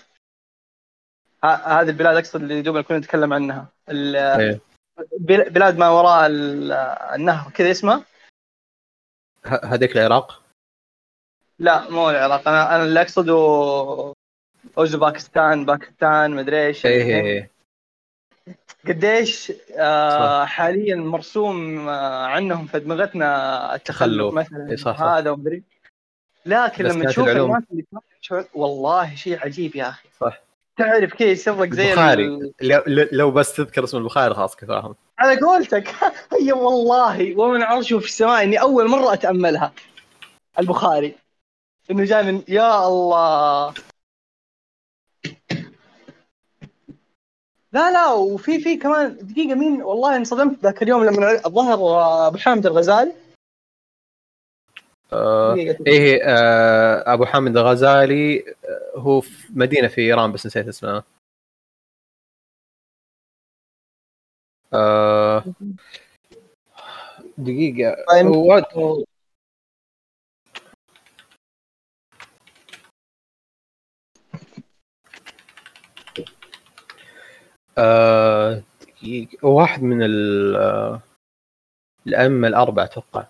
هذه 1.44 1.90
البلاد 1.90 2.16
أقصد 2.18 2.42
اللي 2.42 2.62
دوبنا 2.62 2.82
كنا 2.82 2.98
نتكلم 2.98 3.34
عنها 3.34 3.68
إيه. 3.90 4.60
بل- 5.20 5.50
بلاد 5.50 5.78
ما 5.78 5.90
وراء 5.90 6.26
ال- 6.28 6.72
النهر 7.16 7.52
كذا 7.52 7.72
اسمها 7.72 8.04
هذيك 9.64 9.98
العراق 9.98 10.42
لا 11.60 11.90
مو 11.90 12.10
العراق 12.10 12.48
أنا 12.48 12.76
أنا 12.76 12.84
اللي 12.84 13.02
أقصده 13.02 13.34
أوزباكستان 14.78 15.66
باكستان 15.66 16.32
مدري 16.32 16.66
إيش 16.68 16.86
إيه 16.86 17.04
إيه. 17.22 17.52
قديش 18.88 19.54
آه. 19.78 20.46
حاليا 20.46 20.96
مرسوم 20.96 21.90
آه 21.90 22.26
عنهم 22.26 22.68
في 22.68 22.80
دماغتنا 22.80 23.76
التخلف 23.76 24.22
تخلف. 24.22 24.34
مثلا 24.34 24.70
إيه 24.70 24.76
صح، 24.76 24.98
صح. 24.98 25.04
هذا 25.04 25.30
ومدري 25.32 25.64
لكن 26.46 26.84
لما 26.86 27.06
تشوف 27.06 27.28
الناس 27.28 27.64
اللي 27.72 27.86
والله 28.54 29.16
شيء 29.16 29.40
عجيب 29.40 29.76
يا 29.76 29.90
أخي 29.90 30.10
صح. 30.20 30.40
تعرف 30.82 31.14
كذا 31.14 31.28
يصير 31.28 31.74
زي 31.74 31.90
البخاري. 31.90 32.26
ال- 32.26 32.54
لو, 32.62 32.82
لو 33.12 33.32
بس 33.32 33.56
تذكر 33.56 33.84
اسم 33.84 33.98
البخاري 33.98 34.34
خلاص 34.34 34.56
كفاهم. 34.56 34.96
على 35.20 35.40
قولتك. 35.40 35.88
هي 36.42 36.52
والله. 36.52 37.40
ومن 37.40 37.62
عرشه 37.62 38.00
في 38.00 38.06
السماء 38.06 38.44
إني 38.44 38.62
أول 38.62 38.88
مرة 38.90 39.14
أتأملها. 39.14 39.74
البخاري. 40.60 41.16
إنه 41.92 42.04
جاي 42.04 42.24
من 42.24 42.42
يا 42.48 42.88
الله. 42.88 43.74
لا 47.74 47.92
لا 47.92 48.12
وفي 48.12 48.60
في 48.60 48.78
كمان 48.78 49.18
دقيقة 49.22 49.56
مين 49.56 49.82
والله 49.82 50.16
انصدمت 50.16 50.64
ذاك 50.64 50.84
اليوم 50.84 51.04
لما 51.06 51.46
الظاهر 51.46 51.74
أبو 52.28 52.38
حامد 52.38 52.66
الغزالي. 52.66 53.12
آه 55.14 55.54
دقيقة. 55.54 55.84
إيه 55.88 56.22
آه 56.24 57.14
أبو 57.14 57.26
حامد 57.26 57.58
الغزالي 57.58 58.40
آه، 58.40 59.00
هو 59.00 59.22
في 59.22 59.48
مدينة 59.54 59.88
في 59.88 60.02
إيران 60.02 60.32
بس 60.32 60.46
نسيت 60.46 60.68
اسمها. 60.68 61.04
آه 64.74 65.44
دقيقة. 67.38 67.96
طيب. 68.10 68.26
هو 68.26 68.62
آه 77.78 78.64
دقيقة. 78.82 79.48
واحد 79.48 79.84
من 79.84 80.02
آه، 80.56 81.02
الأئمة 82.08 82.48
الأربعة 82.48 82.84
أتوقع. 82.84 83.26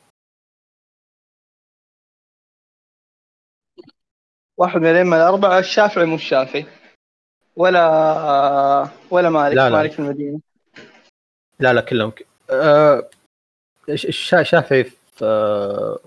واحد 4.62 4.82
من 4.82 4.88
الأئمة 4.88 5.18
الأربعة 5.18 5.60
الشافعي 5.60 6.06
مو 6.06 6.16
الشافعي. 6.16 6.66
ولا 7.56 8.90
ولا 9.12 9.30
مالك 9.30 9.56
لا، 9.56 9.70
لا. 9.70 9.78
مالك 9.78 9.92
في 9.92 10.00
المدينة. 10.00 10.40
لا 11.60 11.74
لا 11.74 11.82
كلهم 11.82 12.12
ك... 12.12 12.26
آه 12.50 13.10
الش- 13.90 14.06
الشا- 14.06 14.44
شافعي 14.44 14.84
في 14.84 15.26
آه 15.26 16.00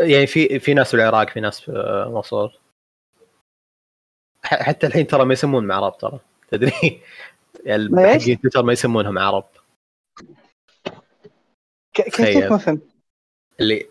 يعني 0.00 0.26
في 0.26 0.58
في 0.58 0.74
ناس 0.74 0.90
في 0.90 0.94
العراق 0.94 1.30
في 1.30 1.40
ناس 1.40 1.60
في 1.60 1.72
آه، 1.72 2.10
مصر. 2.10 2.58
حتى 4.44 4.86
الحين 4.86 5.06
ترى 5.06 5.24
ما 5.24 5.32
يسمون 5.32 5.70
عرب 5.72 5.98
ترى. 5.98 6.20
تدري؟ 6.50 6.72
يعني؟ 7.66 8.18
حقين 8.20 8.40
تويتر 8.40 8.62
ما 8.62 8.72
يسمونهم 8.72 9.18
عرب. 9.18 9.44
كيف 11.94 12.20
ما 12.20 12.58
فهمت؟ 12.58 12.82
اللي 13.60 13.86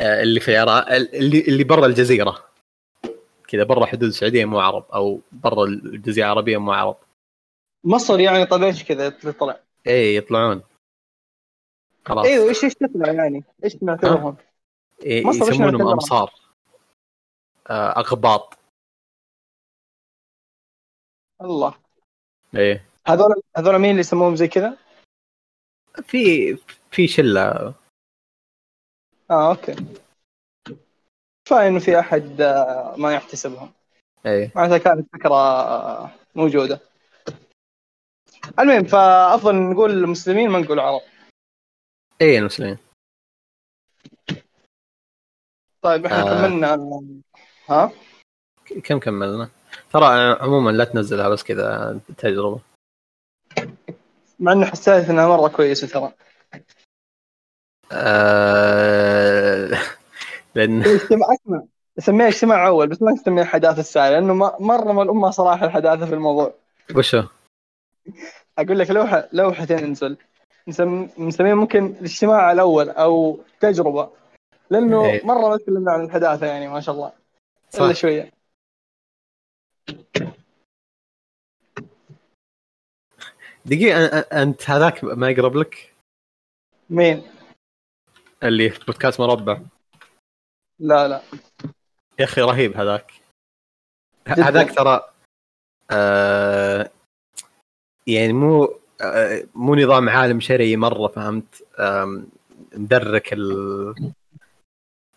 آه 0.00 0.22
اللي 0.22 0.40
في 0.40 0.50
العراق 0.62 0.90
اللي 0.92 1.40
اللي 1.40 1.64
برا 1.64 1.86
الجزيرة. 1.86 2.49
كذا 3.50 3.64
برا 3.64 3.86
حدود 3.86 4.08
السعودية 4.08 4.44
مو 4.44 4.60
عرب 4.60 4.84
أو 4.90 5.20
برا 5.32 5.64
الجزيرة 5.64 6.26
العربية 6.26 6.58
مو 6.58 6.72
عرب 6.72 6.96
مصر 7.84 8.20
يعني 8.20 8.46
طيب 8.46 8.62
إيش 8.62 8.84
كذا 8.84 9.08
تطلع؟ 9.08 9.60
اي 9.86 10.16
يطلعون 10.16 10.62
خلاص 12.04 12.26
أيوه 12.26 12.48
إيش 12.48 12.64
إيش 12.64 12.74
تطلع 12.74 13.12
يعني؟ 13.12 13.44
إيش 13.64 13.82
نعتبرهم؟ 13.82 14.36
إيه 15.02 15.26
يسمونهم؟ 15.26 15.88
أمصار 15.88 16.34
آه، 17.70 17.98
أغباط 17.98 18.58
الله 21.40 21.74
إيه 22.56 22.84
هذول 23.06 23.42
هذول 23.56 23.78
مين 23.78 23.90
اللي 23.90 24.00
يسموهم 24.00 24.36
زي 24.36 24.48
كذا؟ 24.48 24.76
في 26.02 26.56
في 26.90 27.06
شلة 27.08 27.74
آه 29.30 29.50
أوكي 29.50 29.76
كفاية 31.50 31.68
إنه 31.68 31.78
في 31.78 31.98
أحد 31.98 32.40
آه، 32.40 32.94
ما 32.96 33.12
يحتسبهم. 33.14 33.72
إيه. 34.26 34.52
معناتها 34.54 34.78
كانت 34.78 35.08
فكرة 35.12 35.34
آه، 35.34 36.10
موجودة. 36.34 36.80
المهم 38.58 38.84
فأفضل 38.84 39.54
نقول 39.54 39.90
المسلمين 39.90 40.50
ما 40.50 40.58
نقول 40.58 40.80
عرب 40.80 41.00
إيه 42.20 42.38
المسلمين. 42.38 42.78
طيب 45.82 46.06
إحنا 46.06 46.22
آه. 46.22 46.24
كملنا. 46.24 46.74
ها؟ 47.68 47.92
كم 48.84 48.98
كملنا؟ 48.98 49.50
ترى 49.92 50.06
عموما 50.40 50.70
لا 50.70 50.84
تنزلها 50.84 51.28
بس 51.28 51.42
كذا 51.42 52.00
تجربة. 52.18 52.60
مع 54.40 54.52
اني 54.52 54.66
حسيت 54.66 55.10
إنها 55.10 55.28
مرة 55.28 55.48
كويسة 55.48 55.86
ترى. 55.86 56.12
آه... 57.92 58.59
لأن 60.54 60.82
اجتماع 60.82 61.28
اسمع 61.34 61.62
سميها 61.98 62.28
اجتماع 62.28 62.66
أول 62.66 62.88
بس 62.88 63.02
ما 63.02 63.14
تسميها 63.14 63.44
حداثة 63.44 63.80
الساعة 63.80 64.10
لأنه 64.10 64.34
ما- 64.34 64.56
مرة 64.60 64.92
ما 64.92 65.02
الأمة 65.02 65.30
صراحة 65.30 65.66
الحداثة 65.66 66.06
في 66.06 66.14
الموضوع 66.14 66.54
وشو؟ 66.96 67.22
أقول 68.58 68.78
لك 68.78 68.90
لوحه 68.90 69.28
لوحه 69.32 69.64
تنزل 69.64 70.16
نسم... 70.68 71.08
نسميها 71.18 71.54
ممكن 71.54 71.86
الاجتماع 71.86 72.52
الأول 72.52 72.88
أو 72.90 73.38
تجربة 73.60 74.10
لأنه 74.70 75.04
إيه. 75.04 75.26
مرة 75.26 75.48
ما 75.48 75.56
تكلمنا 75.56 75.92
عن 75.92 76.04
الحداثة 76.04 76.46
يعني 76.46 76.68
ما 76.68 76.80
شاء 76.80 76.94
الله 76.94 77.12
الا 77.74 77.92
صح 77.92 78.00
شوية 78.00 78.30
دقيقة 83.64 84.08
أ- 84.08 84.24
أ- 84.24 84.34
أنت 84.34 84.70
هذاك 84.70 85.04
ما 85.04 85.30
يقرب 85.30 85.56
لك؟ 85.56 85.94
مين؟ 86.90 87.22
اللي 88.42 88.70
في 88.70 88.84
بودكاست 88.84 89.20
مربع 89.20 89.60
لا 90.80 91.08
لا. 91.08 91.22
يا 92.18 92.24
أخي 92.24 92.40
رهيب 92.40 92.76
هذاك. 92.76 93.12
هذاك 94.26 94.74
ترى 94.74 95.10
آه 95.90 96.90
يعني 98.06 98.32
مو 98.32 98.64
آه 99.02 99.42
مو 99.54 99.74
نظام 99.74 100.08
عالم 100.08 100.40
شرعي 100.40 100.76
مرة 100.76 101.08
فهمت؟ 101.08 101.62
آم، 101.78 102.28
مدرك 102.74 103.32
ال- 103.32 104.12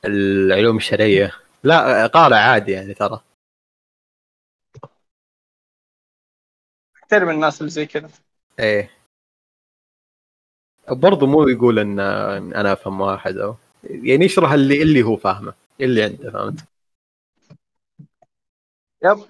العلوم 0.06 0.78
الشرعية. 0.78 1.32
لا 1.64 2.04
آه، 2.04 2.08
قارئ 2.08 2.36
عادي 2.36 2.72
يعني 2.72 2.94
ترى. 2.94 3.22
أحترم 6.96 7.30
الناس 7.30 7.62
اللي 7.62 7.72
زي 7.72 7.86
كذا. 7.86 8.10
إيه. 8.60 8.92
برضو 10.92 11.26
مو 11.26 11.48
يقول 11.48 11.80
إن 11.80 12.00
آه، 12.00 12.38
أنا 12.38 12.74
أفهم 12.74 13.02
واحد 13.02 13.38
أو 13.38 13.56
يعني 13.84 14.26
يشرح 14.26 14.52
اللي 14.52 14.82
اللي 14.82 15.04
هو 15.04 15.16
فاهمه. 15.18 15.54
اللي 15.82 16.04
عنده 16.04 16.32
فهمت؟ 16.32 16.60
yep. 19.04 19.26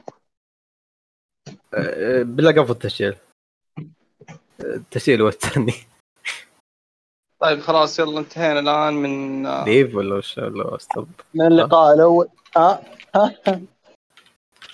آه، 1.74 2.24
بالله 2.24 2.52
قفل 2.52 2.72
التسجيل. 2.72 3.16
التسجيل 4.60 5.22
والتاني 5.22 5.74
طيب 7.40 7.60
خلاص 7.60 8.00
يلا 8.00 8.20
انتهينا 8.20 8.60
الآن 8.60 8.94
من 8.94 9.44
leave 9.64 9.96
ولا 9.96 10.16
وش 10.16 10.38
ولا 10.38 10.78
stop 10.78 11.10
من 11.34 11.48
اللقاء 11.48 11.96
الأول. 11.96 12.30
ها 12.58 12.84
ها 13.16 13.36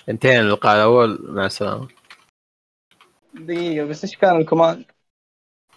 انتهينا 0.08 0.40
اللقاء 0.40 0.76
الأول. 0.76 1.18
مع 1.34 1.46
السلامة. 1.46 1.88
دقيقة 3.34 3.86
بس 3.86 4.04
إيش 4.04 4.16
كان 4.16 4.40
ال 4.40 4.45
command؟ 4.45 4.84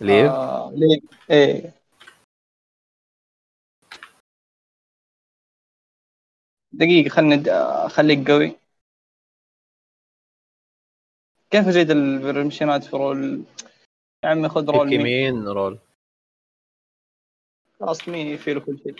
leave؟ 0.01 0.31
آه 0.31 0.71
leave. 0.75 1.03
إيه. 1.31 1.82
دقيقة 6.73 7.09
خلني 7.09 7.43
خليك 7.89 8.31
قوي. 8.31 8.55
كيف 11.51 11.67
ازيد 11.67 11.91
ال 11.91 11.99
permissionات 11.99 12.83
في 12.83 12.95
role؟ 12.95 13.43
يا 14.23 14.29
عمي 14.29 14.49
خذ 14.49 14.69
role 14.69 14.87
مين 14.87 15.47
role؟ 15.47 15.79
خلاص 17.79 18.09
مين 18.09 18.27
يفيله 18.27 18.59
كل 18.59 18.77
شيء. 18.83 18.95